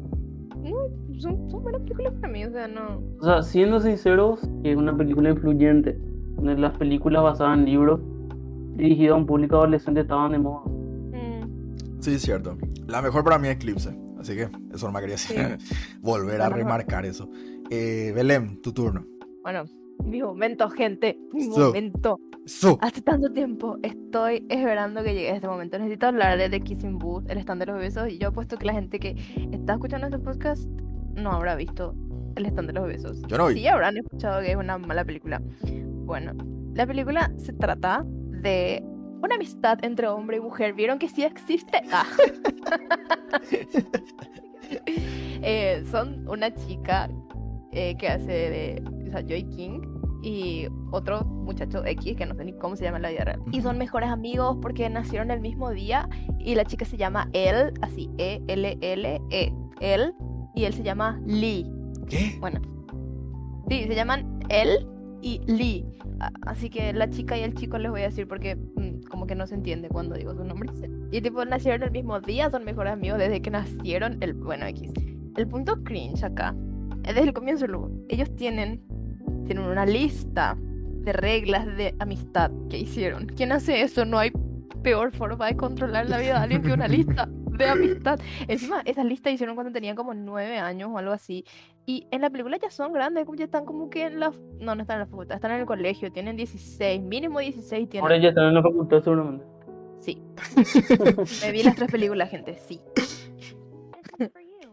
Son, 1.19 1.49
son 1.49 1.63
buenas 1.63 1.81
películas 1.81 2.13
para 2.19 2.33
mí, 2.33 2.43
o 2.45 2.51
sea, 2.51 2.67
no. 2.67 3.01
O 3.19 3.23
sea, 3.25 3.41
siendo 3.43 3.79
sinceros, 3.79 4.41
es 4.63 4.75
una 4.75 4.95
película 4.95 5.29
influyente. 5.29 5.97
Donde 6.35 6.57
las 6.57 6.75
películas 6.77 7.21
basadas 7.23 7.57
en 7.59 7.65
libros 7.65 7.99
dirigidas 8.75 9.13
a 9.13 9.17
un 9.17 9.25
público 9.27 9.57
adolescente 9.57 10.01
estaban 10.01 10.31
de 10.31 10.39
moda. 10.39 10.63
Mm, 10.65 11.75
Sí, 11.99 12.15
es 12.15 12.21
cierto. 12.23 12.57
La 12.87 13.01
mejor 13.03 13.23
para 13.23 13.37
mí 13.37 13.47
es 13.47 13.55
Eclipse. 13.55 13.95
Así 14.21 14.35
que 14.35 14.49
eso 14.73 14.85
no 14.87 14.93
me 14.93 14.99
quería 15.01 15.15
decir. 15.15 15.57
Volver 16.01 16.35
a 16.35 16.37
La 16.37 16.49
mejor. 16.49 16.57
remarcar 16.59 17.05
eso. 17.05 17.29
Eh, 17.69 18.11
Belém, 18.15 18.61
tu 18.61 18.71
turno. 18.73 19.05
Bueno, 19.43 19.63
Mi 20.05 20.21
momento, 20.21 20.69
gente. 20.69 21.17
Mi 21.33 21.43
So. 21.45 21.67
momento. 21.67 22.19
So, 22.45 22.79
Hace 22.81 23.01
tanto 23.03 23.31
tiempo 23.31 23.77
estoy 23.83 24.43
esperando 24.49 25.03
que 25.03 25.13
llegue 25.13 25.29
este 25.35 25.47
momento. 25.47 25.77
Necesito 25.77 26.07
hablar 26.07 26.39
de 26.39 26.49
The 26.49 26.61
Kissing 26.61 26.97
Booth, 26.97 27.29
el 27.29 27.37
stand 27.37 27.59
de 27.59 27.65
los 27.67 27.77
besos. 27.79 28.09
Y 28.09 28.17
yo 28.17 28.29
apuesto 28.29 28.57
que 28.57 28.65
la 28.65 28.73
gente 28.73 28.99
que 28.99 29.15
está 29.51 29.73
escuchando 29.73 30.07
este 30.07 30.17
podcast 30.17 30.65
no 31.15 31.31
habrá 31.33 31.55
visto 31.55 31.93
el 32.35 32.45
stand 32.47 32.67
de 32.67 32.73
los 32.73 32.87
besos. 32.87 33.21
Yo 33.27 33.37
no 33.37 33.47
vi. 33.47 33.55
Sí 33.55 33.67
habrán 33.67 33.95
escuchado 33.97 34.41
que 34.41 34.51
es 34.51 34.57
una 34.57 34.77
mala 34.79 35.05
película. 35.05 35.39
Bueno, 36.05 36.33
la 36.73 36.87
película 36.87 37.31
se 37.37 37.53
trata 37.53 38.03
de 38.07 38.83
una 39.21 39.35
amistad 39.35 39.79
entre 39.83 40.07
hombre 40.07 40.37
y 40.37 40.39
mujer. 40.39 40.73
¿Vieron 40.73 40.99
que 40.99 41.09
sí 41.09 41.23
existe? 41.23 41.81
Ah. 41.91 42.05
Eh, 45.43 45.83
son 45.91 46.25
una 46.29 46.53
chica 46.53 47.09
eh, 47.71 47.97
que 47.97 48.07
hace 48.07 48.31
de 48.31 48.83
o 49.07 49.11
sea, 49.11 49.21
Joy 49.21 49.43
King 49.49 49.81
y 50.23 50.67
otro 50.91 51.25
muchacho 51.25 51.83
X 51.83 52.15
que 52.15 52.25
no 52.25 52.35
sé 52.35 52.45
ni 52.45 52.53
cómo 52.53 52.75
se 52.75 52.85
llama 52.85 52.97
en 52.97 53.03
la 53.03 53.09
vida 53.09 53.25
real. 53.25 53.41
Y 53.51 53.61
son 53.61 53.77
mejores 53.77 54.09
amigos 54.09 54.57
porque 54.61 54.89
nacieron 54.89 55.31
el 55.31 55.41
mismo 55.41 55.71
día 55.71 56.07
y 56.39 56.55
la 56.55 56.63
chica 56.63 56.85
se 56.85 56.95
llama 56.95 57.27
Elle, 57.33 57.73
así 57.81 58.09
E-L-L-E, 58.17 59.53
Elle, 59.81 60.13
y 60.55 60.63
él 60.63 60.73
se 60.73 60.83
llama 60.83 61.19
Lee. 61.25 61.65
¿qué? 62.07 62.37
Bueno, 62.39 62.61
sí, 63.67 63.83
se 63.83 63.95
llaman 63.95 64.39
Elle 64.49 64.87
y 65.21 65.41
Lee. 65.45 65.85
Así 66.45 66.69
que 66.69 66.93
la 66.93 67.09
chica 67.09 67.37
y 67.37 67.41
el 67.41 67.53
chico 67.53 67.77
les 67.77 67.91
voy 67.91 68.01
a 68.01 68.05
decir 68.05 68.27
porque 68.27 68.55
mm, 68.55 69.03
como 69.09 69.27
que 69.27 69.35
no 69.35 69.47
se 69.47 69.55
entiende 69.55 69.89
cuando 69.89 70.15
digo 70.15 70.33
sus 70.33 70.45
nombres. 70.45 70.71
Y 71.11 71.21
tipo, 71.21 71.43
nacieron 71.45 71.83
el 71.83 71.91
mismo 71.91 72.19
día, 72.19 72.49
son 72.49 72.63
mejores 72.63 72.93
amigos 72.93 73.19
desde 73.19 73.41
que 73.41 73.51
nacieron. 73.51 74.17
El, 74.21 74.33
bueno, 74.33 74.65
X. 74.67 74.91
El 75.37 75.47
punto 75.47 75.83
cringe 75.83 76.23
acá, 76.23 76.55
es 77.03 77.15
desde 77.15 77.29
el 77.29 77.33
comienzo, 77.33 77.65
ellos 78.09 78.35
tienen, 78.35 78.81
tienen 79.45 79.63
una 79.63 79.85
lista 79.85 80.57
de 80.57 81.13
reglas 81.13 81.65
de 81.77 81.95
amistad 81.99 82.51
que 82.69 82.77
hicieron. 82.77 83.27
¿Quién 83.27 83.51
hace 83.51 83.81
eso? 83.81 84.05
No 84.05 84.19
hay 84.19 84.31
peor 84.81 85.11
forma 85.11 85.47
de 85.47 85.55
controlar 85.55 86.09
la 86.09 86.17
vida 86.17 86.33
de 86.33 86.43
alguien 86.43 86.61
que 86.61 86.73
una 86.73 86.87
lista 86.89 87.27
de 87.27 87.69
amistad. 87.69 88.19
Encima, 88.47 88.81
esa 88.85 89.03
lista 89.03 89.29
hicieron 89.29 89.55
cuando 89.55 89.71
tenían 89.71 89.95
como 89.95 90.13
nueve 90.13 90.57
años 90.59 90.89
o 90.91 90.97
algo 90.97 91.11
así. 91.11 91.45
Y 91.85 92.07
en 92.11 92.21
la 92.21 92.29
película 92.29 92.57
ya 92.57 92.69
son 92.69 92.93
grandes, 92.93 93.25
como 93.25 93.37
ya 93.37 93.45
están 93.45 93.65
como 93.65 93.89
que 93.89 94.05
en 94.05 94.19
la... 94.19 94.31
No, 94.59 94.75
no 94.75 94.81
están 94.81 94.95
en 94.95 94.99
la 95.01 95.05
facultad, 95.07 95.35
están 95.35 95.51
en 95.51 95.61
el 95.61 95.65
colegio, 95.65 96.11
tienen 96.11 96.35
16, 96.35 97.01
mínimo 97.01 97.39
16 97.39 97.89
tienen. 97.89 98.03
Ahora 98.03 98.21
ya 98.21 98.29
están 98.29 98.45
en 98.45 98.53
la 98.55 98.61
facultad 98.61 99.01
seguramente. 99.03 99.45
Sí. 99.97 100.21
Me 101.45 101.51
vi 101.51 101.63
las 101.63 101.75
tres 101.75 101.91
películas, 101.91 102.29
gente, 102.29 102.57
sí. 102.57 102.79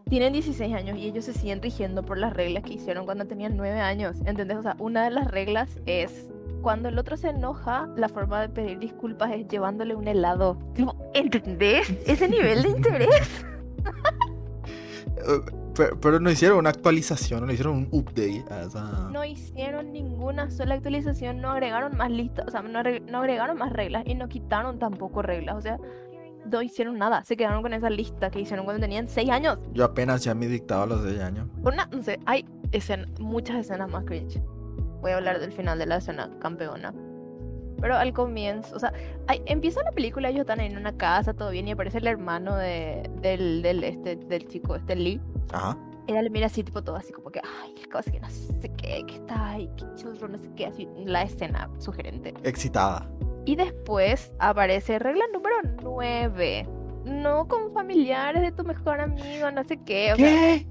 Tienen 0.09 0.33
16 0.33 0.73
años 0.73 0.97
y 0.97 1.05
ellos 1.05 1.25
se 1.25 1.33
siguen 1.33 1.61
rigiendo 1.61 2.03
por 2.03 2.17
las 2.17 2.33
reglas 2.33 2.63
que 2.63 2.73
hicieron 2.73 3.05
cuando 3.05 3.25
tenían 3.25 3.55
9 3.55 3.79
años. 3.79 4.17
¿Entendés? 4.25 4.57
O 4.57 4.63
sea, 4.63 4.75
una 4.79 5.03
de 5.03 5.11
las 5.11 5.29
reglas 5.29 5.69
es 5.85 6.29
cuando 6.61 6.89
el 6.89 6.97
otro 6.97 7.15
se 7.15 7.29
enoja, 7.29 7.87
la 7.95 8.09
forma 8.09 8.41
de 8.41 8.49
pedir 8.49 8.79
disculpas 8.79 9.31
es 9.31 9.47
llevándole 9.47 9.95
un 9.95 10.07
helado. 10.07 10.57
Tipo, 10.73 10.95
¿Entendés? 11.13 11.89
Ese 12.05 12.27
nivel 12.27 12.63
de 12.63 12.69
interés. 12.69 13.45
Eh, 15.27 15.41
Pero, 15.75 15.99
pero 15.99 16.19
no 16.19 16.29
hicieron 16.29 16.57
una 16.59 16.69
actualización, 16.69 17.45
no 17.45 17.51
hicieron 17.51 17.77
un 17.77 17.87
update 17.91 18.43
a 18.49 18.63
esa. 18.63 19.09
No 19.11 19.23
hicieron 19.23 19.93
ninguna 19.93 20.49
sola 20.49 20.75
actualización, 20.75 21.39
no 21.41 21.51
agregaron 21.51 21.95
más 21.97 22.09
listas, 22.11 22.47
o 22.47 22.51
sea, 22.51 22.61
no, 22.61 22.81
no 22.83 23.17
agregaron 23.19 23.57
más 23.57 23.71
reglas 23.71 24.03
y 24.05 24.15
no 24.15 24.27
quitaron 24.27 24.79
tampoco 24.79 25.21
reglas. 25.21 25.55
O 25.55 25.61
sea, 25.61 25.77
no 26.49 26.61
hicieron 26.61 26.97
nada, 26.97 27.23
se 27.23 27.37
quedaron 27.37 27.61
con 27.61 27.73
esa 27.73 27.89
lista 27.89 28.29
que 28.29 28.39
hicieron 28.41 28.65
cuando 28.65 28.81
tenían 28.81 29.07
6 29.07 29.29
años. 29.29 29.59
Yo 29.73 29.85
apenas 29.85 30.23
ya 30.23 30.33
me 30.35 30.47
dictaba 30.47 30.83
a 30.83 30.87
los 30.87 31.03
6 31.03 31.19
años. 31.21 31.47
Una, 31.63 31.85
no 31.87 32.01
sé, 32.03 32.19
hay 32.25 32.45
escena- 32.71 33.07
muchas 33.19 33.57
escenas 33.57 33.89
más 33.91 34.03
cringe. 34.05 34.41
Voy 35.01 35.11
a 35.11 35.17
hablar 35.17 35.39
del 35.39 35.51
final 35.51 35.79
de 35.79 35.85
la 35.85 35.97
escena 35.97 36.29
campeona. 36.39 36.93
Pero 37.81 37.95
al 37.95 38.11
comienzo, 38.11 38.75
o 38.75 38.79
sea, 38.79 38.91
hay- 39.27 39.41
empieza 39.45 39.81
la 39.83 39.91
película, 39.91 40.27
ellos 40.29 40.41
están 40.41 40.59
en 40.59 40.75
una 40.77 40.97
casa, 40.97 41.33
todo 41.33 41.49
bien, 41.51 41.67
y 41.67 41.71
aparece 41.71 41.99
el 41.99 42.07
hermano 42.07 42.55
de, 42.55 43.09
del, 43.21 43.61
del, 43.61 43.83
este, 43.85 44.17
del 44.17 44.47
chico, 44.49 44.75
este 44.75 44.95
Lee. 44.97 45.21
Ajá. 45.53 45.77
Ella 46.07 46.21
le 46.23 46.29
mira 46.31 46.47
así, 46.47 46.63
tipo 46.63 46.83
todo 46.83 46.95
así, 46.97 47.13
como 47.13 47.29
que, 47.29 47.39
ay, 47.63 47.73
qué 47.75 47.87
cosa, 47.87 48.11
que 48.11 48.19
no 48.19 48.29
sé 48.29 48.69
qué, 48.75 49.03
que 49.07 49.15
está 49.15 49.51
ahí, 49.51 49.69
qué 49.77 49.85
churro, 49.95 50.27
no 50.27 50.37
sé 50.39 50.49
qué, 50.57 50.65
así, 50.65 50.89
la 51.05 51.21
escena 51.21 51.69
sugerente. 51.77 52.33
Excitada. 52.43 53.07
Y 53.45 53.55
después 53.55 54.33
aparece 54.39 54.99
regla 54.99 55.25
número 55.33 55.55
9. 55.81 56.67
No 57.05 57.47
con 57.47 57.73
familiares 57.73 58.41
de 58.41 58.51
tu 58.51 58.63
mejor 58.63 59.01
amigo, 59.01 59.49
no 59.51 59.63
sé 59.63 59.77
qué. 59.83 60.65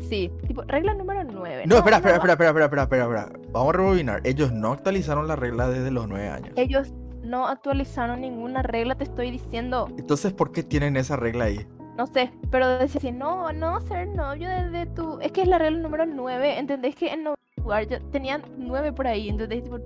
Sí, 0.00 0.30
tipo, 0.46 0.62
regla 0.62 0.94
número 0.94 1.24
9. 1.24 1.64
No, 1.66 1.76
espera, 1.76 1.96
espera, 1.96 2.16
espera, 2.16 2.32
espera, 2.34 2.50
espera, 2.50 2.64
espera, 2.64 2.82
espera, 2.82 3.04
espera. 3.04 3.32
Vamos 3.52 3.74
a 3.74 3.76
rebobinar. 3.76 4.20
Ellos 4.24 4.52
no 4.52 4.72
actualizaron 4.72 5.26
la 5.26 5.36
regla 5.36 5.68
desde 5.68 5.90
los 5.90 6.06
9 6.08 6.28
años. 6.28 6.52
Ellos 6.56 6.92
no 7.22 7.46
actualizaron 7.46 8.20
ninguna 8.20 8.62
regla, 8.62 8.94
te 8.96 9.04
estoy 9.04 9.30
diciendo. 9.30 9.88
Entonces, 9.96 10.32
¿por 10.32 10.52
qué 10.52 10.62
tienen 10.62 10.96
esa 10.96 11.16
regla 11.16 11.44
ahí? 11.44 11.66
No 11.96 12.06
sé, 12.06 12.32
pero 12.50 12.78
decía 12.78 13.12
no, 13.12 13.52
no 13.52 13.80
ser 13.80 14.08
novio 14.08 14.48
desde 14.48 14.86
tu... 14.86 15.20
Es 15.20 15.32
que 15.32 15.42
es 15.42 15.48
la 15.48 15.58
regla 15.58 15.78
número 15.78 16.06
9, 16.06 16.58
¿entendés? 16.58 16.96
Que 16.96 17.12
en 17.12 17.24
no 17.24 17.34
lugar 17.56 17.86
ya 17.86 18.00
tenían 18.10 18.42
9 18.58 18.92
por 18.92 19.06
ahí, 19.06 19.28
entonces, 19.28 19.62
tipo, 19.62 19.78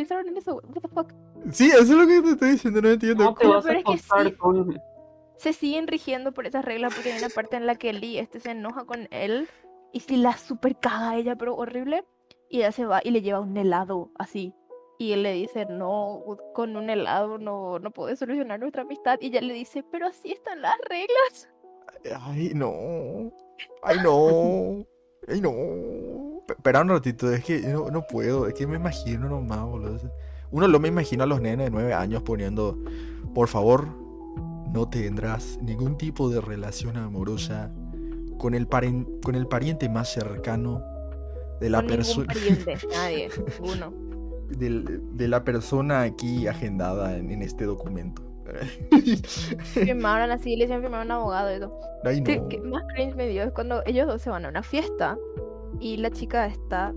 pensaron 0.00 0.28
en 0.28 0.36
eso, 0.36 0.54
what 0.54 0.82
the 0.82 0.88
fuck. 0.88 1.12
Sí, 1.52 1.68
eso 1.68 1.82
es 1.82 1.90
lo 1.90 2.06
que 2.06 2.22
te 2.22 2.30
estoy 2.30 2.50
diciendo, 2.52 2.80
no 2.80 2.88
entiendo. 2.88 3.24
¿Cómo 3.24 3.36
te 3.36 3.44
Lo 3.46 3.54
vas 3.54 3.66
a 3.66 3.68
peor 3.68 3.78
es 3.78 3.84
que 3.84 4.30
sí. 4.30 4.36
con 4.36 4.80
se 5.36 5.54
siguen 5.54 5.86
rigiendo 5.86 6.32
por 6.32 6.46
esas 6.46 6.64
reglas 6.64 6.94
porque 6.94 7.12
hay 7.12 7.18
una 7.18 7.30
parte 7.30 7.56
en 7.56 7.66
la 7.66 7.74
que 7.74 7.94
Lee 7.94 8.18
este 8.18 8.40
se 8.40 8.50
enoja 8.50 8.84
con 8.84 9.08
él 9.10 9.48
y 9.90 10.00
si 10.00 10.18
la 10.18 10.36
super 10.36 10.76
caga 10.78 11.10
a 11.10 11.16
ella, 11.16 11.34
pero 11.36 11.56
horrible. 11.56 12.04
Y 12.50 12.58
ella 12.58 12.72
se 12.72 12.84
va 12.84 13.00
y 13.02 13.10
le 13.10 13.22
lleva 13.22 13.40
un 13.40 13.56
helado 13.56 14.10
así. 14.18 14.54
Y 14.98 15.12
él 15.12 15.22
le 15.22 15.32
dice, 15.32 15.64
no, 15.64 16.22
con 16.52 16.76
un 16.76 16.90
helado 16.90 17.38
no, 17.38 17.78
no 17.78 17.90
puedes 17.90 18.18
solucionar 18.18 18.60
nuestra 18.60 18.82
amistad. 18.82 19.18
Y 19.22 19.28
ella 19.28 19.40
le 19.40 19.54
dice, 19.54 19.82
pero 19.90 20.06
así 20.06 20.32
están 20.32 20.60
las 20.60 20.76
reglas. 20.90 21.48
Ay, 22.22 22.52
no. 22.54 23.32
Ay, 23.82 23.98
no. 24.02 24.84
Ay, 25.26 25.40
no. 25.40 26.29
Espera 26.50 26.80
un 26.82 26.88
ratito, 26.88 27.32
es 27.32 27.44
que 27.44 27.60
no, 27.60 27.90
no 27.90 28.06
puedo. 28.06 28.46
Es 28.46 28.54
que 28.54 28.66
me 28.66 28.76
imagino 28.76 29.28
nomás, 29.28 29.64
boludo. 29.64 29.98
Uno 30.50 30.66
lo 30.66 30.80
me 30.80 30.88
imagino 30.88 31.24
a 31.24 31.26
los 31.26 31.40
nenes 31.40 31.66
de 31.66 31.70
9 31.70 31.94
años 31.94 32.22
poniendo, 32.22 32.76
por 33.34 33.48
favor, 33.48 33.86
no 34.72 34.88
tendrás 34.88 35.58
ningún 35.62 35.96
tipo 35.96 36.28
de 36.28 36.40
relación 36.40 36.96
amorosa 36.96 37.70
con 38.38 38.54
el, 38.54 38.66
con 38.68 39.34
el 39.34 39.46
pariente 39.46 39.88
más 39.88 40.08
cercano 40.12 40.82
de 41.60 41.70
la 41.70 41.82
persona 41.82 42.32
nadie, 42.92 43.28
uno. 43.60 43.92
de 44.48 45.28
la 45.28 45.44
persona 45.44 46.02
aquí 46.02 46.46
agendada 46.46 47.16
en, 47.16 47.30
en 47.30 47.42
este 47.42 47.64
documento. 47.64 48.22
Firmaron 49.74 50.30
así, 50.32 50.56
le 50.56 50.64
hicieron 50.64 50.82
firmar 50.82 51.02
a 51.02 51.04
un 51.04 51.10
abogado 51.12 51.56
y 51.56 51.60
todo. 51.60 51.78
Ay, 52.04 52.22
Que, 52.24 52.38
no. 52.58 52.70
más 52.70 52.84
cringe 52.94 53.14
me 53.14 53.28
dio 53.28 53.44
es 53.44 53.52
cuando 53.52 53.82
ellos 53.86 54.06
dos 54.08 54.20
se 54.22 54.30
van 54.30 54.44
a 54.44 54.48
una 54.48 54.62
fiesta 54.62 55.16
y 55.78 55.96
la 55.98 56.10
chica 56.10 56.46
está, 56.46 56.92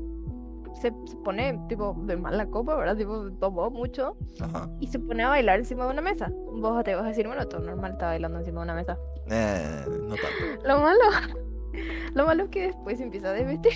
se, 0.81 0.91
se 1.05 1.15
pone 1.23 1.59
tipo 1.69 1.95
de 2.05 2.17
mala 2.17 2.45
copa, 2.47 2.75
¿verdad? 2.75 2.97
Tipo, 2.97 3.29
tomó 3.39 3.69
mucho 3.69 4.17
Ajá. 4.39 4.69
y 4.79 4.87
se 4.87 4.99
pone 4.99 5.23
a 5.23 5.29
bailar 5.29 5.59
encima 5.59 5.85
de 5.85 5.91
una 5.91 6.01
mesa. 6.01 6.31
Vos 6.53 6.83
te 6.83 6.95
vas 6.95 7.05
a 7.05 7.07
decir, 7.09 7.27
bueno, 7.27 7.47
todo 7.47 7.61
normal, 7.61 7.91
está 7.93 8.07
bailando 8.07 8.39
encima 8.39 8.61
de 8.61 8.63
una 8.63 8.75
mesa. 8.75 8.97
Eh, 9.29 9.85
no 9.87 10.15
tanto. 10.15 10.63
Lo 10.67 10.79
malo, 10.79 10.99
lo 12.13 12.25
malo 12.25 12.43
es 12.43 12.49
que 12.49 12.63
después 12.67 12.97
se 12.97 13.03
empieza 13.03 13.29
a 13.29 13.33
desvestir. 13.33 13.73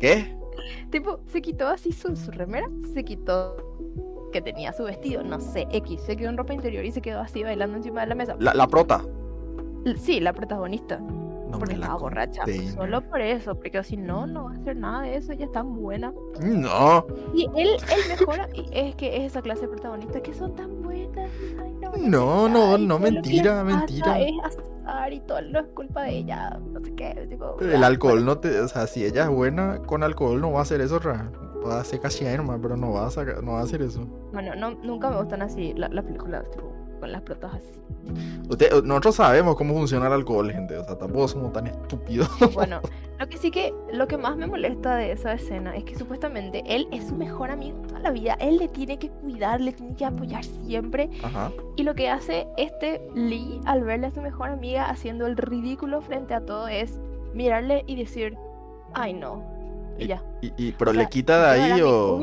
¿Qué? 0.00 0.36
Tipo, 0.90 1.20
se 1.26 1.40
quitó 1.40 1.68
así 1.68 1.92
su, 1.92 2.14
su 2.16 2.30
remera, 2.30 2.68
se 2.92 3.04
quitó 3.04 3.56
que 4.32 4.40
tenía 4.40 4.72
su 4.72 4.84
vestido, 4.84 5.22
no 5.22 5.40
sé, 5.40 5.66
X, 5.70 6.00
se 6.02 6.16
quedó 6.16 6.30
en 6.30 6.36
ropa 6.38 6.54
interior 6.54 6.84
y 6.84 6.90
se 6.90 7.02
quedó 7.02 7.20
así 7.20 7.42
bailando 7.42 7.76
encima 7.76 8.00
de 8.00 8.06
la 8.06 8.14
mesa. 8.14 8.36
La, 8.38 8.54
la 8.54 8.66
prota. 8.66 9.04
Sí, 9.96 10.20
la 10.20 10.32
protagonista. 10.32 11.00
No 11.52 11.58
porque 11.58 11.76
la 11.76 11.86
estaba 11.86 11.98
borracha. 12.00 12.42
conté, 12.42 12.68
Solo 12.72 13.00
por 13.02 13.20
eso, 13.20 13.54
porque 13.54 13.82
si 13.84 13.96
no, 13.96 14.26
no 14.26 14.44
va 14.46 14.52
a 14.52 14.54
hacer 14.56 14.76
nada 14.76 15.02
de 15.02 15.16
eso, 15.16 15.32
ella 15.32 15.44
es 15.44 15.52
tan 15.52 15.74
buena. 15.76 16.12
No. 16.42 17.06
Y 17.34 17.44
él, 17.56 17.68
el 17.94 18.08
mejor, 18.08 18.48
es 18.72 18.94
que 18.96 19.16
es 19.18 19.22
esa 19.32 19.42
clase 19.42 19.62
de 19.62 19.68
protagonistas 19.68 20.22
que 20.22 20.34
son 20.34 20.54
tan 20.56 20.82
buenas. 20.82 21.30
Ay, 21.62 21.72
no, 21.80 21.92
No, 21.96 22.48
no, 22.48 22.78
no, 22.78 22.98
mentira, 22.98 23.62
mentira. 23.62 24.18
Es 24.18 24.32
azar 24.44 25.12
y 25.12 25.20
todo 25.20 25.40
no 25.42 25.60
es 25.60 25.66
culpa 25.74 26.02
de 26.02 26.16
ella, 26.18 26.58
no 26.72 26.80
sé 26.80 26.92
qué. 26.94 27.26
Tipo, 27.28 27.58
El 27.60 27.84
alcohol 27.84 28.24
no 28.24 28.38
te. 28.38 28.60
O 28.60 28.68
sea, 28.68 28.86
si 28.86 29.04
ella 29.04 29.24
es 29.24 29.28
buena, 29.30 29.78
con 29.86 30.02
alcohol 30.02 30.40
no 30.40 30.50
va 30.52 30.60
a 30.60 30.62
hacer 30.62 30.80
eso, 30.80 30.98
ra. 30.98 31.30
Va 31.66 31.80
a 31.80 31.84
ser 31.84 32.00
casi 32.00 32.24
hermano, 32.24 32.60
pero 32.60 32.76
no 32.76 32.90
va 32.92 33.06
a, 33.06 33.10
sacar- 33.10 33.40
no 33.42 33.52
va 33.52 33.60
a 33.60 33.62
hacer 33.62 33.82
eso. 33.82 34.04
Bueno, 34.32 34.54
no, 34.56 34.70
nunca 34.82 35.10
me 35.10 35.16
gustan 35.18 35.42
así 35.42 35.72
la- 35.74 35.88
las 35.88 36.04
películas 36.04 36.50
tipo, 36.50 36.72
con 37.02 37.10
las 37.10 37.22
protas 37.22 37.54
así. 37.54 37.80
Usted- 38.48 38.84
nosotros 38.84 39.16
sabemos 39.16 39.56
cómo 39.56 39.74
funciona 39.74 40.06
el 40.06 40.12
alcohol, 40.12 40.52
gente. 40.52 40.78
O 40.78 40.84
sea, 40.84 40.96
tampoco 40.96 41.26
somos 41.26 41.52
tan 41.52 41.66
estúpidos. 41.66 42.28
Bueno, 42.54 42.80
lo 43.18 43.28
que 43.28 43.36
sí 43.38 43.50
que, 43.50 43.74
lo 43.92 44.06
que 44.06 44.16
más 44.16 44.36
me 44.36 44.46
molesta 44.46 44.94
de 44.94 45.10
esa 45.10 45.32
escena 45.32 45.74
es 45.76 45.82
que 45.82 45.96
supuestamente 45.96 46.62
él 46.64 46.86
es 46.92 47.08
su 47.08 47.16
mejor 47.16 47.50
amigo 47.50 47.76
toda 47.88 47.98
la 47.98 48.12
vida. 48.12 48.34
Él 48.40 48.58
le 48.58 48.68
tiene 48.68 49.00
que 49.00 49.10
cuidar, 49.10 49.60
le 49.60 49.72
tiene 49.72 49.96
que 49.96 50.04
apoyar 50.04 50.44
siempre. 50.44 51.10
Ajá. 51.24 51.50
Y 51.76 51.82
lo 51.82 51.94
que 51.96 52.08
hace 52.08 52.46
este 52.56 53.00
Lee 53.16 53.60
al 53.64 53.82
verle 53.82 54.06
a 54.06 54.10
su 54.12 54.20
mejor 54.20 54.50
amiga 54.50 54.88
haciendo 54.88 55.26
el 55.26 55.36
ridículo 55.36 56.00
frente 56.02 56.34
a 56.34 56.40
todo 56.40 56.68
es 56.68 57.00
mirarle 57.34 57.82
y 57.88 57.96
decir, 57.96 58.36
ay 58.94 59.12
no, 59.14 59.42
y 59.98 60.06
ya. 60.06 60.22
Y, 60.40 60.52
y- 60.56 60.72
pero 60.72 60.92
O 60.92 60.94
le 60.94 61.00
sea, 61.00 61.08
quita 61.08 61.34
tu 61.36 61.42
de 61.42 61.48
ahí 61.72 61.80
o. 61.82 62.14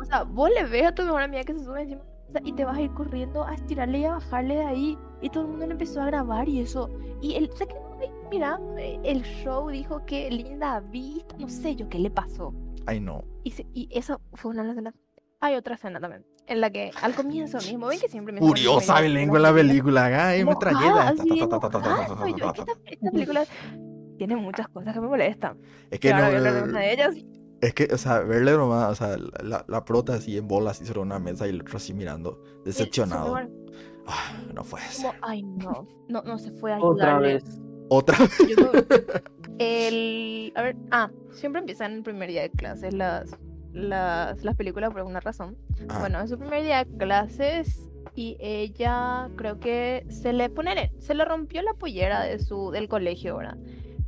o 0.00 0.04
sea, 0.04 0.24
vos 0.24 0.50
le 0.50 0.64
ves 0.64 0.86
a 0.88 0.94
tu 0.94 1.04
mejor 1.04 1.22
amiga 1.22 1.42
que 1.42 1.54
se 1.54 1.64
sube 1.64 1.80
encima 1.82 2.02
y 2.44 2.52
te 2.52 2.64
vas 2.64 2.76
a 2.76 2.82
ir 2.82 2.90
corriendo 2.92 3.44
a 3.44 3.54
estirarle 3.54 3.98
y 4.00 4.04
a 4.04 4.12
bajarle 4.12 4.56
de 4.56 4.64
ahí. 4.64 4.98
Y 5.20 5.30
todo 5.30 5.44
el 5.44 5.50
mundo 5.50 5.64
empezó 5.66 6.00
a 6.02 6.06
grabar 6.06 6.48
y 6.48 6.60
eso. 6.60 6.90
Y 7.22 7.34
él 7.34 7.50
se 7.54 7.66
quedó 7.66 7.98
mirando. 8.30 8.76
eh, 8.78 8.98
El 9.04 9.22
show 9.22 9.68
dijo 9.70 10.04
que 10.04 10.30
linda 10.30 10.80
vista. 10.80 11.36
No 11.38 11.48
sé 11.48 11.76
yo 11.76 11.88
qué 11.88 11.98
le 11.98 12.10
pasó. 12.10 12.52
Ay, 12.86 13.00
no. 13.00 13.24
Y, 13.44 13.50
se- 13.52 13.66
y 13.74 13.88
esa 13.90 14.20
fue 14.34 14.50
una 14.52 14.74
de 14.74 14.82
las. 14.82 14.94
Hay 15.40 15.54
otra 15.54 15.74
escena 15.74 16.00
también. 16.00 16.24
En 16.46 16.60
la 16.60 16.70
que 16.70 16.92
al 17.02 17.14
comienzo 17.14 17.58
mismo, 17.58 17.88
ven 17.88 17.98
que 17.98 18.08
siempre 18.08 18.32
me 18.32 18.40
Curiosa 18.40 18.94
con 19.32 19.42
la 19.42 19.52
película. 21.16 21.44
Ay. 22.22 22.34
Es 22.34 22.84
que 22.84 22.92
esta, 22.94 23.10
película 23.10 23.44
tiene 24.16 24.36
muchas 24.36 24.68
cosas 24.68 24.94
que 24.94 25.00
me 25.00 25.08
molestan. 25.08 25.58
Es 25.90 25.98
Que 25.98 26.10
no. 26.12 26.16
una 26.64 26.78
de 26.80 26.92
ellas. 26.92 27.14
Es 27.66 27.74
que, 27.74 27.88
o 27.92 27.98
sea, 27.98 28.20
verle 28.20 28.52
nomás, 28.52 28.92
o 28.92 28.94
sea, 28.94 29.16
la, 29.42 29.64
la 29.66 29.84
prota 29.84 30.14
así 30.14 30.36
en 30.38 30.46
bolas 30.46 30.76
así 30.76 30.86
sobre 30.86 31.00
una 31.00 31.18
mesa 31.18 31.46
y 31.46 31.50
el 31.50 31.62
otro 31.62 31.78
así 31.78 31.92
mirando, 31.94 32.40
Y 32.62 32.66
decepcionado. 32.66 33.34
Ah, 34.06 34.34
no 34.54 34.62
como, 34.62 34.82
ser. 34.92 35.10
ay, 35.22 35.42
no. 35.42 35.88
No, 36.08 36.22
no 36.22 36.38
se 36.38 36.52
fue 36.52 36.72
a 36.72 36.78
Otra 36.78 37.18
vez. 37.18 37.42
Otra 37.88 38.16
Yo 38.48 38.54
creo- 38.56 38.84
el, 39.58 40.52
a 40.54 40.62
ver, 40.62 40.76
ah, 40.92 41.10
siempre 41.32 41.60
empiezan 41.60 41.92
el 41.92 42.02
primer 42.02 42.28
día 42.28 42.42
de 42.42 42.50
clases 42.50 42.94
las, 42.94 43.30
las, 43.72 44.44
las 44.44 44.56
películas 44.56 44.90
por 44.90 44.98
alguna 45.00 45.20
razón. 45.20 45.56
Ah, 45.88 45.98
Bueno, 46.00 46.20
es 46.20 46.30
su 46.30 46.38
primer 46.38 46.62
día 46.62 46.84
de 46.84 46.96
clases 46.98 47.88
y 48.14 48.36
ella 48.40 49.28
creo 49.36 49.58
que 49.58 50.06
se 50.08 50.32
le 50.32 50.50
pone, 50.50 50.92
se 51.00 51.14
le 51.14 51.24
rompió 51.24 51.62
la 51.62 51.74
pollera 51.74 52.22
de 52.22 52.38
su, 52.38 52.70
del 52.70 52.88
colegio, 52.88 53.36
¿verdad? 53.38 53.56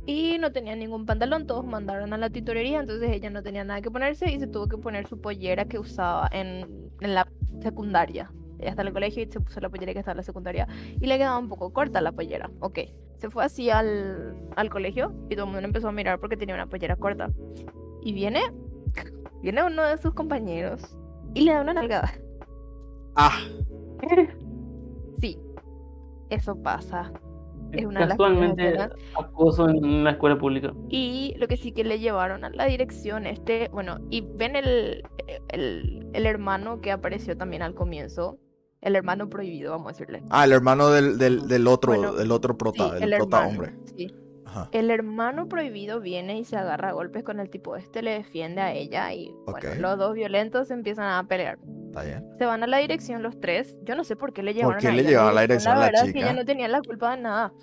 Y 0.09 0.39
no 0.39 0.51
tenía 0.51 0.75
ningún 0.75 1.05
pantalón, 1.05 1.45
todos 1.45 1.63
mandaron 1.63 2.11
a 2.13 2.17
la 2.17 2.31
titorería, 2.31 2.79
entonces 2.79 3.11
ella 3.11 3.29
no 3.29 3.43
tenía 3.43 3.63
nada 3.63 3.79
que 3.79 3.91
ponerse 3.91 4.31
y 4.31 4.39
se 4.39 4.47
tuvo 4.47 4.67
que 4.67 4.75
poner 4.75 5.05
su 5.05 5.21
pollera 5.21 5.65
que 5.65 5.77
usaba 5.77 6.27
en, 6.31 6.89
en 6.99 7.13
la 7.13 7.27
secundaria. 7.61 8.31
Ella 8.57 8.71
está 8.71 8.81
en 8.81 8.87
el 8.87 8.93
colegio 8.95 9.21
y 9.21 9.27
se 9.31 9.39
puso 9.39 9.59
la 9.59 9.69
pollera 9.69 9.93
que 9.93 9.99
estaba 9.99 10.13
en 10.13 10.17
la 10.17 10.23
secundaria 10.23 10.67
y 10.99 11.05
le 11.05 11.15
quedaba 11.19 11.37
un 11.37 11.47
poco 11.47 11.71
corta 11.71 12.01
la 12.01 12.11
pollera. 12.11 12.49
Ok, 12.59 12.79
se 13.17 13.29
fue 13.29 13.45
así 13.45 13.69
al, 13.69 14.35
al 14.55 14.69
colegio 14.71 15.13
y 15.29 15.35
todo 15.35 15.45
el 15.45 15.51
mundo 15.51 15.67
empezó 15.67 15.89
a 15.89 15.91
mirar 15.91 16.19
porque 16.19 16.37
tenía 16.37 16.55
una 16.55 16.65
pollera 16.65 16.95
corta. 16.95 17.29
Y 18.01 18.11
viene, 18.11 18.41
viene 19.43 19.63
uno 19.63 19.83
de 19.83 19.99
sus 19.99 20.15
compañeros 20.15 20.97
y 21.35 21.41
le 21.41 21.53
da 21.53 21.61
una 21.61 21.75
nalgada. 21.75 22.11
Ah, 23.15 23.37
Sí, 25.21 25.37
eso 26.29 26.55
pasa. 26.63 27.11
Es 27.71 27.85
una 27.85 28.07
primeras 28.15 28.91
acoso 29.15 29.69
en 29.69 30.03
la 30.03 30.11
escuela 30.11 30.37
pública. 30.37 30.73
Y 30.89 31.33
lo 31.37 31.47
que 31.47 31.57
sí 31.57 31.71
que 31.71 31.83
le 31.83 31.99
llevaron 31.99 32.43
a 32.43 32.49
la 32.49 32.65
dirección 32.65 33.25
este, 33.27 33.69
bueno, 33.71 33.97
y 34.09 34.21
ven 34.21 34.55
el, 34.55 35.03
el, 35.49 36.07
el 36.13 36.25
hermano 36.25 36.81
que 36.81 36.91
apareció 36.91 37.37
también 37.37 37.61
al 37.61 37.73
comienzo, 37.75 38.37
el 38.81 38.95
hermano 38.95 39.29
prohibido, 39.29 39.71
vamos 39.71 39.87
a 39.87 39.91
decirle. 39.91 40.23
ah, 40.29 40.45
el 40.45 40.51
hermano 40.51 40.89
del, 40.89 41.17
del, 41.17 41.47
del 41.47 41.67
otro, 41.67 41.91
Bueno, 41.93 42.13
del 42.13 42.31
otro 42.31 42.57
prota, 42.57 42.95
Sí, 42.97 43.03
el, 43.03 43.03
el 43.03 43.17
prota 43.17 43.37
hermano, 43.37 43.49
hombre. 43.49 43.73
sí. 43.95 44.07
Ajá. 44.49 44.69
El 44.71 44.89
hermano 44.89 45.47
prohibido 45.47 45.99
viene 45.99 46.39
y 46.39 46.43
se 46.43 46.57
agarra 46.57 46.89
a 46.89 46.91
golpes 46.93 47.23
con 47.23 47.39
el 47.39 47.49
tipo 47.51 47.75
este, 47.75 48.01
le 48.01 48.11
defiende 48.11 48.61
a 48.61 48.73
ella 48.73 49.13
y 49.13 49.31
bueno, 49.45 49.75
los 49.79 49.97
dos 49.99 50.15
violentos 50.15 50.71
empiezan 50.71 51.05
a 51.05 51.27
pelear. 51.27 51.59
Está 51.87 52.03
bien. 52.03 52.25
Se 52.39 52.45
van 52.45 52.63
a 52.63 52.67
la 52.67 52.77
dirección 52.77 53.21
los 53.21 53.39
tres. 53.39 53.77
Yo 53.83 53.95
no 53.95 54.03
sé 54.03 54.15
por 54.15 54.33
qué 54.33 54.41
le 54.41 54.53
llevaron 54.55 54.79
qué 54.79 54.87
a 54.87 54.91
le 54.91 55.03
llevaron 55.03 55.31
a 55.31 55.33
la 55.33 55.41
dirección 55.41 55.73
a 55.73 55.79
la 55.79 55.85
verdad 55.85 56.01
es 56.01 56.13
que 56.13 56.19
chica? 56.19 56.31
ella 56.31 56.39
no 56.39 56.45
tenía 56.45 56.67
la 56.67 56.81
culpa 56.81 57.15
de 57.15 57.21
nada. 57.21 57.53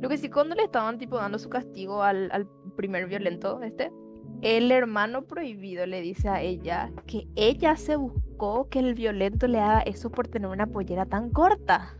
Lo 0.00 0.08
que 0.08 0.16
sí, 0.16 0.28
cuando 0.28 0.56
le 0.56 0.64
estaban 0.64 0.98
tipo 0.98 1.16
dando 1.16 1.38
su 1.38 1.48
castigo 1.48 2.02
al, 2.02 2.30
al 2.32 2.48
primer 2.76 3.06
violento 3.06 3.62
este, 3.62 3.92
el 4.42 4.72
hermano 4.72 5.22
prohibido 5.22 5.86
le 5.86 6.00
dice 6.00 6.28
a 6.28 6.40
ella 6.40 6.90
que 7.06 7.28
ella 7.36 7.76
se 7.76 7.94
buscó 7.94 8.68
que 8.68 8.80
el 8.80 8.94
violento 8.94 9.46
le 9.46 9.60
haga 9.60 9.80
eso 9.82 10.10
por 10.10 10.26
tener 10.26 10.48
una 10.48 10.66
pollera 10.66 11.06
tan 11.06 11.30
corta. 11.30 11.96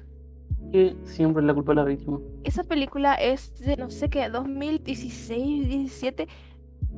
Que 0.71 0.97
siempre 1.05 1.43
es 1.43 1.47
la 1.47 1.55
culpa 1.55 1.73
de 1.73 1.77
la 1.77 1.85
víctima. 1.85 2.19
Esa 2.45 2.65
película 2.65 3.15
es 3.15 3.59
de 3.61 3.77
no 3.77 3.91
sé 3.91 4.09
qué, 4.09 4.29
2016, 4.29 5.69
17. 5.69 6.29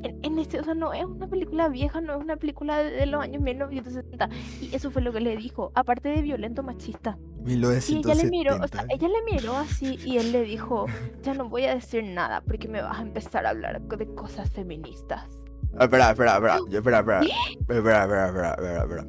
En, 0.03 0.19
en 0.23 0.39
este, 0.39 0.61
o 0.61 0.65
sea, 0.65 0.75
no 0.75 0.93
es 0.93 1.05
una 1.05 1.29
película 1.29 1.69
vieja, 1.69 2.01
no 2.01 2.15
es 2.15 2.21
una 2.21 2.37
película 2.37 2.79
de, 2.79 2.91
de 2.91 3.07
los 3.07 3.23
años 3.23 3.43
1970. 3.43 4.29
Y 4.61 4.75
eso 4.75 4.91
fue 4.91 5.03
lo 5.03 5.13
que 5.13 5.21
le 5.21 5.37
dijo, 5.37 5.73
aparte 5.75 6.09
de 6.09 6.23
violento 6.23 6.63
machista. 6.63 7.19
Y 7.47 7.97
ella 7.97 8.15
le 8.15 8.25
miró, 8.27 8.57
o 8.61 8.69
sea, 8.69 8.85
1970. 8.85 8.95
ella 8.95 9.09
le 9.09 9.33
miró 9.33 9.57
así 9.57 9.99
y 10.05 10.17
él 10.19 10.33
le 10.33 10.43
dijo, 10.43 10.87
ya 11.23 11.35
no 11.35 11.49
voy 11.49 11.65
a 11.65 11.75
decir 11.75 12.03
nada 12.05 12.41
porque 12.41 12.69
me 12.69 12.81
vas 12.83 12.99
a 12.99 13.03
empezar 13.03 13.47
a 13.47 13.51
hablar 13.51 13.81
de 13.83 14.15
cosas 14.15 14.51
feministas. 14.51 15.31
Ah, 15.77 15.85
Espera, 15.85 16.11
espera, 16.11 16.37
espera, 16.37 16.57
espera, 16.73 16.99
espera. 17.01 17.21
Espera, 17.21 18.03
espera, 18.05 18.27
espera, 18.29 18.51
espera, 18.55 18.83
espera. 18.83 19.07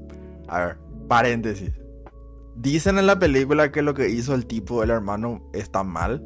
A 0.47 0.66
ver, 0.66 0.78
paréntesis. 1.08 1.72
Dicen 2.56 2.97
en 2.97 3.08
la 3.08 3.20
película 3.20 3.72
que 3.72 3.82
lo 3.82 3.93
que 3.93 4.10
hizo 4.10 4.34
el 4.34 4.45
tipo, 4.45 4.82
el 4.84 4.89
hermano, 4.89 5.49
está 5.53 5.84
mal. 5.84 6.26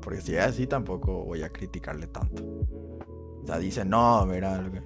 Porque 0.00 0.20
si 0.20 0.34
es 0.34 0.42
así, 0.42 0.66
tampoco 0.66 1.24
voy 1.24 1.42
a 1.42 1.50
criticarle 1.50 2.06
tanto. 2.06 2.42
O 3.42 3.46
sea, 3.46 3.58
dicen, 3.58 3.90
no, 3.90 4.24
mira. 4.26 4.60
lo 4.60 4.72
que-". 4.72 4.82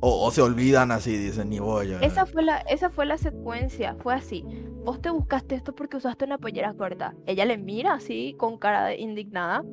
O, 0.00 0.30
se 0.30 0.42
olvidan 0.42 0.92
así, 0.92 1.16
dicen, 1.16 1.50
ni 1.50 1.58
voy 1.58 1.92
a. 1.92 2.00
Esa 2.00 2.24
fue 2.24 2.42
la, 2.42 2.58
esa 2.58 2.88
fue 2.88 3.04
la 3.04 3.18
secuencia, 3.18 3.96
fue 4.00 4.14
así. 4.14 4.44
Vos 4.84 5.02
te 5.02 5.10
buscaste 5.10 5.56
esto 5.56 5.74
porque 5.74 5.96
usaste 5.96 6.24
una 6.24 6.38
pollera 6.38 6.72
corta. 6.74 7.14
Ella 7.26 7.44
le 7.44 7.58
mira 7.58 7.94
así, 7.94 8.34
con 8.38 8.58
cara 8.58 8.94
indignada. 8.94 9.64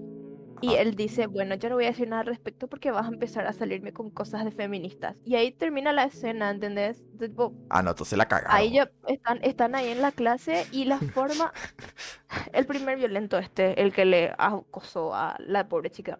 Y 0.61 0.75
Ajá. 0.75 0.81
él 0.81 0.95
dice, 0.95 1.27
bueno, 1.27 1.55
yo 1.55 1.69
no 1.69 1.75
voy 1.75 1.85
a 1.85 1.89
decir 1.89 2.07
nada 2.07 2.21
al 2.21 2.27
respecto 2.27 2.67
porque 2.67 2.91
vas 2.91 3.05
a 3.05 3.09
empezar 3.09 3.45
a 3.45 3.53
salirme 3.53 3.93
con 3.93 4.09
cosas 4.09 4.45
de 4.45 4.51
feministas. 4.51 5.21
Y 5.25 5.35
ahí 5.35 5.51
termina 5.51 5.91
la 5.93 6.05
escena, 6.05 6.49
¿entendés? 6.49 7.03
Tipo, 7.19 7.53
Ah, 7.69 7.83
no, 7.83 7.91
entonces 7.91 8.17
la 8.17 8.27
cagaron. 8.27 8.51
Ahí 8.55 8.73
ya 8.73 8.89
están, 9.07 9.39
están 9.43 9.75
ahí 9.75 9.89
en 9.89 10.01
la 10.01 10.11
clase 10.11 10.65
y 10.71 10.85
la 10.85 10.99
forma, 10.99 11.51
el 12.53 12.65
primer 12.65 12.97
violento 12.97 13.37
este, 13.37 13.81
el 13.81 13.93
que 13.93 14.05
le 14.05 14.33
acosó 14.37 15.13
a 15.13 15.35
la 15.39 15.67
pobre 15.67 15.89
chica, 15.91 16.19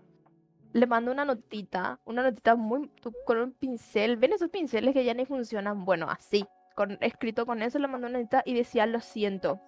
le 0.74 0.88
manda 0.88 1.12
una 1.12 1.24
notita, 1.26 2.00
una 2.06 2.24
notita 2.24 2.56
muy 2.56 2.92
con 3.26 3.38
un 3.38 3.54
pincel, 3.54 4.18
ven 4.18 4.34
esos 4.34 4.50
pinceles 4.50 4.94
que 4.94 5.06
ya 5.06 5.14
ni 5.14 5.26
funcionan, 5.26 5.86
bueno, 5.86 6.10
así, 6.10 6.46
con, 6.76 6.98
escrito 7.02 7.46
con 7.46 7.62
eso, 7.62 7.80
le 7.80 7.88
mandó 7.88 8.08
una 8.08 8.18
notita 8.20 8.44
y 8.46 8.54
decía 8.54 8.86
lo 8.86 9.00
siento. 9.00 9.62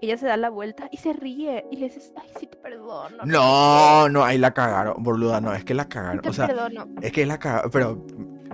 Ella 0.00 0.16
se 0.18 0.26
da 0.26 0.36
la 0.36 0.50
vuelta 0.50 0.88
y 0.92 0.98
se 0.98 1.12
ríe 1.12 1.64
y 1.70 1.76
le 1.76 1.86
dice, 1.88 2.00
ay, 2.16 2.28
sí 2.38 2.46
te 2.46 2.56
perdono. 2.58 3.24
No, 3.24 4.08
no, 4.08 4.24
ahí 4.24 4.36
la 4.38 4.52
cagaron, 4.52 5.02
boluda, 5.02 5.40
no, 5.40 5.54
es 5.54 5.64
que 5.64 5.72
la 5.74 5.88
cagaron. 5.88 6.20
te 6.20 6.28
O 6.28 6.32
sea, 6.32 6.46
perdono. 6.46 6.86
es 7.00 7.12
que 7.12 7.24
la 7.24 7.38
cagaron, 7.38 7.70
pero, 7.70 8.04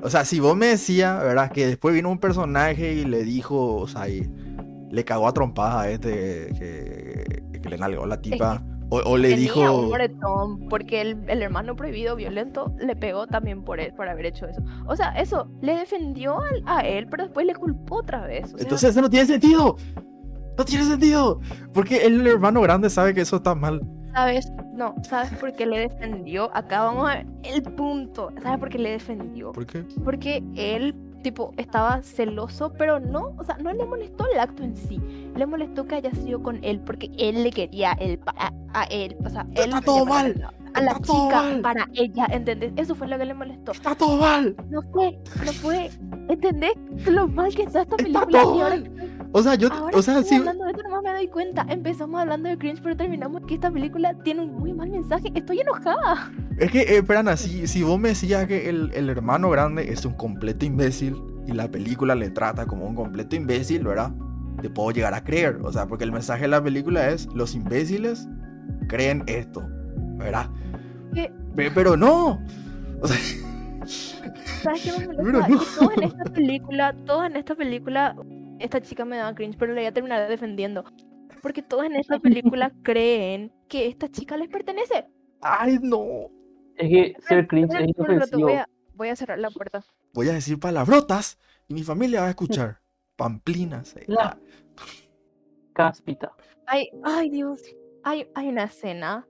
o 0.02 0.10
sea, 0.10 0.24
si 0.24 0.38
vos 0.38 0.54
me 0.56 0.66
decías, 0.66 1.20
¿verdad? 1.22 1.50
Que 1.50 1.66
después 1.66 1.94
vino 1.94 2.08
un 2.10 2.18
personaje 2.20 2.92
y 2.94 3.04
le 3.04 3.24
dijo, 3.24 3.76
o 3.76 3.88
sea, 3.88 4.08
y 4.08 4.30
le 4.90 5.04
cagó 5.04 5.26
a 5.26 5.32
trompadas 5.32 5.86
a 5.86 5.90
este 5.90 6.52
que, 6.58 7.42
que 7.60 7.68
le 7.68 7.78
nalgó 7.78 8.06
la 8.06 8.20
tipa. 8.20 8.62
O, 8.92 8.96
o 8.98 9.16
le 9.16 9.28
Tenía 9.30 9.42
dijo, 9.44 9.78
un 9.82 9.88
moretón 9.88 10.68
porque 10.68 11.00
el, 11.00 11.22
el 11.28 11.42
hermano 11.42 11.76
prohibido 11.76 12.16
violento 12.16 12.74
le 12.80 12.96
pegó 12.96 13.28
también 13.28 13.62
por 13.62 13.78
él 13.78 13.92
por 13.94 14.08
haber 14.08 14.26
hecho 14.26 14.46
eso. 14.48 14.60
O 14.88 14.96
sea, 14.96 15.10
eso 15.12 15.48
le 15.60 15.76
defendió 15.76 16.40
al- 16.40 16.64
a 16.66 16.80
él, 16.80 17.06
pero 17.08 17.22
después 17.24 17.46
le 17.46 17.54
culpó 17.54 17.98
otra 17.98 18.26
vez. 18.26 18.46
O 18.46 18.48
sea, 18.58 18.62
entonces 18.64 18.90
eso 18.90 19.00
no 19.00 19.08
tiene 19.08 19.26
sentido. 19.26 19.76
No 20.60 20.66
tiene 20.66 20.84
sentido. 20.84 21.40
Porque 21.72 22.04
el 22.04 22.26
hermano 22.26 22.60
grande 22.60 22.90
sabe 22.90 23.14
que 23.14 23.22
eso 23.22 23.36
está 23.36 23.54
mal. 23.54 23.80
¿sabes? 24.12 24.52
No, 24.74 24.94
¿sabes 25.08 25.30
por 25.38 25.54
qué 25.54 25.64
le 25.64 25.78
defendió? 25.88 26.54
Acá 26.54 26.82
vamos 26.82 27.08
a 27.08 27.14
ver 27.14 27.26
el 27.44 27.62
punto. 27.62 28.30
¿Sabes 28.42 28.58
por 28.58 28.68
qué 28.68 28.78
le 28.78 28.90
defendió? 28.90 29.52
¿Por 29.52 29.64
qué? 29.64 29.84
Porque 30.04 30.42
él, 30.56 30.94
tipo, 31.22 31.54
estaba 31.56 32.02
celoso, 32.02 32.74
pero 32.76 33.00
no, 33.00 33.34
o 33.38 33.44
sea, 33.44 33.56
no 33.56 33.72
le 33.72 33.86
molestó 33.86 34.26
el 34.30 34.38
acto 34.38 34.62
en 34.64 34.76
sí. 34.76 35.00
Le 35.34 35.46
molestó 35.46 35.86
que 35.86 35.94
haya 35.94 36.10
sido 36.10 36.42
con 36.42 36.62
él 36.62 36.80
porque 36.80 37.10
él 37.16 37.42
le 37.42 37.50
quería 37.52 37.92
él 37.92 38.18
para 38.18 38.52
a 38.74 38.84
él. 38.84 39.16
O 39.24 39.30
sea, 39.30 39.46
él 39.54 39.64
Está 39.64 39.80
todo 39.80 40.04
mal. 40.04 40.50
A 40.74 40.80
la 40.82 40.92
Está 40.92 41.02
todo 41.02 41.28
chica 41.28 41.58
para 41.62 41.88
ella, 41.94 42.26
¿entendés? 42.30 42.72
Eso 42.76 42.94
fue 42.94 43.08
lo 43.08 43.16
que 43.16 43.24
le 43.24 43.34
molestó. 43.34 43.72
Está 43.72 43.94
todo 43.94 44.18
mal. 44.18 44.54
No 44.68 44.82
fue, 44.92 45.18
no 45.44 45.52
fue. 45.52 45.90
¿Entendés? 46.28 46.72
Lo 47.06 47.26
mal 47.28 47.54
que 47.54 47.62
está 47.62 47.82
esta 47.82 47.96
Está 47.96 48.26
película. 48.26 48.42
todo 48.42 48.56
y 48.56 48.60
ahora, 48.60 48.76
mal. 48.76 48.90
O 49.32 49.42
sea, 49.42 49.54
yo, 49.54 49.72
ahora 49.72 49.96
o 49.96 50.02
sea, 50.02 50.22
sí. 50.24 50.34
hablando 50.34 50.64
de 50.64 50.70
esto, 50.72 50.82
nomás 50.82 51.02
me 51.04 51.12
doy 51.12 51.28
cuenta. 51.28 51.64
Empezamos 51.68 52.20
hablando 52.20 52.48
de 52.48 52.58
cringe, 52.58 52.80
pero 52.82 52.96
terminamos 52.96 53.42
que 53.46 53.54
esta 53.54 53.70
película 53.70 54.12
tiene 54.24 54.42
un 54.42 54.54
muy 54.56 54.72
mal 54.72 54.90
mensaje. 54.90 55.30
Estoy 55.34 55.60
enojada. 55.60 56.32
Es 56.58 56.70
que, 56.72 56.96
eh, 56.96 57.02
Prana, 57.02 57.36
si, 57.36 57.66
si 57.68 57.82
vos 57.84 57.98
me 57.98 58.08
decías 58.10 58.46
que 58.46 58.68
el, 58.68 58.90
el 58.92 59.08
hermano 59.08 59.48
grande 59.50 59.92
es 59.92 60.04
un 60.04 60.14
completo 60.14 60.64
imbécil 60.66 61.16
y 61.46 61.52
la 61.52 61.70
película 61.70 62.14
le 62.16 62.30
trata 62.30 62.66
como 62.66 62.86
un 62.86 62.94
completo 62.96 63.36
imbécil, 63.36 63.84
¿verdad? 63.84 64.10
Te 64.60 64.68
puedo 64.68 64.90
llegar 64.90 65.14
a 65.14 65.22
creer. 65.22 65.60
O 65.62 65.72
sea, 65.72 65.86
porque 65.86 66.04
el 66.04 66.12
mensaje 66.12 66.42
de 66.42 66.48
la 66.48 66.62
película 66.62 67.08
es: 67.10 67.26
los 67.32 67.54
imbéciles 67.54 68.26
creen 68.88 69.22
esto, 69.26 69.62
¿verdad? 70.18 70.50
¿Qué? 71.14 71.32
Pe- 71.54 71.70
Pero 71.70 71.96
no. 71.96 72.40
O 73.00 73.06
sea, 73.08 73.16
¿Sabes 74.62 74.82
qué 74.82 74.92
me 74.98 75.06
Pero 75.16 75.38
molesta? 75.40 75.48
no. 75.48 75.58
Que 75.60 75.66
todos 75.78 75.92
en 75.96 76.02
esta 76.02 76.24
película, 76.24 76.94
todos 77.06 77.26
en 77.26 77.36
esta 77.36 77.54
película, 77.54 78.16
esta 78.60 78.80
chica 78.80 79.04
me 79.04 79.16
daba 79.16 79.34
cringe, 79.34 79.56
pero 79.58 79.72
la 79.74 79.80
voy 79.80 79.86
a 79.86 79.92
terminar 79.92 80.28
defendiendo. 80.28 80.84
Porque 81.42 81.62
todos 81.62 81.84
en 81.84 81.96
esta 81.96 82.18
película 82.20 82.72
creen 82.82 83.52
que 83.68 83.86
esta 83.86 84.08
chica 84.08 84.36
les 84.36 84.48
pertenece. 84.48 85.06
ay, 85.40 85.78
no. 85.82 86.30
Es 86.76 86.88
que 86.88 87.14
ser 87.26 87.46
cringe 87.46 87.74
es 87.74 87.88
inofensivo. 87.96 88.42
voy 88.48 88.52
a- 88.54 88.68
voy 88.94 89.08
a 89.08 89.16
cerrar 89.16 89.38
la 89.38 89.50
puerta. 89.50 89.82
Voy 90.14 90.28
a 90.28 90.32
decir 90.32 90.58
palabrotas 90.60 91.38
y 91.68 91.74
mi 91.74 91.82
familia 91.82 92.20
va 92.20 92.26
a 92.26 92.30
escuchar. 92.30 92.80
Pamplinas. 93.16 93.96
eh. 93.96 94.04
La- 94.06 94.38
Cáspita. 95.72 96.32
Ay, 96.66 96.88
ay, 97.04 97.30
Dios. 97.30 97.62
Hay, 98.02 98.26
hay 98.34 98.48
una 98.48 98.64
escena 98.64 99.26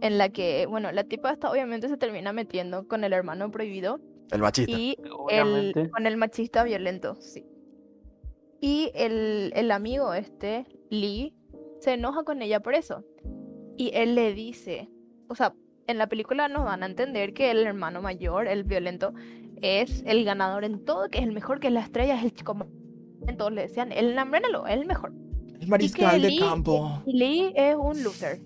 en 0.00 0.18
la 0.18 0.28
que, 0.30 0.66
bueno, 0.66 0.90
la 0.92 1.04
tipa 1.04 1.32
esta 1.32 1.50
obviamente 1.50 1.88
se 1.88 1.96
termina 1.96 2.32
metiendo 2.32 2.86
con 2.88 3.04
el 3.04 3.12
hermano 3.12 3.50
prohibido 3.50 4.00
El 4.30 4.40
machista. 4.40 4.72
y 4.76 4.96
el, 5.30 5.90
con 5.92 6.06
el 6.06 6.16
machista 6.16 6.64
violento, 6.64 7.14
sí. 7.16 7.44
Y 8.62 8.92
el, 8.94 9.52
el 9.56 9.72
amigo 9.72 10.14
este, 10.14 10.64
Lee, 10.88 11.34
se 11.80 11.94
enoja 11.94 12.22
con 12.22 12.40
ella 12.42 12.60
por 12.60 12.74
eso. 12.74 13.04
Y 13.76 13.90
él 13.92 14.14
le 14.14 14.32
dice, 14.34 14.88
o 15.28 15.34
sea, 15.34 15.52
en 15.88 15.98
la 15.98 16.06
película 16.06 16.46
nos 16.46 16.64
dan 16.64 16.84
a 16.84 16.86
entender 16.86 17.34
que 17.34 17.50
el 17.50 17.66
hermano 17.66 18.00
mayor, 18.00 18.46
el 18.46 18.62
violento, 18.62 19.12
es 19.60 20.04
el 20.06 20.24
ganador 20.24 20.64
en 20.64 20.84
todo, 20.84 21.08
que 21.08 21.18
es 21.18 21.24
el 21.24 21.32
mejor, 21.32 21.58
que 21.58 21.66
es 21.66 21.72
la 21.72 21.80
estrella, 21.80 22.16
es 22.16 22.22
el 22.24 22.32
chico 22.32 22.54
más... 22.54 22.68
Todos 23.36 23.52
le 23.52 23.62
decían, 23.62 23.90
el 23.90 24.14
nombrénalo, 24.14 24.66
es 24.66 24.74
el 24.74 24.86
mejor. 24.86 25.12
El 25.60 25.66
mariscal 25.66 26.22
de 26.22 26.28
Lee- 26.30 26.38
campo. 26.38 27.02
Lee 27.04 27.52
es 27.56 27.74
un 27.74 28.02
loser. 28.04 28.40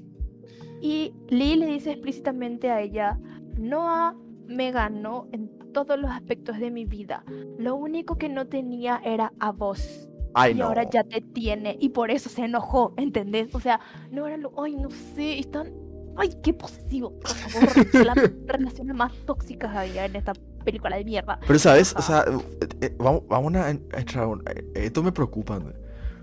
Y 0.80 1.12
Lee 1.28 1.56
le 1.56 1.66
dice 1.66 1.92
explícitamente 1.92 2.70
a 2.70 2.80
ella, 2.80 3.18
Noah 3.58 4.14
me 4.48 4.70
ganó 4.72 5.26
en 5.32 5.50
todos 5.72 5.98
los 5.98 6.10
aspectos 6.10 6.58
de 6.58 6.70
mi 6.70 6.84
vida. 6.84 7.24
Lo 7.58 7.74
único 7.76 8.16
que 8.16 8.28
no 8.28 8.46
tenía 8.46 9.00
era 9.04 9.32
a 9.40 9.52
vos. 9.52 10.08
Ay, 10.34 10.52
y 10.52 10.54
no. 10.56 10.66
ahora 10.66 10.84
ya 10.88 11.02
te 11.04 11.20
tiene. 11.20 11.76
Y 11.80 11.90
por 11.90 12.10
eso 12.10 12.28
se 12.28 12.44
enojó, 12.44 12.92
¿entendés? 12.96 13.54
O 13.54 13.60
sea, 13.60 13.80
no 14.10 14.26
era 14.26 14.36
lo... 14.36 14.52
Ay, 14.62 14.76
no 14.76 14.90
sé, 14.90 15.38
están... 15.38 15.72
Ay, 16.16 16.30
qué 16.42 16.52
posesivo. 16.54 17.12
Por 17.20 17.28
favor, 17.30 17.94
las 18.06 18.16
relaciones 18.46 18.96
más 18.96 19.12
tóxicas 19.26 19.74
había 19.74 20.04
en 20.06 20.16
esta 20.16 20.32
película 20.64 20.96
de 20.96 21.04
mierda. 21.04 21.38
Pero, 21.46 21.58
¿sabes? 21.58 21.94
O 21.94 21.98
Ajá. 21.98 22.24
sea, 22.24 22.34
eh, 22.34 22.68
eh, 22.82 22.96
vamos, 22.98 23.22
vamos 23.28 23.54
a 23.54 23.70
en- 23.70 23.86
a 23.94 24.00
entrar. 24.00 24.28
eh, 24.54 24.64
Esto 24.74 25.02
me 25.02 25.12
preocupa. 25.12 25.58
¿no? 25.58 25.72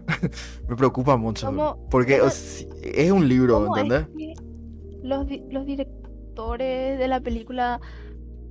me 0.67 0.75
preocupa 0.75 1.15
mucho. 1.17 1.47
¿Cómo- 1.47 1.87
porque 1.89 2.19
es 2.23 3.11
un 3.11 3.27
libro, 3.27 3.63
¿Cómo 3.65 3.77
es 3.77 3.83
¿entendés? 3.83 4.07
que 4.17 4.33
los, 5.07 5.27
di- 5.27 5.43
los 5.49 5.65
directores 5.65 6.97
de 6.99 7.07
la 7.07 7.21
película, 7.21 7.79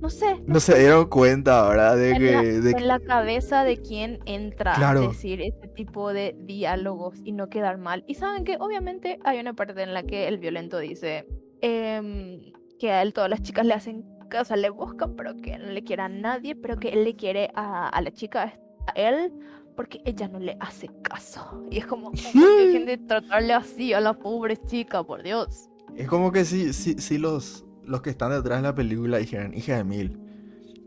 no 0.03 0.09
sé, 0.09 0.35
No 0.45 0.59
se 0.59 0.77
dieron 0.77 1.07
cuenta, 1.09 1.67
¿verdad? 1.67 1.95
De 1.97 2.11
en 2.11 2.11
la, 2.13 2.41
que. 2.41 2.47
de 2.61 2.73
que- 2.73 2.79
en 2.81 2.87
la 2.87 2.99
cabeza 2.99 3.63
de 3.63 3.77
quién 3.77 4.19
entra 4.25 4.73
Claro. 4.75 5.05
a 5.05 5.07
decir 5.07 5.41
ese 5.41 5.67
tipo 5.69 6.13
de 6.13 6.35
diálogos 6.41 7.15
y 7.23 7.31
no 7.31 7.49
quedar 7.49 7.77
mal. 7.77 8.03
Y 8.05 8.15
saben 8.15 8.43
que 8.43 8.57
obviamente 8.59 9.17
hay 9.23 9.39
una 9.39 9.53
parte 9.53 9.81
en 9.81 9.93
la 9.93 10.03
que 10.03 10.27
el 10.27 10.37
violento 10.37 10.77
dice 10.77 11.25
em, 11.61 12.51
que 12.77 12.91
a 12.91 13.01
él 13.01 13.13
todas 13.13 13.29
las 13.29 13.41
chicas 13.41 13.65
le 13.65 13.73
hacen 13.73 14.03
caso, 14.29 14.55
le 14.57 14.69
buscan, 14.69 15.15
pero 15.15 15.35
que 15.37 15.57
no 15.57 15.67
le 15.71 15.83
quiere 15.83 16.01
a 16.03 16.09
nadie, 16.09 16.55
pero 16.55 16.77
que 16.77 16.89
él 16.89 17.03
le 17.05 17.15
quiere 17.15 17.49
a, 17.55 17.87
a 17.87 18.01
la 18.01 18.11
chica, 18.11 18.53
a 18.87 18.91
él, 18.99 19.31
porque 19.77 20.01
ella 20.05 20.27
no 20.27 20.39
le 20.39 20.57
hace 20.59 20.89
caso. 21.01 21.63
Y 21.71 21.77
es 21.77 21.85
como, 21.85 22.11
"¿Por 22.11 22.19
qué 22.19 22.39
dejen 22.65 22.85
de 22.85 22.97
tratarle 22.97 23.53
así 23.53 23.93
a 23.93 24.01
la 24.01 24.13
pobre 24.13 24.57
chica, 24.57 25.01
por 25.03 25.23
Dios. 25.23 25.69
Es 25.95 26.07
como 26.07 26.31
que 26.31 26.43
sí, 26.45 26.73
sí, 26.73 26.95
sí 26.97 27.17
los, 27.17 27.65
los 27.85 28.01
que 28.01 28.09
están 28.09 28.31
detrás 28.31 28.61
de 28.61 28.63
la 28.63 28.75
película 28.75 29.17
dijeron, 29.17 29.53
hija 29.53 29.77
de 29.77 29.83
mil, 29.83 30.19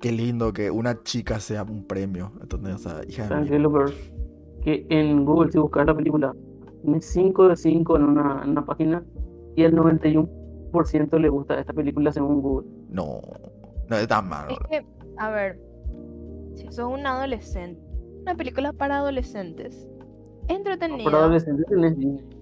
qué 0.00 0.12
lindo 0.12 0.52
que 0.52 0.70
una 0.70 1.02
chica 1.02 1.40
sea 1.40 1.62
un 1.62 1.86
premio. 1.86 2.32
Entonces, 2.40 2.74
o 2.74 2.78
sea, 2.78 3.00
hija 3.06 3.24
de 3.24 3.28
¿Saben 3.28 3.50
mil. 3.50 3.62
lo? 3.62 3.84
Que 4.62 4.86
en 4.90 5.24
Google, 5.24 5.52
si 5.52 5.58
buscas 5.58 5.86
la 5.86 5.94
película, 5.94 6.34
tiene 6.82 7.00
5 7.00 7.48
de 7.48 7.56
5 7.56 7.96
en 7.96 8.02
una, 8.04 8.40
en 8.42 8.50
una 8.50 8.64
página 8.64 9.04
y 9.54 9.62
el 9.62 9.74
91% 9.74 11.18
le 11.18 11.28
gusta 11.28 11.58
esta 11.58 11.72
película 11.72 12.12
según 12.12 12.42
Google. 12.42 12.68
No, 12.88 13.20
no 13.88 13.96
es 13.96 14.08
tan 14.08 14.28
malo. 14.28 14.50
Es 14.50 14.58
que, 14.68 14.86
a 15.18 15.30
ver, 15.30 15.60
si 16.54 16.66
sos 16.70 16.92
un 16.92 17.06
adolescente, 17.06 17.80
una 18.22 18.34
película 18.34 18.72
para 18.72 18.98
adolescentes, 18.98 19.88
entretenida. 20.48 21.04
Para 21.04 21.18
adolescentes 21.18 21.66
tenés 21.66 21.96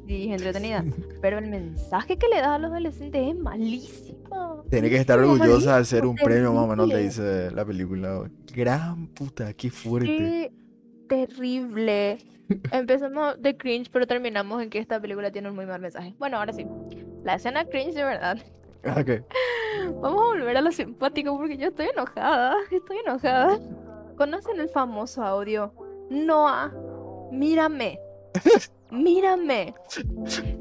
Sí, 0.06 0.32
entretenida. 0.32 0.84
Pero 1.20 1.38
el 1.38 1.48
mensaje 1.48 2.16
que 2.16 2.28
le 2.28 2.40
da 2.40 2.56
a 2.56 2.58
los 2.58 2.70
adolescentes 2.70 3.28
es 3.28 3.36
malísimo. 3.36 4.64
Tiene 4.70 4.90
que 4.90 4.96
estar 4.96 5.18
orgullosa 5.18 5.78
de 5.78 5.84
ser 5.84 6.06
un 6.06 6.16
premio, 6.16 6.52
más 6.52 6.64
o 6.64 6.66
menos, 6.66 6.88
le 6.88 6.98
dice 6.98 7.50
la 7.50 7.64
película. 7.64 8.28
Gran 8.54 9.06
puta, 9.08 9.52
qué 9.54 9.70
fuerte. 9.70 10.06
Qué 10.06 10.52
terrible. 11.08 12.18
Empezamos 12.72 13.40
de 13.40 13.56
cringe, 13.56 13.88
pero 13.90 14.06
terminamos 14.06 14.62
en 14.62 14.70
que 14.70 14.78
esta 14.78 15.00
película 15.00 15.30
tiene 15.30 15.48
un 15.48 15.56
muy 15.56 15.66
mal 15.66 15.80
mensaje. 15.80 16.14
Bueno, 16.18 16.38
ahora 16.38 16.52
sí. 16.52 16.66
La 17.22 17.34
escena 17.34 17.64
cringe 17.64 17.94
de 17.94 18.04
verdad. 18.04 18.38
Ok. 18.84 19.24
Vamos 20.02 20.22
a 20.22 20.26
volver 20.26 20.56
a 20.56 20.60
lo 20.60 20.72
simpático 20.72 21.36
porque 21.36 21.56
yo 21.56 21.68
estoy 21.68 21.86
enojada. 21.86 22.56
Estoy 22.70 22.98
enojada. 22.98 23.58
¿Conocen 24.16 24.60
el 24.60 24.68
famoso 24.68 25.22
audio? 25.22 25.72
Noah, 26.10 26.72
mírame. 27.32 27.98
Mírame. 28.94 29.74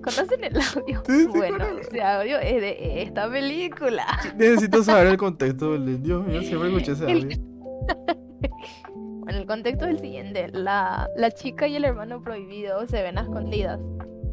¿Conocen 0.03 0.43
el 0.43 0.55
audio? 0.57 1.03
Sí, 1.05 1.21
sí, 1.21 1.27
Bueno, 1.27 1.65
ese 1.79 2.01
audio 2.01 2.39
es 2.39 2.61
de 2.61 3.01
esta 3.03 3.29
película. 3.29 4.05
Necesito 4.37 4.83
saber 4.83 5.07
el 5.07 5.17
contexto. 5.17 5.73
del- 5.73 6.01
Dios 6.03 6.25
mío, 6.25 6.41
siempre 6.41 6.69
escuché 6.69 6.91
ese 6.93 7.11
El- 7.11 7.23
audio. 7.23 7.37
Bueno, 9.21 9.37
el 9.39 9.45
contexto 9.45 9.85
es 9.85 9.91
el 9.91 9.99
siguiente. 9.99 10.49
La, 10.51 11.09
la 11.15 11.31
chica 11.31 11.67
y 11.67 11.75
el 11.77 11.85
hermano 11.85 12.21
prohibido 12.21 12.85
se 12.87 13.01
ven 13.01 13.17
a 13.17 13.21
escondidas. 13.21 13.79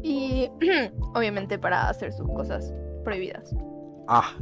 Y 0.03 0.49
obviamente 1.15 1.57
para 1.57 1.87
hacer 1.89 2.11
sus 2.11 2.27
cosas 2.27 2.73
prohibidas. 3.03 3.55
Ah, 4.07 4.33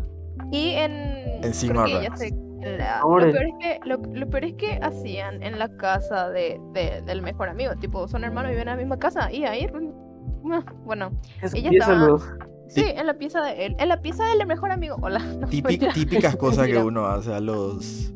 Y 0.51 0.69
en... 0.71 1.43
Encima 1.43 1.83
creo 1.83 1.85
que 1.85 1.93
rara. 1.93 2.05
ella 2.07 2.15
se- 2.17 2.48
la- 2.61 2.99
lo, 3.01 3.17
peor 3.17 3.23
es 3.45 3.53
que, 3.59 3.79
lo, 3.85 3.97
lo 3.97 4.29
peor 4.29 4.45
es 4.45 4.53
que 4.55 4.79
hacían 4.81 5.41
en 5.43 5.57
la 5.59 5.69
casa 5.77 6.29
de, 6.29 6.59
de- 6.73 7.01
del 7.05 7.21
mejor 7.21 7.49
amigo. 7.49 7.75
Tipo, 7.75 8.07
son 8.07 8.23
hermanos 8.23 8.49
y 8.51 8.53
viven 8.53 8.67
en 8.67 8.73
la 8.75 8.77
misma 8.77 8.97
casa. 8.99 9.31
Y 9.31 9.45
ahí... 9.45 9.67
mm, 9.67 10.83
Bueno, 10.85 11.11
Eso 11.41 11.55
Ella 11.57 11.69
estaba- 11.71 11.95
luego. 11.97 12.19
sí, 12.67 12.83
en 12.85 13.05
la 13.07 13.13
pieza 13.15 13.41
de 13.41 13.65
él. 13.65 13.75
En 13.79 13.89
la 13.89 14.01
pieza 14.01 14.23
del 14.25 14.45
mejor 14.47 14.71
amigo. 14.71 14.97
Hola. 15.01 15.19
no, 15.39 15.47
típic- 15.47 15.63
mentira. 15.69 15.93
típicas 15.93 16.35
cosas 16.37 16.67
que 16.67 16.77
uno 16.77 17.05
hace 17.05 17.33
a 17.33 17.39
los. 17.39 18.13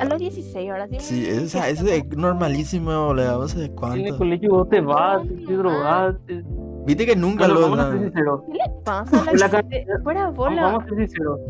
A 0.00 0.04
los 0.06 0.18
16 0.18 0.70
ahora 0.72 0.88
sí. 0.88 0.96
Sí, 0.98 1.24
es, 1.26 1.42
o 1.44 1.48
sea, 1.48 1.68
es 1.68 1.80
normalísimo, 2.16 3.14
le 3.14 3.22
damos 3.24 3.54
de 3.54 3.66
En 3.66 3.70
el 3.70 3.76
cuánto. 3.76 4.18
colegio 4.18 4.50
vos 4.50 4.68
te 4.68 4.80
vas, 4.80 5.22
te 5.46 5.52
drogaste. 5.52 6.42
Viste 6.86 7.06
que 7.06 7.16
nunca 7.16 7.46
Bueno, 7.46 7.54
lo. 7.54 7.70
vamos 7.70 7.78
a 7.80 7.90
ser 7.92 8.00
sinceros. 8.02 8.40
¿Qué 8.46 8.52
le 8.52 8.64
pasa 8.84 9.20
a 9.20 9.24
la, 9.24 9.32
La 9.32 9.48
gente? 9.48 9.86
Fuera 10.02 10.28
bola. 10.30 10.62
vamos 10.64 10.84
a 10.84 10.88
ser 10.88 10.98
sinceros. 10.98 11.40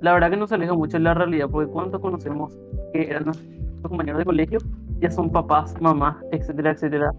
La 0.00 0.12
verdad 0.12 0.30
que 0.30 0.36
no 0.36 0.46
se 0.46 0.54
aleja 0.54 0.74
mucho 0.74 0.96
de 0.98 1.02
la 1.04 1.14
realidad, 1.14 1.48
porque 1.50 1.70
¿cuántos 1.70 2.00
conocemos 2.00 2.52
que 2.92 3.10
eran 3.10 3.24
nuestros 3.24 3.48
compañeros 3.82 4.18
de 4.20 4.24
colegio? 4.24 4.58
Ya 5.00 5.10
son 5.10 5.30
papás, 5.30 5.74
mamás, 5.80 6.16
etcétera, 6.32 6.70
etcétera. 6.72 7.10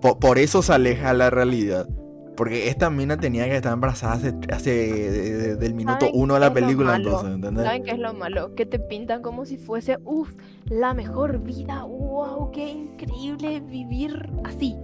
Po- 0.00 0.18
Por, 0.18 0.38
eso 0.38 0.60
se 0.62 0.72
aleja 0.74 1.14
la 1.14 1.30
realidad. 1.30 1.88
Porque 2.36 2.68
esta 2.68 2.90
mina 2.90 3.16
tenía 3.16 3.44
que 3.44 3.54
estar 3.56 3.72
embarazada 3.72 4.14
hace, 4.14 4.34
hace 4.52 4.70
de- 4.70 5.36
de- 5.36 5.56
del 5.56 5.72
minuto 5.74 6.06
¿Saben 6.06 6.20
uno 6.20 6.34
de 6.34 6.40
la 6.40 6.46
es 6.46 6.50
lo 6.52 6.60
película, 6.60 6.90
malo? 6.92 7.04
entonces, 7.10 7.34
¿entendés? 7.36 7.64
¿Saben 7.64 7.82
qué 7.84 7.90
es 7.92 7.98
lo 8.00 8.12
malo? 8.12 8.54
Que 8.56 8.66
te 8.66 8.80
pintan 8.80 9.22
como 9.22 9.44
si 9.46 9.56
fuese, 9.56 9.98
uff, 10.04 10.34
la 10.66 10.94
mejor 10.94 11.38
vida, 11.38 11.84
wow, 11.84 12.50
qué 12.50 12.68
increíble 12.72 13.60
vivir 13.60 14.30
así. 14.44 14.76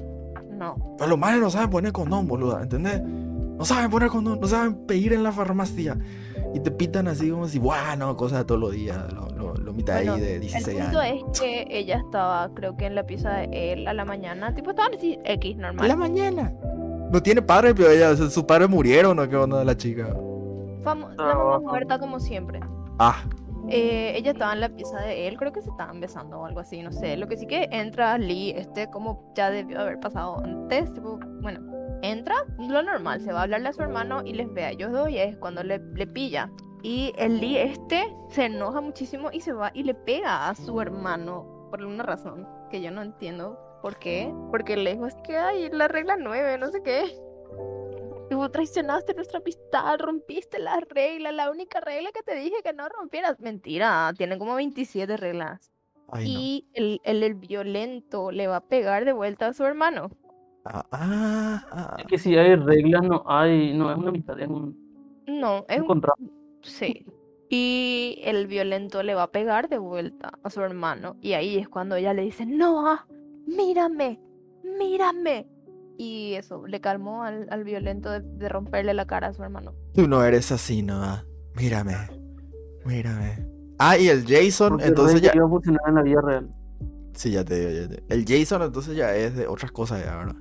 No. 0.60 0.76
Pero 0.98 1.10
los 1.10 1.18
males 1.18 1.40
no 1.40 1.50
saben 1.50 1.70
poner 1.70 1.90
condón, 1.92 2.28
boluda, 2.28 2.62
¿entendés? 2.62 3.02
No 3.02 3.64
saben 3.64 3.90
poner 3.90 4.08
condón, 4.10 4.38
no 4.40 4.46
saben 4.46 4.86
pedir 4.86 5.12
en 5.12 5.22
la 5.24 5.32
farmacia. 5.32 5.98
Y 6.54 6.60
te 6.60 6.70
pitan 6.70 7.08
así 7.08 7.30
como 7.30 7.48
si, 7.48 7.58
bueno, 7.58 8.16
cosas 8.16 8.38
de 8.40 8.44
todos 8.44 8.60
los 8.60 8.72
días, 8.72 9.12
lo, 9.12 9.28
lo, 9.30 9.54
lo 9.54 9.72
mitad 9.72 9.94
Bueno, 9.96 10.14
ahí 10.14 10.20
de 10.20 10.34
El 10.36 10.40
16 10.42 10.78
punto 10.80 11.00
años. 11.00 11.24
es 11.32 11.40
que 11.40 11.66
ella 11.70 11.96
estaba, 11.98 12.50
creo 12.54 12.76
que 12.76 12.86
en 12.86 12.94
la 12.94 13.04
pieza 13.06 13.30
de 13.34 13.72
él 13.72 13.88
a 13.88 13.94
la 13.94 14.04
mañana, 14.04 14.54
tipo, 14.54 14.70
estaban 14.70 14.94
así, 14.94 15.18
X, 15.24 15.56
A 15.58 15.60
la 15.60 15.72
normal. 15.72 15.96
mañana. 15.96 16.52
No 17.12 17.22
tiene 17.22 17.42
padre, 17.42 17.74
pero 17.74 17.90
ella, 17.90 18.14
sus 18.16 18.44
padres 18.44 18.68
murieron, 18.68 19.16
¿no? 19.16 19.28
¿Qué 19.28 19.36
onda 19.36 19.58
de 19.58 19.64
la 19.64 19.76
chica? 19.76 20.08
Famo- 20.82 21.10
la 21.16 21.34
mamá 21.34 21.58
muerta 21.60 21.98
como 21.98 22.20
siempre. 22.20 22.60
Ah, 22.98 23.16
Eh, 23.68 24.14
ella 24.16 24.32
estaba 24.32 24.52
en 24.52 24.60
la 24.60 24.68
pieza 24.68 25.00
de 25.00 25.28
él, 25.28 25.36
creo 25.36 25.52
que 25.52 25.62
se 25.62 25.70
estaban 25.70 26.00
besando 26.00 26.40
o 26.40 26.46
algo 26.46 26.60
así, 26.60 26.82
no 26.82 26.92
sé. 26.92 27.16
Lo 27.16 27.28
que 27.28 27.36
sí 27.36 27.46
que 27.46 27.68
entra 27.70 28.18
Lee, 28.18 28.50
este 28.56 28.88
como 28.90 29.32
ya 29.34 29.50
debió 29.50 29.80
haber 29.80 30.00
pasado 30.00 30.38
antes, 30.42 30.92
tipo, 30.94 31.18
bueno, 31.40 31.60
entra, 32.02 32.36
lo 32.58 32.82
normal, 32.82 33.20
se 33.20 33.32
va 33.32 33.40
a 33.40 33.42
hablarle 33.44 33.68
a 33.68 33.72
su 33.72 33.82
hermano 33.82 34.22
y 34.24 34.32
les 34.32 34.52
ve 34.52 34.64
a 34.64 34.70
ellos 34.70 34.92
dos 34.92 35.10
y 35.10 35.18
es 35.18 35.36
cuando 35.36 35.62
le, 35.62 35.78
le 35.78 36.06
pilla. 36.06 36.50
Y 36.82 37.12
el 37.18 37.40
Lee 37.40 37.58
este 37.58 38.10
se 38.30 38.46
enoja 38.46 38.80
muchísimo 38.80 39.30
y 39.32 39.40
se 39.40 39.52
va 39.52 39.70
y 39.74 39.82
le 39.82 39.94
pega 39.94 40.48
a 40.48 40.54
su 40.54 40.80
hermano 40.80 41.68
por 41.70 41.84
una 41.84 42.02
razón 42.02 42.48
que 42.70 42.80
yo 42.80 42.90
no 42.90 43.02
entiendo 43.02 43.58
por 43.82 43.98
qué. 43.98 44.32
Porque 44.50 44.76
le 44.76 44.92
dijo, 44.92 45.06
es 45.06 45.16
que 45.24 45.36
hay 45.36 45.70
la 45.70 45.88
regla 45.88 46.16
9, 46.16 46.58
no 46.58 46.68
sé 46.68 46.82
qué. 46.82 47.04
Tú 48.40 48.50
traicionaste 48.50 49.14
nuestra 49.14 49.40
amistad, 49.40 49.98
rompiste 49.98 50.58
la 50.58 50.80
regla, 50.80 51.32
la 51.32 51.50
única 51.50 51.80
regla 51.80 52.10
que 52.12 52.22
te 52.22 52.34
dije 52.36 52.62
que 52.64 52.72
no 52.72 52.88
rompieras. 52.88 53.38
Mentira, 53.40 54.12
tienen 54.16 54.38
como 54.38 54.54
27 54.54 55.16
reglas. 55.16 55.70
ay, 56.08 56.28
no. 56.28 56.40
Y 56.40 56.66
el, 56.74 57.00
el, 57.04 57.22
el 57.22 57.34
violento 57.34 58.30
le 58.32 58.46
va 58.48 58.56
a 58.56 58.68
pegar 58.68 59.04
de 59.04 59.12
vuelta 59.12 59.48
a 59.48 59.52
su 59.54 59.64
hermano. 59.64 60.10
Ah, 60.64 60.86
ah, 60.92 61.66
ah. 61.70 61.96
Es 61.96 62.06
que 62.06 62.18
si 62.18 62.36
hay 62.36 62.54
reglas, 62.56 63.02
no 63.04 63.22
hay, 63.26 63.72
no 63.74 63.90
es 63.90 63.98
una 63.98 64.08
amistad, 64.10 64.38
es 64.40 64.48
un, 64.48 64.78
No, 65.26 65.64
es 65.68 65.78
un 65.78 65.82
un... 65.82 65.86
contrato. 65.86 66.22
Sí. 66.62 67.06
Y 67.50 68.20
el 68.24 68.46
violento 68.48 69.02
le 69.02 69.14
va 69.14 69.24
a 69.24 69.32
pegar 69.32 69.68
de 69.68 69.78
vuelta 69.78 70.38
a 70.42 70.50
su 70.50 70.62
hermano. 70.62 71.16
Y 71.20 71.34
ahí 71.34 71.58
es 71.58 71.68
cuando 71.68 71.96
ella 71.96 72.14
le 72.14 72.22
dice, 72.22 72.46
Noah, 72.46 73.08
mírame, 73.46 74.20
mírame. 74.64 75.48
Y 76.02 76.32
eso, 76.32 76.66
le 76.66 76.80
calmó 76.80 77.24
al, 77.24 77.46
al 77.50 77.62
violento 77.62 78.08
de, 78.10 78.20
de 78.22 78.48
romperle 78.48 78.94
la 78.94 79.06
cara 79.06 79.26
a 79.26 79.34
su 79.34 79.42
hermano. 79.42 79.74
Tú 79.92 80.08
no 80.08 80.24
eres 80.24 80.50
así, 80.50 80.82
Noah. 80.82 81.26
Mírame. 81.54 81.94
Mírame. 82.86 83.46
Ah, 83.78 83.98
y 83.98 84.08
el 84.08 84.24
Jason, 84.26 84.70
Porque 84.70 84.86
entonces 84.86 85.20
ya. 85.20 85.32
iba 85.34 85.44
a 85.44 85.48
funcionar 85.50 85.82
en 85.88 85.94
la 85.96 86.02
vida 86.02 86.22
real. 86.22 86.48
Sí, 87.12 87.32
ya 87.32 87.44
te 87.44 87.54
digo, 87.54 87.70
ya 87.82 87.88
te 87.88 87.96
digo. 87.96 88.06
El 88.08 88.24
Jason, 88.26 88.62
entonces 88.62 88.96
ya 88.96 89.14
es 89.14 89.36
de 89.36 89.46
otras 89.46 89.72
cosas, 89.72 90.02
ya, 90.02 90.16
¿verdad? 90.16 90.36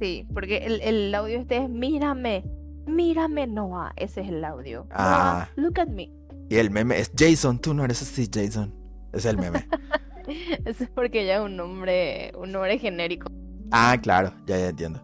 Sí, 0.00 0.28
porque 0.32 0.58
el, 0.58 0.80
el 0.82 1.12
audio 1.12 1.40
este 1.40 1.56
es, 1.56 1.68
mírame, 1.68 2.44
mírame, 2.86 3.48
Noah. 3.48 3.92
Ese 3.96 4.20
es 4.20 4.28
el 4.28 4.44
audio. 4.44 4.86
Ah. 4.92 5.48
Noah, 5.56 5.66
look 5.66 5.80
at 5.80 5.88
me. 5.88 6.08
Y 6.48 6.54
el 6.54 6.70
meme 6.70 7.00
es 7.00 7.10
Jason, 7.18 7.58
tú 7.58 7.74
no 7.74 7.84
eres 7.84 8.00
así, 8.00 8.30
Jason. 8.32 8.72
Es 9.12 9.24
el 9.24 9.38
meme. 9.38 9.66
Eso 10.64 10.84
es 10.84 10.90
porque 10.90 11.26
ya 11.26 11.38
es 11.38 11.40
un 11.42 11.56
nombre, 11.56 12.30
un 12.38 12.52
nombre 12.52 12.78
genérico. 12.78 13.28
Ah, 13.72 13.96
claro, 14.02 14.32
ya, 14.46 14.58
ya 14.58 14.68
entiendo. 14.68 15.00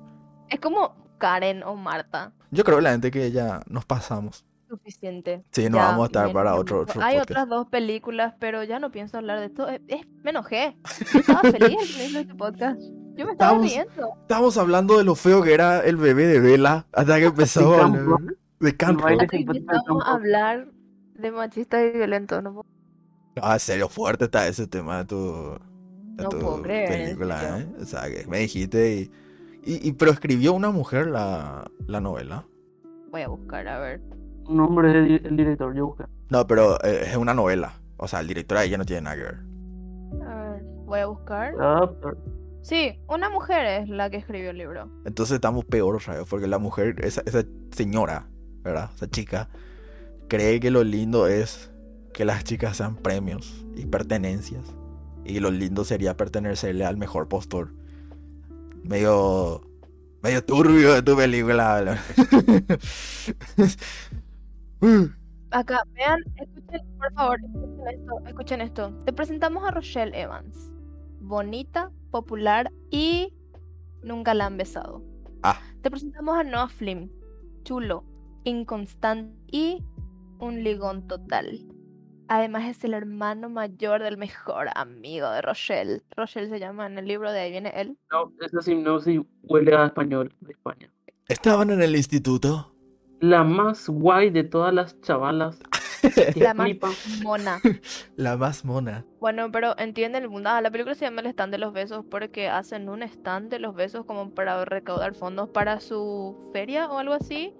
Es 0.48 0.60
como 0.60 0.94
Karen 1.18 1.62
o 1.62 1.74
Marta. 1.76 2.32
Yo 2.50 2.64
creo, 2.64 2.80
la 2.80 2.92
gente, 2.92 3.10
que 3.10 3.30
ya 3.32 3.60
nos 3.68 3.84
pasamos. 3.84 4.44
Suficiente. 4.68 5.44
Sí, 5.52 5.68
no 5.68 5.76
Ya, 5.76 5.84
vamos 5.86 6.04
a 6.04 6.06
estar 6.06 6.24
bien, 6.24 6.34
para 6.34 6.54
otro, 6.56 6.80
otro 6.80 7.00
Hay 7.02 7.14
podcast. 7.18 7.30
otras 7.30 7.48
dos 7.48 7.66
películas, 7.68 8.34
pero 8.40 8.64
ya 8.64 8.78
no 8.80 8.90
pienso 8.90 9.18
hablar 9.18 9.38
de 9.38 9.46
esto. 9.46 9.68
Eh, 9.68 9.80
eh, 9.88 10.00
me 10.22 10.30
enojé. 10.30 10.76
Yo 11.12 11.20
estaba 11.20 11.40
feliz 11.42 11.98
de 12.12 12.20
este 12.20 12.34
podcast. 12.34 12.80
Yo 13.16 13.24
me 13.26 13.32
estaba 13.32 13.52
Estamos- 13.52 13.70
riendo. 13.70 14.08
Estábamos 14.22 14.56
hablando 14.58 14.98
de 14.98 15.04
lo 15.04 15.14
feo 15.14 15.42
que 15.42 15.54
era 15.54 15.80
el 15.84 15.96
bebé 15.96 16.26
de 16.26 16.40
Vela 16.40 16.86
hasta 16.92 17.18
que 17.18 17.26
empezó 17.26 17.74
a 17.80 17.88
de 18.60 18.76
campo. 18.76 19.06
empezamos 19.08 20.04
a 20.06 20.12
hablar 20.14 20.66
de 21.14 21.30
machistas 21.30 21.80
y 21.84 21.96
violentos. 21.96 22.42
No, 22.42 22.54
puedo- 22.54 22.66
Ah, 23.42 23.54
en 23.54 23.60
serio, 23.60 23.88
fuerte 23.88 24.24
está 24.26 24.46
ese 24.48 24.66
tema 24.66 24.98
de 24.98 25.04
tu, 25.06 25.58
No 26.22 26.28
tu 26.28 26.38
puedo 26.38 26.62
creer, 26.62 26.88
película. 26.88 27.58
¿eh? 27.60 27.66
O 27.80 27.84
sea, 27.84 28.02
que 28.10 28.26
me 28.28 28.38
dijiste 28.38 28.94
y, 28.96 29.10
y, 29.64 29.88
y- 29.88 29.92
pero 29.92 30.10
escribió 30.12 30.52
una 30.52 30.70
mujer 30.70 31.06
la, 31.08 31.70
la 31.86 32.00
novela. 32.00 32.46
Voy 33.10 33.22
a 33.22 33.28
buscar, 33.28 33.66
a 33.68 33.78
ver. 33.78 34.00
Un 34.46 34.56
nombre 34.58 34.90
es 34.90 34.94
el, 34.96 35.26
el 35.26 35.36
director, 35.36 35.74
yo 35.74 35.86
busqué. 35.86 36.04
No, 36.30 36.46
pero 36.46 36.74
eh, 36.84 37.04
es 37.06 37.16
una 37.16 37.34
novela. 37.34 37.72
O 37.96 38.06
sea, 38.08 38.20
el 38.20 38.26
director 38.28 38.58
ahí 38.58 38.70
ya 38.70 38.78
no 38.78 38.84
tiene 38.84 39.02
nada 39.02 39.16
que 39.16 39.22
ver. 39.22 39.36
A 40.28 40.50
ver, 40.50 40.62
voy 40.84 41.00
a 41.00 41.06
buscar. 41.06 41.54
Ah, 41.60 41.90
pero- 42.00 42.16
Sí, 42.62 42.98
una 43.08 43.28
mujer 43.28 43.66
es 43.82 43.88
la 43.90 44.08
que 44.08 44.16
escribió 44.16 44.48
el 44.50 44.56
libro. 44.56 44.88
Entonces 45.04 45.34
estamos 45.34 45.64
peor 45.66 45.98
vez, 46.06 46.24
porque 46.30 46.46
la 46.46 46.58
mujer, 46.58 46.96
esa, 47.04 47.22
esa 47.26 47.44
señora, 47.72 48.26
¿verdad? 48.62 48.88
Esa 48.94 49.06
chica, 49.10 49.50
cree 50.28 50.60
que 50.60 50.70
lo 50.70 50.82
lindo 50.82 51.26
es 51.26 51.70
que 52.14 52.24
las 52.24 52.42
chicas 52.42 52.78
sean 52.78 52.96
premios 52.96 53.66
y 53.76 53.84
pertenencias. 53.84 54.64
Y 55.24 55.40
lo 55.40 55.50
lindo 55.50 55.84
sería 55.84 56.16
pertenecerle 56.16 56.84
al 56.84 56.96
mejor 56.96 57.28
postor. 57.28 57.72
Medio. 58.82 59.62
medio 60.22 60.44
turbio 60.44 60.94
de 60.94 61.02
tu 61.02 61.16
película. 61.16 61.98
Acá, 65.50 65.82
vean, 65.94 66.20
escuchen, 66.36 66.80
por 66.98 67.12
favor, 67.14 67.40
escuchen 67.40 67.88
esto, 67.88 68.26
escuchen 68.26 68.60
esto. 68.60 68.92
Te 69.04 69.12
presentamos 69.12 69.64
a 69.64 69.70
Rochelle 69.70 70.20
Evans. 70.20 70.72
Bonita, 71.20 71.90
popular 72.10 72.70
y 72.90 73.32
nunca 74.02 74.34
la 74.34 74.46
han 74.46 74.56
besado. 74.56 75.02
Ah. 75.42 75.60
Te 75.80 75.90
presentamos 75.90 76.36
a 76.36 76.42
Noah 76.42 76.68
Flynn. 76.68 77.10
Chulo, 77.62 78.04
inconstante 78.44 79.32
y 79.50 79.84
un 80.38 80.62
ligón 80.64 81.06
total. 81.06 81.66
Además 82.28 82.64
es 82.68 82.84
el 82.84 82.94
hermano 82.94 83.50
mayor 83.50 84.02
del 84.02 84.16
mejor 84.16 84.68
amigo 84.74 85.30
de 85.30 85.42
Rochelle. 85.42 86.02
Rochelle 86.16 86.48
se 86.48 86.58
llama 86.58 86.86
en 86.86 86.98
el 86.98 87.06
libro, 87.06 87.30
de 87.30 87.40
ahí 87.40 87.50
viene 87.50 87.72
él. 87.76 87.98
no, 88.10 88.32
esa 88.40 88.70
hipnosis 88.70 89.20
huele 89.42 89.74
a 89.74 89.86
español 89.86 90.34
de 90.40 90.52
España. 90.52 90.90
Estaban 91.28 91.70
en 91.70 91.82
el 91.82 91.96
instituto. 91.96 92.74
La 93.20 93.44
más 93.44 93.88
guay 93.88 94.30
de 94.30 94.44
todas 94.44 94.72
las 94.74 95.00
chavalas. 95.00 95.58
La 96.36 96.52
más 96.52 96.68
mona. 97.22 97.60
La 98.16 98.36
más 98.36 98.64
mona. 98.64 99.06
Bueno, 99.20 99.50
pero 99.50 99.74
entienden 99.78 100.24
el 100.24 100.28
mundo. 100.28 100.50
Ah, 100.50 100.60
la 100.60 100.70
película 100.70 100.94
se 100.94 101.06
llama 101.06 101.22
El 101.22 101.28
stand 101.28 101.52
de 101.52 101.58
los 101.58 101.72
besos 101.72 102.04
porque 102.10 102.48
hacen 102.48 102.88
un 102.90 103.02
stand 103.02 103.50
de 103.50 103.58
los 103.58 103.74
besos 103.74 104.04
como 104.04 104.34
para 104.34 104.64
recaudar 104.66 105.14
fondos 105.14 105.48
para 105.48 105.80
su 105.80 106.50
feria 106.52 106.90
o 106.90 106.98
algo 106.98 107.14
así. 107.14 107.54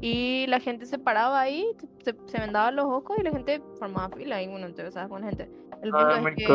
Y 0.00 0.46
la 0.48 0.60
gente 0.60 0.86
se 0.86 0.98
paraba 0.98 1.40
ahí, 1.40 1.66
se, 2.02 2.14
se 2.26 2.40
vendaba 2.40 2.70
los 2.70 2.86
ojos 2.86 3.18
y 3.18 3.22
la 3.22 3.30
gente 3.30 3.60
formaba 3.78 4.08
fila 4.16 4.42
y 4.42 4.48
bueno, 4.48 4.72
te 4.72 4.82
besabas 4.82 5.08
con 5.10 5.20
la 5.22 5.28
gente. 5.28 5.50
El 5.82 5.90
punto 5.90 6.06
Ah, 6.08 6.22
es 6.28 6.34
que 6.36 6.48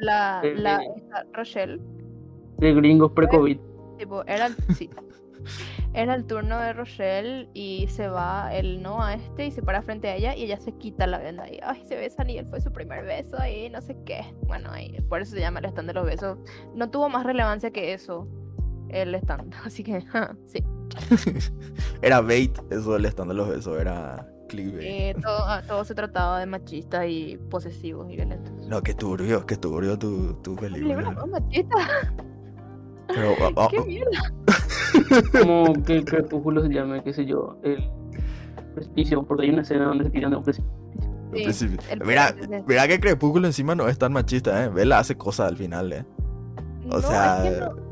la, 0.00 0.40
de- 0.42 0.54
la 0.54 0.78
de- 0.78 0.86
Rochelle, 1.32 1.80
De 2.58 2.74
gringos 2.74 3.12
pre-COVID. 3.12 3.58
tipo, 3.98 4.24
era 4.26 4.46
el, 4.46 4.54
sí, 4.76 4.88
era 5.94 6.14
el 6.14 6.26
turno 6.26 6.58
de 6.60 6.72
Rochelle 6.72 7.48
y 7.54 7.86
se 7.88 8.08
va 8.08 8.54
el 8.54 8.82
no 8.82 9.02
a 9.02 9.14
este 9.14 9.46
y 9.46 9.50
se 9.50 9.62
para 9.62 9.82
frente 9.82 10.08
a 10.08 10.14
ella 10.16 10.34
y 10.36 10.44
ella 10.44 10.58
se 10.58 10.72
quita 10.72 11.06
la 11.06 11.18
venda 11.18 11.48
y 11.50 11.58
ay, 11.62 11.82
se 11.84 11.96
besan 11.96 12.28
y 12.30 12.38
él 12.38 12.46
fue 12.48 12.60
su 12.60 12.72
primer 12.72 13.04
beso 13.04 13.36
y 13.46 13.68
no 13.70 13.80
sé 13.80 13.96
qué. 14.04 14.24
Bueno, 14.46 14.70
ahí, 14.70 14.96
por 15.08 15.22
eso 15.22 15.32
se 15.34 15.40
llama 15.40 15.58
el 15.60 15.66
stand 15.66 15.88
de 15.88 15.94
los 15.94 16.04
besos. 16.06 16.38
No 16.74 16.90
tuvo 16.90 17.08
más 17.08 17.24
relevancia 17.24 17.70
que 17.70 17.92
eso 17.92 18.28
el 18.90 19.14
stand, 19.16 19.54
así 19.64 19.82
que 19.82 20.00
ja, 20.02 20.34
sí. 20.46 20.62
Era 22.02 22.20
bait, 22.20 22.56
eso 22.70 22.92
del 22.94 23.06
stand 23.06 23.30
de 23.30 23.34
los 23.36 23.48
besos, 23.48 23.80
era 23.80 24.26
clickbait. 24.48 24.82
Eh, 24.86 25.16
todo, 25.20 25.38
ah, 25.44 25.62
todo 25.66 25.84
se 25.84 25.94
trataba 25.94 26.38
de 26.40 26.46
machistas 26.46 27.06
y 27.08 27.36
posesivos 27.50 28.08
y 28.10 28.16
violentos. 28.16 28.52
No, 28.68 28.82
qué 28.82 28.94
turbio, 28.94 29.44
qué 29.46 29.56
turbio 29.56 29.98
tu, 29.98 30.34
tu 30.42 30.50
Libro 30.52 30.60
película. 30.68 31.10
más 31.10 31.28
machista, 31.28 31.74
Pero, 33.08 33.34
ah, 33.40 33.50
ah, 33.56 33.68
qué 33.70 33.80
mierda. 33.82 34.34
Como 35.40 35.72
que 35.84 36.04
Crepúsculo 36.04 36.62
se 36.62 36.68
llame, 36.70 37.02
qué 37.04 37.12
sé 37.12 37.24
yo, 37.26 37.58
el 37.62 37.88
precipicio, 38.74 39.22
porque 39.24 39.44
hay 39.44 39.50
una 39.50 39.62
escena 39.62 39.86
donde 39.86 40.04
se 40.04 40.10
tiran 40.10 40.30
de 40.32 40.36
un 40.38 40.42
precipicio. 40.44 40.72
Sí, 41.52 41.76
el 41.90 42.04
Mira, 42.04 42.34
mira 42.66 42.88
que 42.88 42.98
Crepúsculo 43.00 43.46
encima 43.46 43.74
no 43.74 43.88
es 43.88 43.98
tan 43.98 44.12
machista, 44.12 44.64
¿eh? 44.64 44.68
Vela 44.70 44.98
hace 45.00 45.16
cosas 45.16 45.48
al 45.48 45.56
final, 45.56 45.92
¿eh? 45.92 46.04
O 46.84 46.88
No, 46.88 46.98
es 46.98 47.04
sea, 47.06 47.40
que 47.42 47.50
no, 47.60 47.85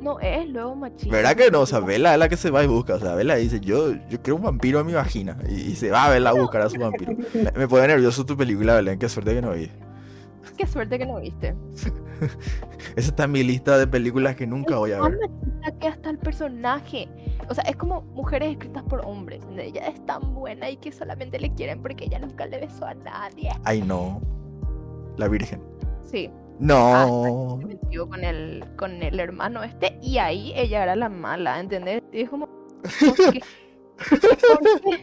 no 0.00 0.18
es 0.20 0.48
luego 0.48 0.74
machista. 0.74 1.14
¿verdad 1.14 1.36
que 1.36 1.50
no? 1.50 1.60
O 1.60 1.66
sea. 1.66 1.80
Vela 1.80 2.14
es 2.14 2.18
la 2.18 2.28
que 2.28 2.36
se 2.36 2.50
va 2.50 2.64
y 2.64 2.66
busca. 2.66 2.94
O 2.94 2.98
sea, 2.98 3.14
Vela 3.14 3.36
dice, 3.36 3.60
yo, 3.60 3.92
yo 4.08 4.22
quiero 4.22 4.36
un 4.36 4.42
vampiro 4.42 4.80
en 4.80 4.86
mi 4.86 4.92
vagina. 4.92 5.36
Y, 5.48 5.54
y 5.54 5.76
se 5.76 5.90
va 5.90 6.06
a 6.06 6.10
Vela 6.10 6.30
a 6.30 6.32
buscar 6.32 6.62
a 6.62 6.70
su 6.70 6.78
vampiro. 6.78 7.14
Me, 7.54 7.68
pone 7.68 7.86
nervioso 7.86 8.24
tu 8.24 8.36
película, 8.36 8.74
Belén. 8.76 8.98
Qué 8.98 9.08
suerte 9.08 9.34
que 9.34 9.42
no 9.42 9.52
vi. 9.52 9.70
Qué 10.56 10.66
suerte 10.66 10.98
que 10.98 11.06
no 11.06 11.20
viste. 11.20 11.54
Esa 12.96 13.08
está 13.10 13.24
en 13.24 13.32
mi 13.32 13.42
lista 13.42 13.78
de 13.78 13.86
películas 13.86 14.36
que 14.36 14.46
nunca 14.46 14.76
voy 14.76 14.92
a 14.92 15.00
ver. 15.00 15.18
machista 15.18 15.78
que 15.78 15.88
hasta 15.88 16.10
el 16.10 16.18
personaje. 16.18 17.08
O 17.48 17.54
sea, 17.54 17.64
es 17.64 17.76
como 17.76 18.02
mujeres 18.02 18.52
escritas 18.52 18.82
por 18.84 19.04
hombres. 19.04 19.42
Ella 19.56 19.86
es 19.88 20.04
tan 20.06 20.34
buena 20.34 20.70
y 20.70 20.76
que 20.76 20.92
solamente 20.92 21.38
le 21.38 21.52
quieren 21.54 21.82
porque 21.82 22.04
ella 22.04 22.18
nunca 22.18 22.46
le 22.46 22.60
besó 22.60 22.86
a 22.86 22.94
nadie. 22.94 23.50
Ay, 23.64 23.82
no. 23.82 24.20
La 25.16 25.28
Virgen. 25.28 25.62
Sí. 26.02 26.30
No. 26.60 27.58
Se 27.60 27.66
metió 27.66 28.08
con 28.08 28.22
el, 28.24 28.64
con 28.76 29.02
el 29.02 29.18
hermano 29.18 29.62
este 29.62 29.98
y 30.02 30.18
ahí 30.18 30.52
ella 30.54 30.82
era 30.84 30.96
la 30.96 31.08
mala, 31.08 31.58
¿entendés? 31.60 32.02
Y 32.12 32.22
es 32.22 32.30
como. 32.30 32.46
¿por 33.00 33.30
qué? 33.30 33.40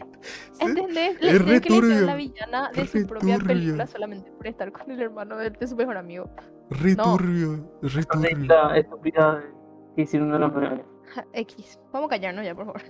¿Entendés? 0.60 1.20
Le, 1.20 1.36
es 1.36 1.44
re 1.44 1.60
que 1.60 1.70
le 1.70 2.00
la 2.02 2.14
villana 2.16 2.70
de 2.74 2.82
es 2.82 2.90
su 2.90 3.06
propia 3.06 3.38
turbio. 3.38 3.46
película 3.46 3.86
solamente 3.86 4.30
por 4.32 4.46
estar 4.46 4.72
con 4.72 4.90
el 4.90 5.00
hermano 5.00 5.36
de, 5.36 5.50
de 5.50 5.66
su 5.66 5.76
mejor 5.76 5.96
amigo. 5.96 6.30
Re 6.70 6.96
No. 6.96 7.16
turbio. 7.16 7.70
Re 7.82 8.00
Entonces, 8.00 8.30
turbio. 8.30 8.46
la 8.46 8.78
estupidez 8.78 9.44
que 9.94 10.02
hicieron 10.02 10.32
a 10.34 10.38
la 10.38 10.84
X. 11.32 11.78
Vamos 11.92 12.08
a 12.08 12.10
callarnos 12.10 12.44
ya, 12.44 12.54
por 12.54 12.66
favor. 12.66 12.82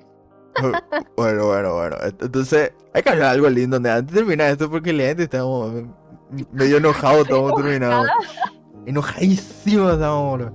Bueno, 1.17 1.47
bueno, 1.47 1.75
bueno. 1.75 1.97
Entonces, 2.03 2.73
hay 2.93 3.03
que 3.03 3.11
hablar 3.11 3.31
algo 3.35 3.49
lindo. 3.49 3.77
Antes 3.77 4.07
de 4.07 4.13
terminar 4.13 4.51
esto, 4.51 4.71
porque 4.71 4.93
la 4.93 5.05
gente 5.05 5.25
estamos 5.25 5.73
medio 6.53 6.79
enojados, 6.79 7.23
estamos 7.29 7.55
terminados. 7.55 8.09
Enojadísimos 8.89 9.93
estamos. 9.93 10.51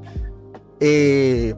Eh, 0.80 1.54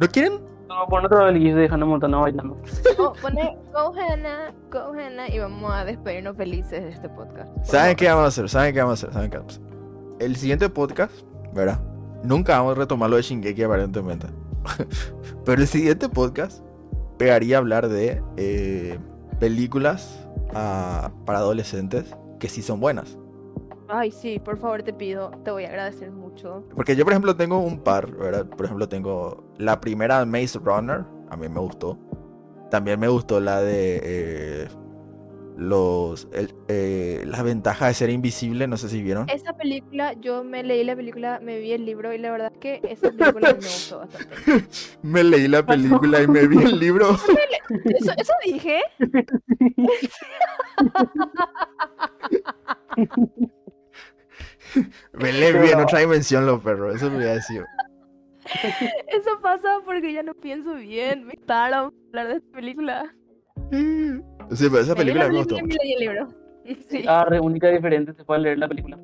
¿No 0.00 0.08
quieren? 0.08 0.40
No, 0.66 0.84
por 0.88 1.06
otra 1.06 1.26
vez 1.26 1.54
de 1.54 1.68
Hannah 1.68 1.86
Montana 1.86 2.18
bailando. 2.18 2.60
Oh, 2.98 3.12
pone 3.22 3.56
Go 3.72 3.94
Hannah, 3.94 4.52
Go 4.68 4.92
Hannah 4.92 5.28
y 5.28 5.38
vamos 5.38 5.72
a 5.72 5.84
despedirnos 5.84 6.36
felices 6.36 6.82
de 6.82 6.88
este 6.90 7.08
podcast. 7.08 7.48
¿Saben 7.64 7.94
qué 7.94 8.08
vamos 8.08 8.24
a 8.24 8.26
hacer? 8.26 8.48
¿Saben 8.48 8.74
qué 8.74 8.80
vamos 8.80 9.04
a 9.04 9.06
hacer? 9.06 9.14
¿Saben 9.14 9.30
qué 9.30 9.38
vamos 9.38 9.52
a 9.52 9.62
hacer? 9.62 9.76
El 10.18 10.34
siguiente 10.34 10.68
podcast, 10.68 11.14
¿verdad? 11.54 11.80
Nunca 12.24 12.58
vamos 12.58 12.72
a 12.76 12.80
retomar 12.80 13.08
lo 13.08 13.14
de 13.14 13.22
Shingeki 13.22 13.62
aparentemente. 13.62 14.26
Pero 15.44 15.62
el 15.62 15.68
siguiente 15.68 16.08
podcast 16.08 16.64
pegaría 17.16 17.56
a 17.56 17.60
hablar 17.60 17.88
de 17.88 18.20
eh, 18.36 18.98
películas 19.38 20.26
ah, 20.52 21.12
para 21.24 21.38
adolescentes 21.38 22.16
que 22.40 22.48
sí 22.48 22.60
son 22.60 22.80
buenas. 22.80 23.16
Ay, 23.88 24.10
sí, 24.10 24.38
por 24.40 24.58
favor 24.58 24.82
te 24.82 24.92
pido, 24.92 25.30
te 25.44 25.50
voy 25.50 25.64
a 25.64 25.68
agradecer 25.68 26.10
mucho. 26.10 26.64
Porque 26.74 26.96
yo, 26.96 27.04
por 27.04 27.12
ejemplo, 27.12 27.36
tengo 27.36 27.60
un 27.60 27.80
par, 27.80 28.10
¿verdad? 28.16 28.46
Por 28.46 28.66
ejemplo, 28.66 28.88
tengo 28.88 29.44
la 29.58 29.80
primera 29.80 30.24
Maze 30.24 30.58
Runner, 30.58 31.04
a 31.30 31.36
mí 31.36 31.48
me 31.48 31.60
gustó. 31.60 31.98
También 32.70 32.98
me 32.98 33.08
gustó 33.08 33.40
la 33.40 33.60
de... 33.62 34.00
eh, 34.02 34.68
los 35.58 36.28
el- 36.34 36.54
eh, 36.68 37.22
las 37.26 37.42
ventajas 37.42 37.88
de 37.88 37.94
ser 37.94 38.10
invisible, 38.10 38.66
no 38.66 38.76
sé 38.76 38.90
si 38.90 39.02
vieron. 39.02 39.26
Esa 39.30 39.54
película, 39.54 40.12
yo 40.14 40.44
me 40.44 40.62
leí 40.62 40.84
la 40.84 40.94
película, 40.94 41.40
me 41.42 41.58
vi 41.58 41.72
el 41.72 41.86
libro 41.86 42.12
y 42.12 42.18
la 42.18 42.30
verdad 42.30 42.52
es 42.52 42.58
que 42.58 42.80
esa 42.90 43.10
película 43.10 43.54
me 43.54 43.60
gustó 43.60 43.98
bastante. 44.00 44.36
Me 45.02 45.24
leí 45.24 45.48
la 45.48 45.64
película 45.64 46.22
y 46.22 46.26
me 46.26 46.46
vi 46.46 46.62
el 46.62 46.78
libro. 46.78 47.10
Eso, 47.98 48.12
eso 48.18 48.32
dije. 48.44 48.80
Me 55.12 55.32
leí 55.32 55.52
bien 55.52 55.80
otra 55.80 56.00
dimensión 56.00 56.46
los 56.46 56.62
perros, 56.62 56.96
eso 56.96 57.10
me 57.10 57.16
voy 57.16 57.26
a 57.26 57.34
decir. 57.34 57.64
Eso 59.08 59.30
pasa 59.42 59.80
porque 59.84 60.12
ya 60.12 60.22
no 60.22 60.34
pienso 60.34 60.74
bien. 60.74 61.26
Me 61.26 61.34
gustaron 61.34 61.92
hablar 62.08 62.28
de 62.28 62.34
esta 62.36 62.52
película. 62.52 63.14
Sí, 63.70 64.68
pero 64.70 64.80
esa 64.80 64.94
película 64.94 65.24
la 65.24 65.30
me 65.30 65.38
gustó. 65.38 65.56
Sí. 66.90 67.04
Ah, 67.06 67.24
re 67.28 67.38
única 67.38 67.68
diferente, 67.68 68.12
se 68.12 68.24
puede 68.24 68.40
leer 68.40 68.58
la 68.58 68.66
película. 68.66 68.98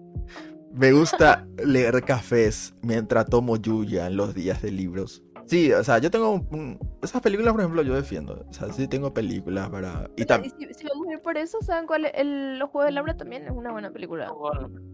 Me 0.75 0.91
gusta 0.91 1.47
leer 1.65 2.03
cafés 2.03 2.75
mientras 2.83 3.27
tomo 3.27 3.57
lluvia 3.57 4.09
en 4.09 4.17
los 4.17 4.35
días 4.35 4.61
de 4.63 4.73
libros. 4.73 5.23
Sí, 5.53 5.71
o 5.71 5.85
sea, 5.85 5.99
yo 5.99 6.11
tengo 6.11 6.31
un- 6.31 6.49
un- 6.51 6.79
esas 7.03 7.21
películas, 7.21 7.53
por 7.53 7.61
ejemplo, 7.61 7.83
yo 7.83 7.95
defiendo. 7.95 8.43
O 8.49 8.53
sea, 8.55 8.73
sí 8.73 8.89
tengo 8.89 9.13
películas 9.13 9.69
para... 9.69 10.09
Y 10.17 10.25
también... 10.25 10.55
si, 10.59 10.73
si 10.73 10.87
vamos 10.89 11.09
a 11.09 11.13
ir 11.13 11.21
por 11.21 11.37
eso, 11.37 11.59
¿saben 11.61 11.87
cuál 11.87 12.07
es? 12.07 12.13
El, 12.15 12.59
Los 12.59 12.71
Juegos 12.71 12.87
del 12.87 12.97
Hambre 12.97 13.13
también 13.13 13.45
es 13.45 13.51
una 13.51 13.71
buena 13.71 13.91
película. 13.91 14.33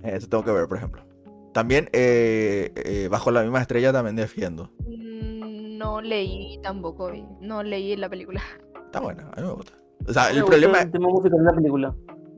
Eso 0.02 0.28
tengo 0.28 0.42
que 0.42 0.50
ver, 0.50 0.66
por 0.66 0.78
ejemplo. 0.78 1.04
También, 1.52 1.88
eh, 1.92 2.72
eh, 2.74 3.06
Bajo 3.08 3.30
la 3.30 3.42
misma 3.42 3.60
estrella 3.60 3.92
también 3.92 4.16
defiendo. 4.16 4.72
Mm, 4.80 5.78
No 5.78 6.00
leí 6.00 6.58
tampoco, 6.60 7.12
vi. 7.12 7.24
no 7.40 7.62
leí 7.62 7.94
la 7.94 8.08
película. 8.08 8.40
Está 8.86 8.98
buena, 8.98 9.30
a 9.32 9.40
mí 9.40 9.46
me 9.46 9.52
gusta. 9.52 9.74
O 10.08 10.12
sea, 10.12 10.28
el 10.32 10.42
problema... 10.44 10.82
El 10.82 10.90
tema 10.90 11.08
musical 11.08 11.38
de 11.38 11.44
la 11.44 11.52
película. 11.54 11.94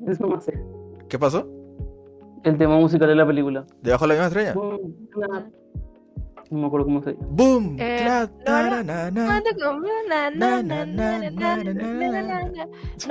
Eso 0.07 0.27
no 0.27 0.39
sé. 0.43 0.63
¿Qué 1.09 1.19
pasó? 1.19 1.49
El 2.45 2.59
tema 2.59 2.77
musical 2.77 3.09
de 3.09 3.15
la 3.15 3.27
película. 3.27 3.65
¿De 3.81 3.93
Bajo 3.93 4.07
la 4.07 4.13
misma 4.13 4.27
estrella? 4.27 4.53
Clap. 4.53 5.47
No 6.51 6.59
me 6.59 6.67
acuerdo 6.67 6.87
cómo 6.87 7.01
se 7.03 7.13
llama. 7.13 7.27
¡Boom! 7.31 7.77
¿No 7.77 7.85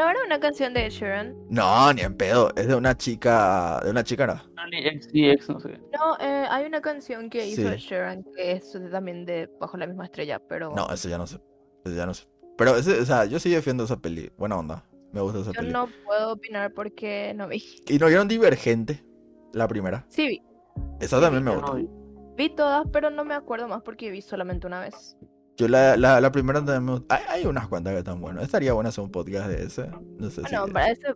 era 0.10 0.20
una 0.26 0.40
canción 0.42 0.74
de 0.74 0.90
Sharon? 0.90 1.38
No, 1.50 1.94
ni 1.94 2.02
en 2.02 2.18
pedo. 2.18 2.52
Es 2.58 2.68
de 2.68 2.76
una 2.76 2.98
chica. 2.98 3.80
De 3.82 3.92
una 3.92 4.04
chica, 4.04 4.28
¿no? 4.28 4.34
XDX, 4.70 5.50
no 5.50 5.60
sé. 5.62 5.80
No, 5.94 6.18
hay 6.20 6.66
una 6.66 6.82
canción 6.82 7.30
que 7.30 7.48
hizo. 7.48 7.74
Sharon 7.76 8.26
que 8.36 8.52
es 8.52 8.78
también 8.92 9.26
de 9.26 9.50
Bajo 9.58 9.78
la 9.78 9.88
misma 9.88 10.04
estrella, 10.04 10.40
pero. 10.40 10.76
No, 10.76 10.90
eso 10.90 11.08
ya 11.08 11.18
no 11.18 11.26
sé. 11.26 11.40
Eso 11.86 11.96
ya 11.96 12.06
no 12.06 12.14
sé. 12.14 12.28
Pero, 12.58 12.76
ese, 12.76 13.00
o 13.00 13.06
sea, 13.06 13.24
yo 13.24 13.40
sí 13.40 13.50
defiendo 13.50 13.86
esa 13.86 13.96
peli. 13.98 14.30
Buena 14.38 14.58
onda. 14.58 14.84
Me 15.14 15.22
gusta 15.22 15.40
esa 15.40 15.54
yo 15.54 15.62
peli. 15.62 15.72
Yo 15.72 15.74
no 15.74 15.88
puedo 16.06 16.34
opinar 16.34 16.74
porque 16.74 17.34
no 17.36 17.48
vi. 17.48 17.64
¿Y 17.88 17.98
no 18.00 18.08
vieron 18.08 18.28
Divergente? 18.28 19.02
La 19.54 19.66
primera. 19.70 20.06
Sí 20.10 20.28
vi. 20.28 20.44
Esa 21.00 21.22
también 21.22 21.46
me 21.46 21.56
gusta 21.56 21.78
vi. 22.40 22.50
Todas, 22.56 22.88
pero 22.92 23.10
no 23.10 23.24
me 23.26 23.36
acuerdo 23.36 23.68
más 23.68 23.82
porque 23.84 24.10
vi 24.10 24.22
solamente 24.22 24.66
una 24.68 24.80
vez. 24.80 25.16
Yo 25.58 25.68
la, 25.68 25.98
la, 25.98 26.20
la 26.22 26.32
primera 26.32 26.64
también. 26.64 27.06
Hay, 27.10 27.22
hay 27.28 27.46
unas 27.46 27.68
cuantas 27.68 27.94
que 27.94 28.00
están 28.00 28.22
buenas. 28.22 28.44
Estaría 28.44 28.74
bueno 28.74 28.90
hacer 28.90 29.04
un 29.04 29.12
podcast 29.12 29.48
de 29.50 29.64
ese. 29.64 29.90
No 30.18 30.30
sé 30.30 30.42
Bueno, 30.42 30.66
si... 30.68 30.72
para 30.72 30.90
eso 30.92 31.16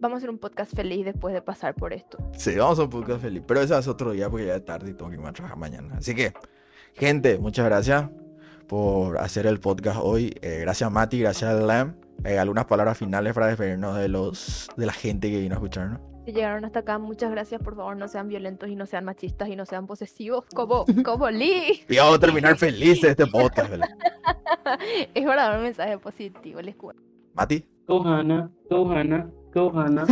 vamos 0.00 0.16
a 0.16 0.18
hacer 0.18 0.30
un 0.30 0.38
podcast 0.38 0.74
feliz 0.74 1.04
después 1.04 1.34
de 1.34 1.42
pasar 1.42 1.74
por 1.74 1.92
esto. 1.92 2.18
Sí, 2.36 2.56
vamos 2.56 2.78
a 2.78 2.84
un 2.84 2.90
podcast 2.90 3.20
feliz. 3.20 3.42
Pero 3.46 3.60
ese 3.60 3.78
es 3.78 3.88
otro 3.88 4.12
día 4.12 4.30
porque 4.30 4.46
ya 4.46 4.56
es 4.56 4.64
tarde 4.64 4.90
y 4.90 4.94
tengo 4.94 5.10
que 5.10 5.16
irme 5.16 5.28
a 5.28 5.32
trabajar 5.32 5.58
mañana. 5.58 5.96
Así 5.98 6.14
que, 6.14 6.32
gente, 6.94 7.38
muchas 7.38 7.66
gracias 7.66 8.08
por 8.66 9.18
hacer 9.18 9.46
el 9.46 9.60
podcast 9.60 9.98
hoy. 10.02 10.34
Eh, 10.40 10.58
gracias 10.60 10.90
Mati, 10.90 11.20
gracias 11.20 11.60
Lam. 11.62 11.96
Eh, 12.24 12.38
algunas 12.38 12.66
palabras 12.66 12.98
finales 12.98 13.32
para 13.34 13.46
despedirnos 13.46 13.96
de 13.96 14.08
los 14.08 14.68
de 14.76 14.86
la 14.86 14.92
gente 14.92 15.30
que 15.30 15.40
vino 15.40 15.54
a 15.54 15.58
escucharnos. 15.58 16.00
Si 16.28 16.34
llegaron 16.34 16.66
hasta 16.66 16.80
acá, 16.80 16.98
muchas 16.98 17.30
gracias. 17.30 17.58
Por 17.62 17.74
favor, 17.74 17.96
no 17.96 18.06
sean 18.06 18.28
violentos 18.28 18.68
y 18.68 18.76
no 18.76 18.84
sean 18.84 19.02
machistas 19.06 19.48
y 19.48 19.56
no 19.56 19.64
sean 19.64 19.86
posesivos 19.86 20.44
como, 20.54 20.84
como 21.02 21.30
Lee. 21.30 21.86
Y 21.88 21.96
vamos 21.96 22.16
a 22.16 22.18
terminar 22.18 22.58
felices 22.58 23.12
este 23.12 23.26
podcast, 23.26 23.70
¿verdad? 23.70 23.88
Es 25.14 25.24
hora 25.24 25.44
de 25.44 25.48
dar 25.48 25.56
un 25.56 25.62
mensaje 25.62 25.96
positivo, 25.96 26.60
les 26.60 26.76
cuento. 26.76 27.02
Mati. 27.32 27.64
Hannah, 27.88 28.50
go 28.68 28.90
Hannah. 28.92 30.06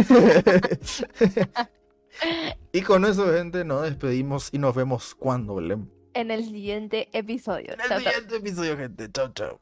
y 2.73 2.81
con 2.81 3.05
eso, 3.05 3.31
gente, 3.35 3.67
nos 3.67 3.83
despedimos 3.83 4.49
y 4.55 4.59
nos 4.59 4.75
vemos 4.75 5.15
cuando, 5.15 5.57
Belén. 5.57 5.93
En 6.15 6.31
el 6.31 6.47
siguiente 6.47 7.11
episodio. 7.13 7.75
En 7.75 7.81
el 7.83 7.89
Chao, 7.89 8.01
chao. 8.01 8.11
siguiente 8.11 8.37
episodio, 8.37 8.79
gente. 8.79 9.13
Chau, 9.13 9.29
chau. 9.35 9.51